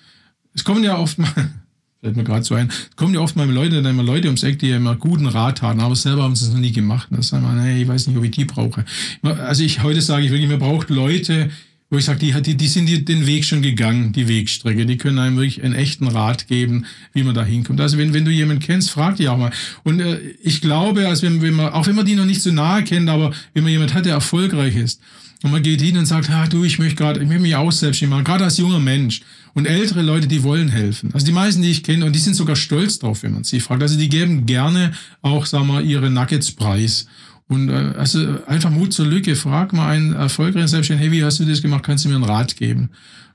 es 0.55 0.64
kommen 0.64 0.85
ja 0.85 0.98
oft 0.98 1.18
mal, 1.18 1.28
fällt 2.00 2.16
mir 2.16 2.24
gerade 2.24 2.44
so 2.44 2.55
ein, 2.55 2.68
es 2.68 2.96
kommen 2.96 3.14
ja 3.14 3.20
oft 3.20 3.37
mal 3.37 3.48
Leute, 3.48 3.83
dann 3.83 3.92
immer 3.92 4.02
Leute 4.02 4.28
ums 4.28 4.42
Eck, 4.42 4.59
die 4.59 4.68
ja 4.68 4.76
immer 4.76 4.96
guten 4.96 5.26
Rat 5.26 5.62
haben, 5.62 5.81
aber 5.81 5.96
selber 5.96 6.24
haben 6.24 6.37
sie 6.37 6.46
es 6.46 6.52
noch 6.52 6.61
nie 6.61 6.72
gemacht. 6.72 7.09
Das 7.11 7.28
sagen 7.28 7.44
wir, 7.44 7.52
nee, 7.52 7.83
ich 7.83 7.88
weiß 7.88 8.07
nicht, 8.07 8.16
ob 8.16 8.24
ich 8.24 8.33
die 8.33 8.44
brauche. 8.44 8.85
Also 9.22 9.62
ich 9.62 9.83
heute 9.83 10.02
sage 10.02 10.24
ich 10.24 10.31
wirklich, 10.31 10.50
man 10.50 10.59
braucht 10.59 10.90
Leute, 10.90 11.50
wo 11.92 11.98
ich 11.98 12.07
sage, 12.07 12.20
die, 12.20 12.33
die, 12.40 12.55
die 12.57 12.68
sind 12.68 12.88
den 13.07 13.26
Weg 13.26 13.44
schon 13.44 13.61
gegangen, 13.61 14.12
die 14.12 14.26
Wegstrecke. 14.26 14.87
Die 14.87 14.96
können 14.96 15.18
einem 15.18 15.37
wirklich 15.37 15.62
einen 15.62 15.74
echten 15.74 16.09
Rat 16.09 16.48
geben, 16.48 16.87
wie 17.12 17.22
man 17.22 17.35
da 17.35 17.44
hinkommt. 17.44 17.83
Also 17.83 17.98
wenn, 17.98 18.14
wenn 18.14 18.24
du 18.24 18.31
jemanden 18.31 18.62
kennst, 18.62 18.90
frag 18.90 19.16
die 19.16 19.28
auch 19.28 19.37
mal. 19.37 19.50
Und 19.85 20.00
äh, 20.00 20.18
ich 20.42 20.62
glaube, 20.62 21.07
also 21.07 21.26
wenn, 21.26 21.42
wenn 21.42 21.52
man, 21.52 21.74
auch 21.74 21.87
wenn 21.87 21.94
man 21.94 22.07
die 22.07 22.14
noch 22.14 22.24
nicht 22.24 22.40
so 22.40 22.50
nahe 22.50 22.83
kennt, 22.83 23.11
aber 23.11 23.35
wenn 23.52 23.62
man 23.62 23.72
jemanden 23.72 23.92
hat, 23.92 24.07
der 24.07 24.14
erfolgreich 24.14 24.74
ist, 24.74 25.02
und 25.42 25.50
man 25.50 25.62
geht 25.62 25.83
hin 25.83 25.98
und 25.98 26.07
sagt, 26.07 26.31
ah, 26.31 26.46
du, 26.46 26.64
ich 26.64 26.78
möchte 26.78 26.94
gerade, 26.94 27.20
ich 27.20 27.26
möchte 27.26 27.42
mich 27.42 27.57
auch 27.57 27.72
selbstständig 27.72 28.14
machen, 28.14 28.24
gerade 28.24 28.44
als 28.44 28.57
junger 28.57 28.78
Mensch. 28.78 29.20
Und 29.52 29.66
ältere 29.66 30.00
Leute, 30.00 30.28
die 30.28 30.44
wollen 30.44 30.68
helfen. 30.68 31.11
Also 31.12 31.26
die 31.26 31.33
meisten, 31.33 31.61
die 31.61 31.72
ich 31.72 31.83
kenne, 31.83 32.07
und 32.07 32.14
die 32.14 32.20
sind 32.20 32.35
sogar 32.35 32.57
stolz 32.57 33.00
drauf, 33.00 33.22
wenn 33.22 33.35
man 33.35 33.44
sie 33.44 33.61
fragt. 33.61 33.83
Also 33.83 33.98
die 33.98 34.09
geben 34.09 34.46
gerne 34.46 34.92
auch, 35.20 35.44
sagen 35.44 35.66
wir, 35.66 35.83
ihre 35.83 36.11
Nuggets 36.11 36.52
preis. 36.52 37.07
Und 37.48 37.68
äh, 37.68 37.94
also 37.98 38.38
einfach 38.46 38.70
Mut 38.70 38.92
zur 38.92 39.07
Lücke. 39.07 39.37
Frag 39.37 39.72
mal 39.72 39.90
einen 39.90 40.14
erfolgreichen 40.14 40.68
Selbstständigen, 40.68 41.11
hey, 41.11 41.18
wie 41.18 41.24
hast 41.24 41.40
du 41.40 41.44
das 41.44 41.62
gemacht? 41.62 41.83
Kannst 41.85 42.05
du 42.05 42.09
mir 42.09 42.16
einen 42.16 42.24
Rat 42.24 42.57
geben? 42.57 42.90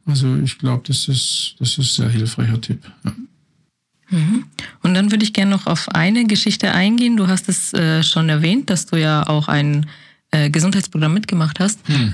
Also 0.05 0.35
ich 0.37 0.57
glaube, 0.57 0.83
das 0.87 1.07
ist, 1.07 1.55
das 1.59 1.77
ist 1.77 1.77
ein 1.77 1.83
sehr 1.83 2.09
hilfreicher 2.09 2.61
Tipp. 2.61 2.81
Ja. 3.03 3.13
Mhm. 4.09 4.45
Und 4.83 4.93
dann 4.93 5.11
würde 5.11 5.23
ich 5.23 5.33
gerne 5.33 5.51
noch 5.51 5.67
auf 5.67 5.89
eine 5.89 6.25
Geschichte 6.25 6.71
eingehen. 6.71 7.17
Du 7.17 7.27
hast 7.27 7.49
es 7.49 7.73
äh, 7.73 8.03
schon 8.03 8.29
erwähnt, 8.29 8.69
dass 8.69 8.85
du 8.85 8.95
ja 8.95 9.27
auch 9.27 9.49
ein 9.49 9.85
äh, 10.31 10.49
Gesundheitsprogramm 10.49 11.13
mitgemacht 11.13 11.59
hast. 11.59 11.79
Hm. 11.87 12.13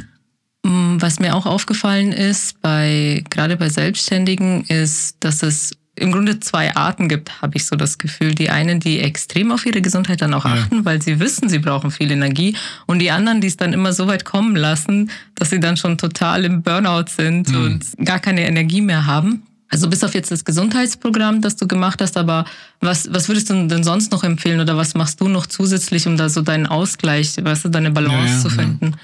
Mm, 0.66 1.02
was 1.02 1.20
mir 1.20 1.36
auch 1.36 1.46
aufgefallen 1.46 2.12
ist, 2.12 2.62
bei, 2.62 3.24
gerade 3.30 3.58
bei 3.58 3.70
Selbstständigen, 3.70 4.64
ist, 4.66 5.18
dass 5.20 5.44
es 5.44 5.74
im 5.96 6.12
Grunde 6.12 6.40
zwei 6.40 6.76
Arten 6.76 7.08
gibt, 7.08 7.42
habe 7.42 7.56
ich 7.56 7.66
so 7.66 7.76
das 7.76 7.98
Gefühl. 7.98 8.34
Die 8.34 8.50
einen, 8.50 8.80
die 8.80 9.00
extrem 9.00 9.52
auf 9.52 9.66
ihre 9.66 9.82
Gesundheit 9.82 10.22
dann 10.22 10.34
auch 10.34 10.46
achten, 10.46 10.78
ja. 10.78 10.86
weil 10.86 11.02
sie 11.02 11.20
wissen, 11.20 11.50
sie 11.50 11.60
brauchen 11.60 11.92
viel 11.92 12.12
Energie. 12.12 12.56
Und 12.88 13.00
die 13.00 13.12
anderen, 13.12 13.42
die 13.42 13.48
es 13.48 13.58
dann 13.58 13.74
immer 13.74 13.94
so 13.94 14.08
weit 14.08 14.26
kommen 14.26 14.56
lassen, 14.56 15.12
dass 15.36 15.52
sie 15.52 15.60
dann 15.60 15.78
schon 15.78 15.98
total 15.98 16.46
im 16.46 16.64
Burnout 16.64 17.10
sind 17.16 17.50
mhm. 17.50 17.64
und 17.64 18.06
gar 18.06 18.20
keine 18.20 18.48
Energie 18.48 18.82
mehr 18.82 19.06
haben. 19.06 19.44
Also 19.70 19.90
bis 19.90 20.04
auf 20.04 20.14
jetzt 20.14 20.32
das 20.32 20.46
Gesundheitsprogramm, 20.46 21.42
das 21.42 21.56
du 21.56 21.68
gemacht 21.68 22.00
hast, 22.02 22.16
aber 22.18 22.46
was, 22.80 23.12
was 23.12 23.28
würdest 23.28 23.50
du 23.50 23.68
denn 23.68 23.84
sonst 23.84 24.12
noch 24.12 24.24
empfehlen 24.24 24.60
oder 24.60 24.78
was 24.78 24.94
machst 24.94 25.20
du 25.20 25.28
noch 25.28 25.48
zusätzlich, 25.48 26.06
um 26.08 26.16
da 26.16 26.30
so 26.30 26.42
deinen 26.42 26.68
Ausgleich, 26.68 27.36
weißt 27.42 27.66
du, 27.66 27.70
deine 27.70 27.90
Balance 27.90 28.28
ja, 28.28 28.36
ja, 28.36 28.40
zu 28.40 28.50
finden? 28.50 28.96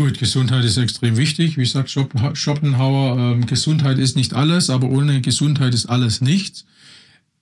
Gut, 0.00 0.18
Gesundheit 0.18 0.64
ist 0.64 0.78
extrem 0.78 1.18
wichtig. 1.18 1.58
Wie 1.58 1.66
sagt 1.66 1.90
Schopenhauer, 1.90 3.18
ähm, 3.18 3.44
Gesundheit 3.44 3.98
ist 3.98 4.16
nicht 4.16 4.32
alles, 4.32 4.70
aber 4.70 4.88
ohne 4.88 5.20
Gesundheit 5.20 5.74
ist 5.74 5.84
alles 5.84 6.22
nichts. 6.22 6.64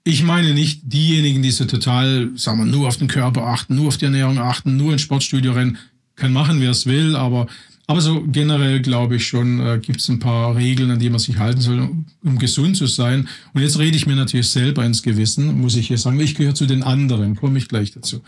Ich 0.03 0.25
meine 0.25 0.55
nicht 0.55 0.81
diejenigen, 0.83 1.41
die 1.41 1.53
so 1.53 1.67
total, 1.67 2.31
sagen 2.35 2.59
wir, 2.59 2.65
nur 2.65 2.89
auf 2.89 2.97
den 2.97 3.07
Körper 3.07 3.47
achten, 3.47 3.77
nur 3.77 3.87
auf 3.87 3.97
die 3.97 4.07
Ernährung 4.07 4.41
achten, 4.41 4.77
nur 4.77 4.91
ins 4.91 5.03
Sportstudio 5.03 5.53
rennen, 5.53 5.79
kann 6.17 6.33
machen, 6.33 6.61
wer 6.61 6.73
es 6.73 6.85
will, 6.85 7.15
aber 7.15 7.47
aber 7.89 8.03
so 8.03 8.23
generell 8.31 8.81
glaube 8.81 9.17
ich 9.17 9.27
schon, 9.27 9.61
äh, 9.61 9.79
gibt 9.79 10.01
es 10.01 10.09
ein 10.11 10.19
paar 10.19 10.55
Regeln, 10.55 10.91
an 10.91 10.99
die 10.99 11.09
man 11.09 11.19
sich 11.19 11.39
halten 11.39 11.63
soll, 11.63 11.81
um, 11.81 12.05
um, 12.23 12.39
gesund 12.39 12.77
zu 12.77 12.87
sein. 12.87 13.27
Und 13.55 13.63
jetzt 13.63 13.79
rede 13.79 13.97
ich 13.97 14.07
mir 14.07 14.15
natürlich 14.15 14.51
selber 14.51 14.85
ins 14.85 15.03
Gewissen, 15.03 15.59
muss 15.59 15.75
ich 15.75 15.89
hier 15.89 15.97
sagen. 15.97 16.21
Ich 16.21 16.35
gehöre 16.35 16.55
zu 16.55 16.67
den 16.67 16.83
anderen, 16.83 17.35
komme 17.35 17.57
ich 17.57 17.67
gleich 17.67 17.93
dazu. 17.93 18.21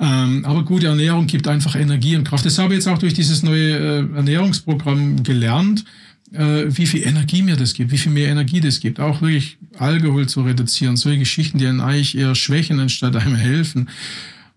Ähm, 0.00 0.46
aber 0.46 0.64
gute 0.64 0.86
Ernährung 0.86 1.26
gibt 1.26 1.46
einfach 1.48 1.76
Energie 1.76 2.16
und 2.16 2.24
Kraft. 2.24 2.46
Das 2.46 2.58
habe 2.58 2.72
ich 2.72 2.78
jetzt 2.78 2.88
auch 2.88 2.96
durch 2.96 3.12
dieses 3.12 3.42
neue 3.42 3.76
äh, 3.76 4.16
Ernährungsprogramm 4.16 5.22
gelernt, 5.22 5.84
äh, 6.32 6.64
wie 6.68 6.86
viel 6.86 7.06
Energie 7.06 7.42
mir 7.42 7.56
das 7.56 7.74
gibt, 7.74 7.92
wie 7.92 7.98
viel 7.98 8.12
mehr 8.12 8.30
Energie 8.30 8.62
das 8.62 8.80
gibt. 8.80 9.00
Auch 9.00 9.20
wirklich 9.20 9.58
Alkohol 9.76 10.30
zu 10.30 10.40
reduzieren, 10.40 10.96
solche 10.96 11.18
Geschichten, 11.18 11.58
die 11.58 11.66
einen 11.66 11.82
eigentlich 11.82 12.16
eher 12.16 12.34
schwächen, 12.34 12.80
anstatt 12.80 13.16
einem 13.16 13.34
helfen. 13.34 13.90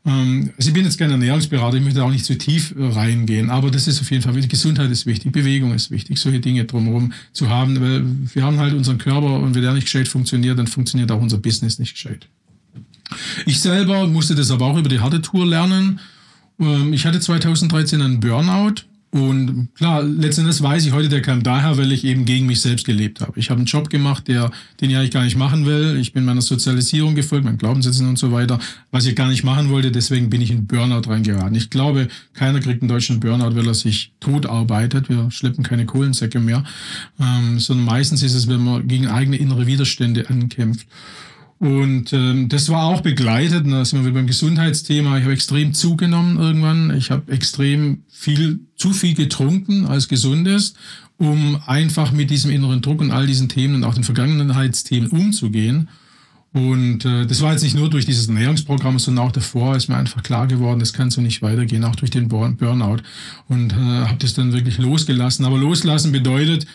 Ähm, 0.06 0.52
also 0.58 0.70
ich 0.70 0.74
bin 0.74 0.86
jetzt 0.86 0.98
kein 0.98 1.12
Ernährungsberater, 1.12 1.78
ich 1.78 1.84
möchte 1.84 2.04
auch 2.04 2.12
nicht 2.12 2.26
zu 2.26 2.38
tief 2.38 2.74
äh, 2.78 2.84
reingehen, 2.84 3.50
aber 3.50 3.72
das 3.72 3.88
ist 3.88 4.02
auf 4.02 4.10
jeden 4.12 4.24
Fall 4.24 4.36
wichtig. 4.36 4.52
Gesundheit 4.52 4.92
ist 4.92 5.06
wichtig, 5.06 5.32
Bewegung 5.32 5.74
ist 5.74 5.92
wichtig, 5.92 6.18
solche 6.20 6.40
Dinge 6.40 6.66
drumherum 6.66 7.14
zu 7.34 7.50
haben, 7.50 7.80
weil 7.82 8.06
wir 8.34 8.44
haben 8.44 8.58
halt 8.60 8.74
unseren 8.74 8.98
Körper 8.98 9.40
und 9.40 9.56
wenn 9.56 9.62
der 9.62 9.74
nicht 9.74 9.86
gescheit 9.86 10.08
funktioniert, 10.08 10.58
dann 10.58 10.68
funktioniert 10.68 11.12
auch 11.12 11.22
unser 11.22 11.38
Business 11.38 11.80
nicht 11.80 11.94
gescheit. 11.94 12.28
Ich 13.46 13.60
selber 13.60 14.08
musste 14.08 14.36
das 14.36 14.52
aber 14.52 14.66
auch 14.66 14.78
über 14.78 14.90
die 14.90 15.00
harte 15.00 15.22
Tour 15.22 15.46
lernen. 15.46 16.00
Ähm, 16.60 16.94
ich 16.94 17.06
hatte 17.06 17.20
2013 17.20 18.02
einen 18.02 18.20
Burnout 18.20 18.84
und 19.18 19.70
klar, 19.76 20.04
letztendlich 20.04 20.62
weiß 20.62 20.86
ich 20.86 20.94
heute, 20.94 21.10
der 21.10 21.22
kam 21.22 21.44
daher, 21.44 21.78
weil 21.78 21.92
ich 21.92 22.04
eben 22.04 22.26
gegen 22.26 22.46
mich 22.46 22.62
selbst 22.62 22.86
gelebt 22.86 23.22
habe. 23.22 23.40
Ich 23.40 23.50
habe 23.50 23.60
einen 23.60 23.66
Job 23.66 23.90
gemacht, 23.90 24.28
der, 24.28 24.52
den 24.82 24.90
ich 24.90 24.98
eigentlich 24.98 25.12
gar 25.12 25.24
nicht 25.24 25.38
machen 25.38 25.66
will. 25.66 25.98
Ich 26.00 26.14
bin 26.14 26.26
meiner 26.26 26.42
Sozialisierung 26.42 27.16
gefolgt, 27.16 27.46
meinen 27.46 27.58
Glaubenssätzen 27.58 28.08
und 28.08 28.18
so 28.18 28.32
weiter, 28.32 28.60
was 28.92 29.06
ich 29.06 29.16
gar 29.16 29.30
nicht 29.30 29.44
machen 29.44 29.70
wollte. 29.70 29.92
Deswegen 29.92 30.30
bin 30.30 30.42
ich 30.42 30.52
in 30.52 30.68
Burnout 30.68 31.10
reingeraten. 31.10 31.56
Ich 31.56 31.70
glaube, 31.70 32.08
keiner 32.34 32.60
kriegt 32.60 32.82
in 32.82 32.88
Deutschland 32.88 33.22
Burnout, 33.22 33.56
weil 33.56 33.68
er 33.68 33.74
sich 33.74 34.12
tot 34.20 34.46
arbeitet. 34.46 35.10
Wir 35.10 35.30
schleppen 35.32 35.64
keine 35.64 35.86
Kohlensäcke 35.86 36.40
mehr, 36.40 36.64
ähm, 37.20 37.60
sondern 37.60 37.86
meistens 37.86 38.24
ist 38.24 38.34
es, 38.34 38.48
wenn 38.48 38.64
man 38.64 38.88
gegen 38.88 39.08
eigene 39.08 39.38
innere 39.38 39.68
Widerstände 39.68 40.30
ankämpft. 40.30 40.88
Und 41.60 42.14
ähm, 42.14 42.50
das 42.50 42.70
war 42.70 42.84
auch 42.84 43.02
begleitet, 43.02 43.66
da 43.66 43.84
sind 43.84 44.00
wir 44.00 44.06
wieder 44.06 44.20
beim 44.20 44.28
Gesundheitsthema. 44.28 45.18
Ich 45.18 45.24
habe 45.24 45.34
extrem 45.34 45.74
zugenommen 45.74 46.38
irgendwann. 46.38 46.96
Ich 46.96 47.10
habe 47.10 47.32
extrem 47.32 48.04
viel, 48.10 48.60
zu 48.76 48.94
viel 48.94 49.16
getrunken 49.16 49.88
als 49.88 50.08
gesund 50.08 50.48
ist, 50.48 50.76
um 51.18 51.60
einfach 51.66 52.12
mit 52.12 52.30
diesem 52.30 52.52
inneren 52.52 52.82
Druck 52.82 53.02
und 53.02 53.12
all 53.12 53.26
diesen 53.26 53.50
Themen 53.50 53.76
und 53.76 53.84
auch 53.86 53.96
den 53.96 54.04
Vergangenheitsthemen 54.04 55.10
umzugehen. 55.10 55.90
Und 56.54 57.06
äh, 57.06 57.26
das 57.26 57.42
war 57.42 57.52
jetzt 57.52 57.64
nicht 57.64 57.76
nur 57.76 57.90
durch 57.90 58.06
dieses 58.06 58.28
Ernährungsprogramm, 58.28 59.00
sondern 59.00 59.26
auch 59.26 59.32
davor 59.32 59.76
ist 59.76 59.90
mir 59.90 59.98
einfach 59.98 60.24
klar 60.24 60.48
geworden, 60.48 60.80
das 60.80 60.94
kann 60.94 61.12
so 61.12 61.22
nicht 61.22 61.42
weitergehen, 61.42 61.84
auch 61.84 61.96
durch 61.96 62.12
den 62.12 62.28
Burnout. 62.28 63.02
Und 63.48 63.74
äh, 63.74 63.76
habe 63.76 64.18
das 64.20 64.34
dann 64.34 64.54
wirklich 64.54 64.78
losgelassen. 64.78 65.46
Aber 65.46 65.58
loslassen 65.58 66.12
bedeutet, 66.12 66.68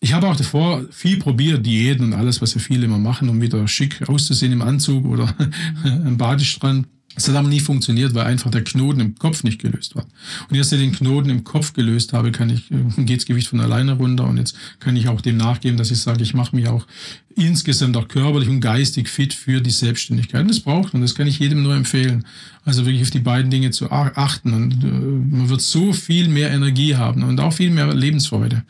ich 0.00 0.12
habe 0.12 0.28
auch 0.28 0.36
davor 0.36 0.84
viel 0.90 1.18
probiert, 1.18 1.64
Diäten 1.64 2.06
und 2.06 2.12
alles, 2.12 2.42
was 2.42 2.54
ja 2.54 2.60
viele 2.60 2.84
immer 2.84 2.98
machen, 2.98 3.28
um 3.28 3.40
wieder 3.40 3.66
schick 3.66 4.08
auszusehen 4.08 4.52
im 4.52 4.62
Anzug 4.62 5.06
oder 5.06 5.34
am 5.84 6.16
Badestrand. 6.16 6.86
Es 7.18 7.26
hat 7.28 7.34
aber 7.34 7.48
nie 7.48 7.60
funktioniert, 7.60 8.12
weil 8.12 8.26
einfach 8.26 8.50
der 8.50 8.62
Knoten 8.62 9.00
im 9.00 9.14
Kopf 9.14 9.42
nicht 9.42 9.58
gelöst 9.58 9.96
war. 9.96 10.04
Und 10.50 10.56
erst, 10.56 10.74
als 10.74 10.82
ich 10.82 10.90
den 10.90 10.96
Knoten 10.96 11.30
im 11.30 11.44
Kopf 11.44 11.72
gelöst 11.72 12.12
habe, 12.12 12.30
kann 12.30 12.50
ich, 12.50 12.70
äh, 12.70 13.04
geht 13.04 13.20
das 13.20 13.24
Gewicht 13.24 13.48
von 13.48 13.58
alleine 13.60 13.92
runter. 13.92 14.24
Und 14.24 14.36
jetzt 14.36 14.54
kann 14.80 14.96
ich 14.96 15.08
auch 15.08 15.22
dem 15.22 15.38
nachgeben, 15.38 15.78
dass 15.78 15.90
ich 15.90 15.98
sage, 15.98 16.22
ich 16.22 16.34
mache 16.34 16.54
mich 16.54 16.68
auch 16.68 16.86
insgesamt 17.34 17.96
auch 17.96 18.06
körperlich 18.06 18.50
und 18.50 18.60
geistig 18.60 19.08
fit 19.08 19.32
für 19.32 19.62
die 19.62 19.70
Selbstständigkeit. 19.70 20.42
Und 20.42 20.48
das 20.48 20.60
braucht 20.60 20.92
man, 20.92 21.00
das 21.00 21.14
kann 21.14 21.26
ich 21.26 21.38
jedem 21.38 21.62
nur 21.62 21.74
empfehlen. 21.74 22.26
Also 22.66 22.84
wirklich 22.84 23.02
auf 23.02 23.10
die 23.10 23.20
beiden 23.20 23.50
Dinge 23.50 23.70
zu 23.70 23.90
achten. 23.90 24.52
Und 24.52 24.84
äh, 24.84 24.86
man 24.86 25.48
wird 25.48 25.62
so 25.62 25.94
viel 25.94 26.28
mehr 26.28 26.50
Energie 26.50 26.96
haben 26.96 27.22
und 27.22 27.40
auch 27.40 27.54
viel 27.54 27.70
mehr 27.70 27.94
Lebensfreude. 27.94 28.62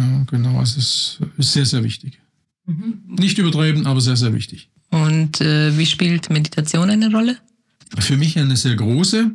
Ja, 0.00 0.24
genau, 0.30 0.62
es 0.62 0.76
ist, 0.76 1.20
ist 1.36 1.52
sehr, 1.52 1.66
sehr 1.66 1.84
wichtig. 1.84 2.20
Mhm. 2.66 3.00
Nicht 3.18 3.38
übertreiben, 3.38 3.86
aber 3.86 4.00
sehr, 4.00 4.16
sehr 4.16 4.32
wichtig. 4.34 4.70
Und 4.90 5.40
äh, 5.40 5.76
wie 5.76 5.86
spielt 5.86 6.30
Meditation 6.30 6.90
eine 6.90 7.10
Rolle? 7.10 7.36
Für 7.98 8.16
mich 8.16 8.38
eine 8.38 8.56
sehr 8.56 8.74
große. 8.76 9.32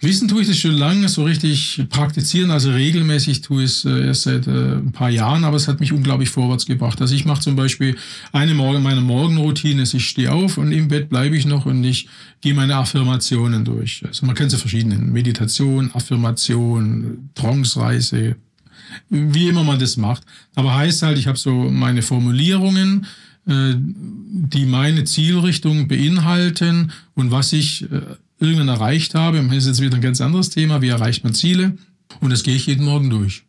Wissen 0.00 0.28
tue 0.28 0.42
ich 0.42 0.48
das 0.48 0.58
schon 0.58 0.74
lange, 0.74 1.08
so 1.08 1.24
richtig 1.24 1.82
praktizieren, 1.88 2.50
also 2.50 2.70
regelmäßig 2.70 3.40
tue 3.40 3.64
ich 3.64 3.70
es 3.70 3.84
äh, 3.84 4.06
erst 4.06 4.22
seit 4.22 4.46
äh, 4.46 4.74
ein 4.76 4.92
paar 4.92 5.08
Jahren, 5.08 5.44
aber 5.44 5.56
es 5.56 5.68
hat 5.68 5.80
mich 5.80 5.92
unglaublich 5.92 6.28
vorwärts 6.28 6.66
gebracht. 6.66 7.00
Also 7.00 7.14
ich 7.14 7.24
mache 7.24 7.40
zum 7.40 7.56
Beispiel 7.56 7.96
eine 8.32 8.54
Morgen, 8.54 8.82
meine 8.82 9.00
Morgenroutine 9.00 9.82
ist, 9.82 9.94
ich 9.94 10.06
stehe 10.06 10.32
auf 10.32 10.58
und 10.58 10.72
im 10.72 10.88
Bett 10.88 11.08
bleibe 11.08 11.36
ich 11.36 11.46
noch 11.46 11.64
und 11.64 11.82
ich 11.84 12.08
gehe 12.40 12.54
meine 12.54 12.76
Affirmationen 12.76 13.64
durch. 13.64 14.02
Also 14.04 14.26
man 14.26 14.34
kennt 14.34 14.50
sie 14.50 14.58
verschiedene. 14.58 14.98
Meditation, 14.98 15.90
Affirmation, 15.94 17.30
Trance-Reise, 17.34 18.36
wie 19.08 19.48
immer 19.48 19.64
man 19.64 19.78
das 19.78 19.96
macht. 19.96 20.24
Aber 20.54 20.74
heißt 20.74 21.02
halt, 21.02 21.18
ich 21.18 21.26
habe 21.26 21.38
so 21.38 21.52
meine 21.52 22.02
Formulierungen, 22.02 23.06
äh, 23.46 23.74
die 23.76 24.66
meine 24.66 25.04
Zielrichtung 25.04 25.88
beinhalten 25.88 26.92
und 27.14 27.30
was 27.30 27.52
ich 27.52 27.90
äh, 27.90 28.00
irgendwann 28.38 28.68
erreicht 28.68 29.14
habe. 29.14 29.42
Das 29.42 29.56
ist 29.56 29.66
jetzt 29.66 29.80
wieder 29.80 29.96
ein 29.96 30.02
ganz 30.02 30.20
anderes 30.20 30.50
Thema. 30.50 30.82
Wie 30.82 30.88
erreicht 30.88 31.24
man 31.24 31.34
Ziele? 31.34 31.76
Und 32.20 32.30
das 32.30 32.42
gehe 32.42 32.54
ich 32.54 32.66
jeden 32.66 32.84
Morgen 32.84 33.10
durch. 33.10 33.44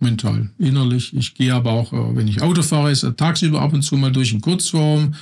Mental, 0.00 0.50
innerlich. 0.58 1.14
Ich 1.16 1.34
gehe 1.34 1.54
aber 1.54 1.72
auch, 1.72 1.92
äh, 1.92 2.16
wenn 2.16 2.28
ich 2.28 2.42
Auto 2.42 2.62
fahre, 2.62 2.90
ist 2.90 3.06
tagsüber 3.16 3.60
ab 3.60 3.72
und 3.72 3.82
zu 3.82 3.96
mal 3.96 4.12
durch 4.12 4.32
in 4.32 4.40
Kurzform. 4.40 5.14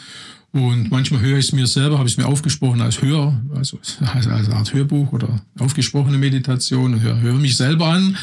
Und 0.52 0.90
manchmal 0.90 1.22
höre 1.22 1.38
ich 1.38 1.46
es 1.46 1.52
mir 1.52 1.66
selber, 1.66 1.98
habe 1.98 2.08
ich 2.08 2.14
es 2.14 2.18
mir 2.18 2.26
aufgesprochen 2.26 2.82
als 2.82 3.00
Hör, 3.00 3.40
also 3.54 3.78
als, 4.12 4.26
als 4.26 4.50
Art 4.50 4.74
Hörbuch 4.74 5.12
oder 5.12 5.40
aufgesprochene 5.58 6.18
Meditation 6.18 6.92
und 6.94 7.00
höre, 7.00 7.20
höre 7.20 7.38
mich 7.38 7.56
selber 7.56 7.86
an 7.86 8.16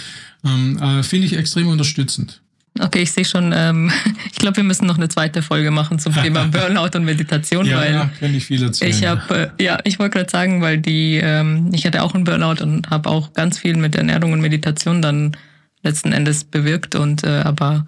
ähm, 0.45 0.77
äh, 0.77 1.03
Finde 1.03 1.27
ich 1.27 1.37
extrem 1.37 1.67
unterstützend. 1.67 2.41
Okay, 2.79 3.01
ich 3.01 3.11
sehe 3.11 3.25
schon, 3.25 3.51
ähm, 3.53 3.91
ich 4.31 4.37
glaube, 4.37 4.57
wir 4.57 4.63
müssen 4.63 4.85
noch 4.85 4.97
eine 4.97 5.09
zweite 5.09 5.41
Folge 5.41 5.71
machen 5.71 5.99
zum 5.99 6.13
Thema 6.13 6.45
Burnout 6.51 6.97
und 6.97 7.03
Meditation, 7.03 7.65
ja, 7.65 7.77
weil 7.77 7.93
ja, 7.93 8.09
kann 8.19 8.33
ich 8.33 8.45
viel 8.45 8.63
erzählen. 8.63 8.91
Ich 8.91 9.05
habe, 9.05 9.51
äh, 9.57 9.63
ja, 9.63 9.79
ich 9.83 9.99
wollte 9.99 10.17
gerade 10.17 10.29
sagen, 10.29 10.61
weil 10.61 10.77
die, 10.77 11.19
ähm, 11.21 11.69
ich 11.73 11.85
hatte 11.85 12.03
auch 12.03 12.15
einen 12.15 12.23
Burnout 12.23 12.63
und 12.63 12.89
habe 12.89 13.09
auch 13.09 13.33
ganz 13.33 13.57
viel 13.57 13.75
mit 13.75 13.95
Ernährung 13.95 14.33
und 14.33 14.41
Meditation 14.41 15.01
dann 15.01 15.35
letzten 15.83 16.13
Endes 16.13 16.43
bewirkt 16.43 16.95
und 16.95 17.23
äh, 17.23 17.41
aber 17.43 17.85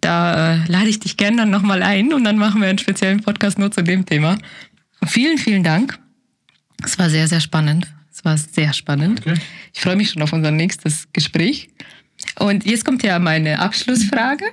da 0.00 0.54
äh, 0.54 0.66
lade 0.66 0.88
ich 0.88 1.00
dich 1.00 1.16
gerne 1.16 1.38
dann 1.38 1.50
nochmal 1.50 1.82
ein 1.82 2.12
und 2.12 2.24
dann 2.24 2.38
machen 2.38 2.60
wir 2.60 2.68
einen 2.68 2.78
speziellen 2.78 3.22
Podcast 3.22 3.58
nur 3.58 3.70
zu 3.70 3.82
dem 3.82 4.06
Thema. 4.06 4.38
Vielen, 5.06 5.38
vielen 5.38 5.62
Dank. 5.62 5.98
Es 6.84 6.98
war 6.98 7.10
sehr, 7.10 7.28
sehr 7.28 7.40
spannend. 7.40 7.86
Es 8.20 8.24
war 8.26 8.36
sehr 8.36 8.74
spannend. 8.74 9.20
Okay. 9.20 9.34
Ich 9.72 9.80
freue 9.80 9.96
mich 9.96 10.10
schon 10.10 10.20
auf 10.20 10.34
unser 10.34 10.50
nächstes 10.50 11.08
Gespräch. 11.14 11.70
Und 12.38 12.66
jetzt 12.66 12.84
kommt 12.84 13.02
ja 13.02 13.18
meine 13.18 13.60
Abschlussfrage. 13.60 14.44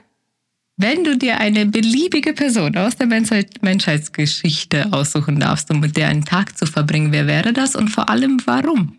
Wenn 0.78 1.04
du 1.04 1.18
dir 1.18 1.42
eine 1.42 1.66
beliebige 1.66 2.32
Person 2.32 2.78
aus 2.78 2.96
der 2.96 3.08
Menschheit, 3.08 3.62
Menschheitsgeschichte 3.62 4.94
aussuchen 4.94 5.42
darfst, 5.42 5.70
um 5.70 5.82
mit 5.82 5.98
der 5.98 6.08
einen 6.08 6.24
Tag 6.24 6.58
zu 6.58 6.66
verbringen, 6.66 7.12
wer 7.12 7.28
wäre 7.28 7.52
das 7.52 7.76
und 7.76 7.90
vor 7.90 8.08
allem 8.08 8.40
warum? 8.46 8.96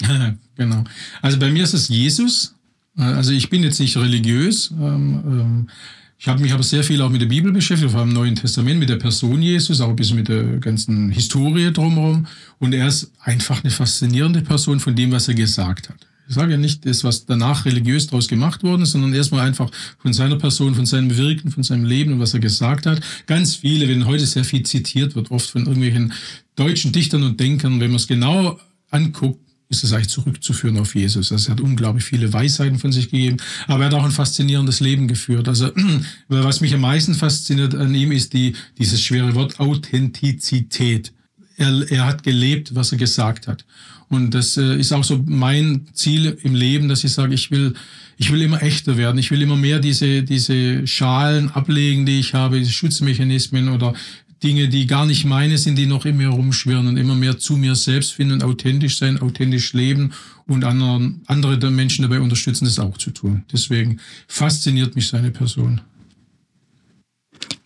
genau. 0.56 0.84
Also 1.20 1.40
bei 1.40 1.50
mir 1.50 1.64
ist 1.64 1.74
es 1.74 1.88
Jesus. 1.88 2.54
Also 2.96 3.32
ich 3.32 3.50
bin 3.50 3.64
jetzt 3.64 3.80
nicht 3.80 3.96
religiös. 3.96 4.70
Ähm, 4.70 5.22
ähm, 5.26 5.68
ich 6.18 6.28
habe 6.28 6.40
mich 6.40 6.52
aber 6.52 6.62
sehr 6.62 6.82
viel 6.82 7.02
auch 7.02 7.10
mit 7.10 7.20
der 7.20 7.26
Bibel 7.26 7.52
beschäftigt, 7.52 7.90
vor 7.90 8.00
allem 8.00 8.10
im 8.10 8.14
Neuen 8.14 8.36
Testament, 8.36 8.80
mit 8.80 8.88
der 8.88 8.96
Person 8.96 9.42
Jesus, 9.42 9.80
auch 9.80 9.90
ein 9.90 9.96
bisschen 9.96 10.16
mit 10.16 10.28
der 10.28 10.58
ganzen 10.58 11.10
Historie 11.10 11.72
drumherum. 11.72 12.26
Und 12.58 12.72
er 12.72 12.88
ist 12.88 13.12
einfach 13.20 13.62
eine 13.62 13.70
faszinierende 13.70 14.40
Person 14.40 14.80
von 14.80 14.96
dem, 14.96 15.12
was 15.12 15.28
er 15.28 15.34
gesagt 15.34 15.90
hat. 15.90 16.06
Ich 16.28 16.34
sage 16.34 16.52
ja 16.52 16.58
nicht 16.58 16.86
das, 16.86 17.04
was 17.04 17.26
danach 17.26 17.66
religiös 17.66 18.08
daraus 18.08 18.26
gemacht 18.26 18.62
worden 18.64 18.82
ist, 18.82 18.92
sondern 18.92 19.14
erstmal 19.14 19.46
einfach 19.46 19.70
von 19.98 20.12
seiner 20.12 20.36
Person, 20.36 20.74
von 20.74 20.86
seinem 20.86 21.16
Wirken, 21.16 21.52
von 21.52 21.62
seinem 21.62 21.84
Leben 21.84 22.14
und 22.14 22.20
was 22.20 22.34
er 22.34 22.40
gesagt 22.40 22.86
hat. 22.86 23.00
Ganz 23.26 23.54
viele, 23.54 23.88
wenn 23.88 24.06
heute 24.06 24.26
sehr 24.26 24.44
viel 24.44 24.64
zitiert 24.64 25.14
wird, 25.14 25.30
oft 25.30 25.48
von 25.48 25.66
irgendwelchen 25.66 26.12
deutschen 26.56 26.90
Dichtern 26.90 27.22
und 27.22 27.38
Denkern, 27.38 27.78
wenn 27.78 27.90
man 27.90 27.96
es 27.96 28.08
genau 28.08 28.58
anguckt, 28.90 29.45
ist 29.68 29.84
es 29.84 29.92
eigentlich 29.92 30.08
zurückzuführen 30.08 30.78
auf 30.78 30.94
Jesus. 30.94 31.32
Also 31.32 31.48
er 31.48 31.52
hat 31.52 31.60
unglaublich 31.60 32.04
viele 32.04 32.32
Weisheiten 32.32 32.78
von 32.78 32.92
sich 32.92 33.10
gegeben, 33.10 33.38
aber 33.66 33.84
er 33.84 33.86
hat 33.86 33.94
auch 33.94 34.04
ein 34.04 34.10
faszinierendes 34.10 34.80
Leben 34.80 35.08
geführt. 35.08 35.48
Also 35.48 35.70
was 36.28 36.60
mich 36.60 36.74
am 36.74 36.80
meisten 36.80 37.14
fasziniert 37.14 37.74
an 37.74 37.94
ihm 37.94 38.12
ist 38.12 38.32
die, 38.32 38.54
dieses 38.78 39.02
schwere 39.02 39.34
Wort 39.34 39.58
Authentizität. 39.58 41.12
Er, 41.56 41.90
er 41.90 42.06
hat 42.06 42.22
gelebt, 42.22 42.74
was 42.74 42.92
er 42.92 42.98
gesagt 42.98 43.48
hat. 43.48 43.64
Und 44.08 44.34
das 44.34 44.56
äh, 44.56 44.78
ist 44.78 44.92
auch 44.92 45.02
so 45.02 45.22
mein 45.26 45.88
Ziel 45.92 46.38
im 46.42 46.54
Leben, 46.54 46.88
dass 46.88 47.02
ich 47.02 47.12
sage, 47.12 47.34
ich 47.34 47.50
will, 47.50 47.74
ich 48.18 48.30
will 48.32 48.42
immer 48.42 48.62
echter 48.62 48.96
werden. 48.96 49.18
Ich 49.18 49.32
will 49.32 49.42
immer 49.42 49.56
mehr 49.56 49.80
diese, 49.80 50.22
diese 50.22 50.86
Schalen 50.86 51.50
ablegen, 51.50 52.06
die 52.06 52.20
ich 52.20 52.34
habe, 52.34 52.58
diese 52.58 52.72
Schutzmechanismen 52.72 53.68
oder 53.68 53.94
Dinge, 54.42 54.68
die 54.68 54.86
gar 54.86 55.06
nicht 55.06 55.24
meine 55.24 55.56
sind, 55.56 55.76
die 55.76 55.86
noch 55.86 56.04
in 56.04 56.18
mir 56.18 56.28
rumschwirren 56.28 56.86
und 56.86 56.96
immer 56.96 57.14
mehr 57.14 57.38
zu 57.38 57.56
mir 57.56 57.74
selbst 57.74 58.12
finden, 58.12 58.42
authentisch 58.42 58.98
sein, 58.98 59.20
authentisch 59.20 59.72
leben 59.72 60.12
und 60.46 60.64
anderen, 60.64 61.22
andere 61.26 61.70
Menschen 61.70 62.02
dabei 62.02 62.20
unterstützen, 62.20 62.66
das 62.66 62.78
auch 62.78 62.98
zu 62.98 63.10
tun. 63.10 63.44
Deswegen 63.52 63.98
fasziniert 64.28 64.94
mich 64.94 65.08
seine 65.08 65.30
Person. 65.30 65.80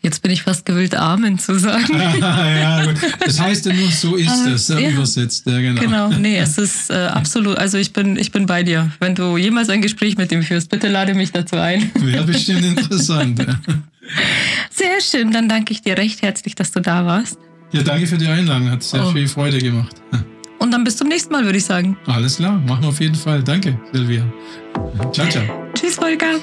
Jetzt 0.03 0.23
bin 0.23 0.31
ich 0.31 0.45
fast 0.45 0.64
gewillt, 0.64 0.95
Amen 0.95 1.39
zu 1.39 1.59
sagen. 1.59 1.99
ja, 2.21 2.87
gut. 2.87 2.97
Das 3.21 3.39
heißt 3.39 3.66
ja 3.66 3.75
nur, 3.75 3.91
so 3.91 4.16
ist 4.16 4.47
es, 4.47 4.68
ja, 4.68 4.81
übersetzt. 4.81 5.47
Ja, 5.47 5.61
genau. 5.61 5.81
genau, 5.81 6.09
nee, 6.09 6.39
es 6.39 6.57
ist 6.57 6.89
äh, 6.89 6.95
absolut, 6.95 7.59
also 7.59 7.77
ich 7.77 7.93
bin, 7.93 8.16
ich 8.16 8.33
bin 8.33 8.47
bei 8.47 8.62
dir. 8.62 8.91
Wenn 8.99 9.14
du 9.14 9.37
jemals 9.37 9.68
ein 9.68 9.83
Gespräch 9.83 10.16
mit 10.16 10.33
ihm 10.33 10.43
führst, 10.43 10.71
bitte 10.71 10.89
lade 10.89 11.12
mich 11.12 11.33
dazu 11.33 11.57
ein. 11.57 11.91
Wäre 11.97 12.25
bestimmt 12.25 12.64
interessant. 12.64 13.45
Sehr 14.71 15.01
schön, 15.01 15.31
dann 15.31 15.49
danke 15.49 15.73
ich 15.73 15.83
dir 15.83 15.97
recht 15.97 16.23
herzlich, 16.23 16.55
dass 16.55 16.73
du 16.73 16.81
da 16.81 17.05
warst. 17.05 17.39
Ja, 17.73 17.83
danke 17.83 18.07
für 18.07 18.19
die 18.19 18.27
Einladung, 18.27 18.71
hat 18.71 18.83
sehr 18.83 19.07
oh. 19.07 19.13
viel 19.13 19.29
Freude 19.29 19.59
gemacht. 19.59 20.03
Und 20.59 20.73
dann 20.73 20.85
bis 20.85 20.97
zum 20.97 21.09
nächsten 21.09 21.33
Mal, 21.33 21.45
würde 21.45 21.59
ich 21.59 21.65
sagen. 21.65 21.97
Alles 22.07 22.37
klar, 22.37 22.59
machen 22.67 22.83
wir 22.83 22.89
auf 22.89 23.01
jeden 23.01 23.15
Fall. 23.15 23.43
Danke, 23.43 23.79
Silvia. 23.93 24.25
Ciao, 25.13 25.29
ciao. 25.29 25.45
Tschüss, 25.75 25.95
Volker. 25.95 26.39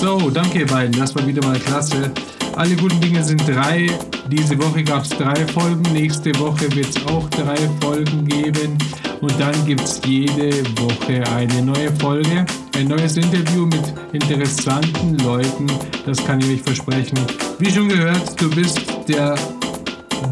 So, 0.00 0.30
danke 0.30 0.58
ihr 0.58 0.66
beiden, 0.66 0.98
das 0.98 1.14
war 1.14 1.24
wieder 1.24 1.46
mal 1.46 1.58
klasse. 1.60 2.12
Alle 2.56 2.76
guten 2.76 3.00
Dinge 3.00 3.22
sind 3.24 3.46
drei. 3.48 3.86
Diese 4.30 4.58
Woche 4.58 4.84
gab 4.84 5.04
es 5.04 5.08
drei 5.10 5.46
Folgen. 5.46 5.82
Nächste 5.92 6.38
Woche 6.38 6.70
wird 6.74 6.88
es 6.90 7.06
auch 7.06 7.28
drei 7.30 7.56
Folgen 7.80 8.26
geben. 8.26 8.76
Und 9.20 9.40
dann 9.40 9.54
gibt 9.66 9.80
es 9.80 10.00
jede 10.04 10.52
Woche 10.78 11.22
eine 11.34 11.62
neue 11.62 11.90
Folge. 11.96 12.44
Ein 12.76 12.88
neues 12.88 13.16
Interview 13.16 13.66
mit 13.66 13.94
interessanten 14.12 15.16
Leuten. 15.18 15.66
Das 16.04 16.22
kann 16.24 16.40
ich 16.40 16.50
euch 16.50 16.62
versprechen. 16.62 17.18
Wie 17.58 17.70
schon 17.70 17.88
gehört, 17.88 18.40
du 18.40 18.50
bist 18.50 18.80
der 19.08 19.34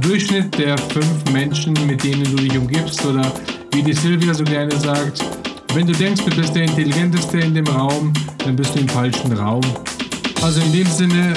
Durchschnitt 0.01 0.59
der 0.59 0.77
fünf 0.77 1.33
Menschen, 1.33 1.75
mit 1.87 2.05
denen 2.05 2.25
du 2.25 2.37
dich 2.37 2.57
umgibst. 2.57 3.05
Oder 3.07 3.33
wie 3.73 3.83
die 3.83 3.95
Silvia 3.95 4.35
so 4.35 4.45
gerne 4.45 4.77
sagt, 4.79 5.25
wenn 5.75 5.87
du 5.87 5.93
denkst, 5.93 6.23
du 6.25 6.37
bist 6.37 6.55
der 6.55 6.65
Intelligenteste 6.65 7.39
in 7.39 7.55
dem 7.55 7.67
Raum, 7.67 8.13
dann 8.39 8.57
bist 8.57 8.75
du 8.75 8.81
im 8.81 8.89
falschen 8.89 9.33
Raum. 9.33 9.63
Also 10.43 10.61
in 10.61 10.73
dem 10.73 10.87
Sinne, 10.87 11.35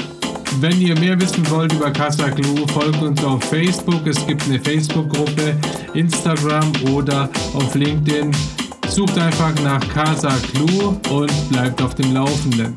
wenn 0.59 0.81
ihr 0.81 0.97
mehr 0.99 1.19
wissen 1.19 1.49
wollt 1.49 1.73
über 1.73 1.91
Casa 1.91 2.29
Glue, 2.29 2.67
folgt 2.67 3.01
uns 3.01 3.23
auf 3.23 3.43
Facebook. 3.43 4.05
Es 4.05 4.25
gibt 4.25 4.43
eine 4.43 4.59
Facebook-Gruppe, 4.59 5.57
Instagram 5.93 6.71
oder 6.91 7.29
auf 7.53 7.75
LinkedIn. 7.75 8.31
Sucht 8.89 9.17
einfach 9.17 9.53
nach 9.63 9.87
Casa 9.89 10.33
Glue 10.53 10.97
und 11.09 11.49
bleibt 11.49 11.81
auf 11.81 11.95
dem 11.95 12.13
Laufenden. 12.13 12.73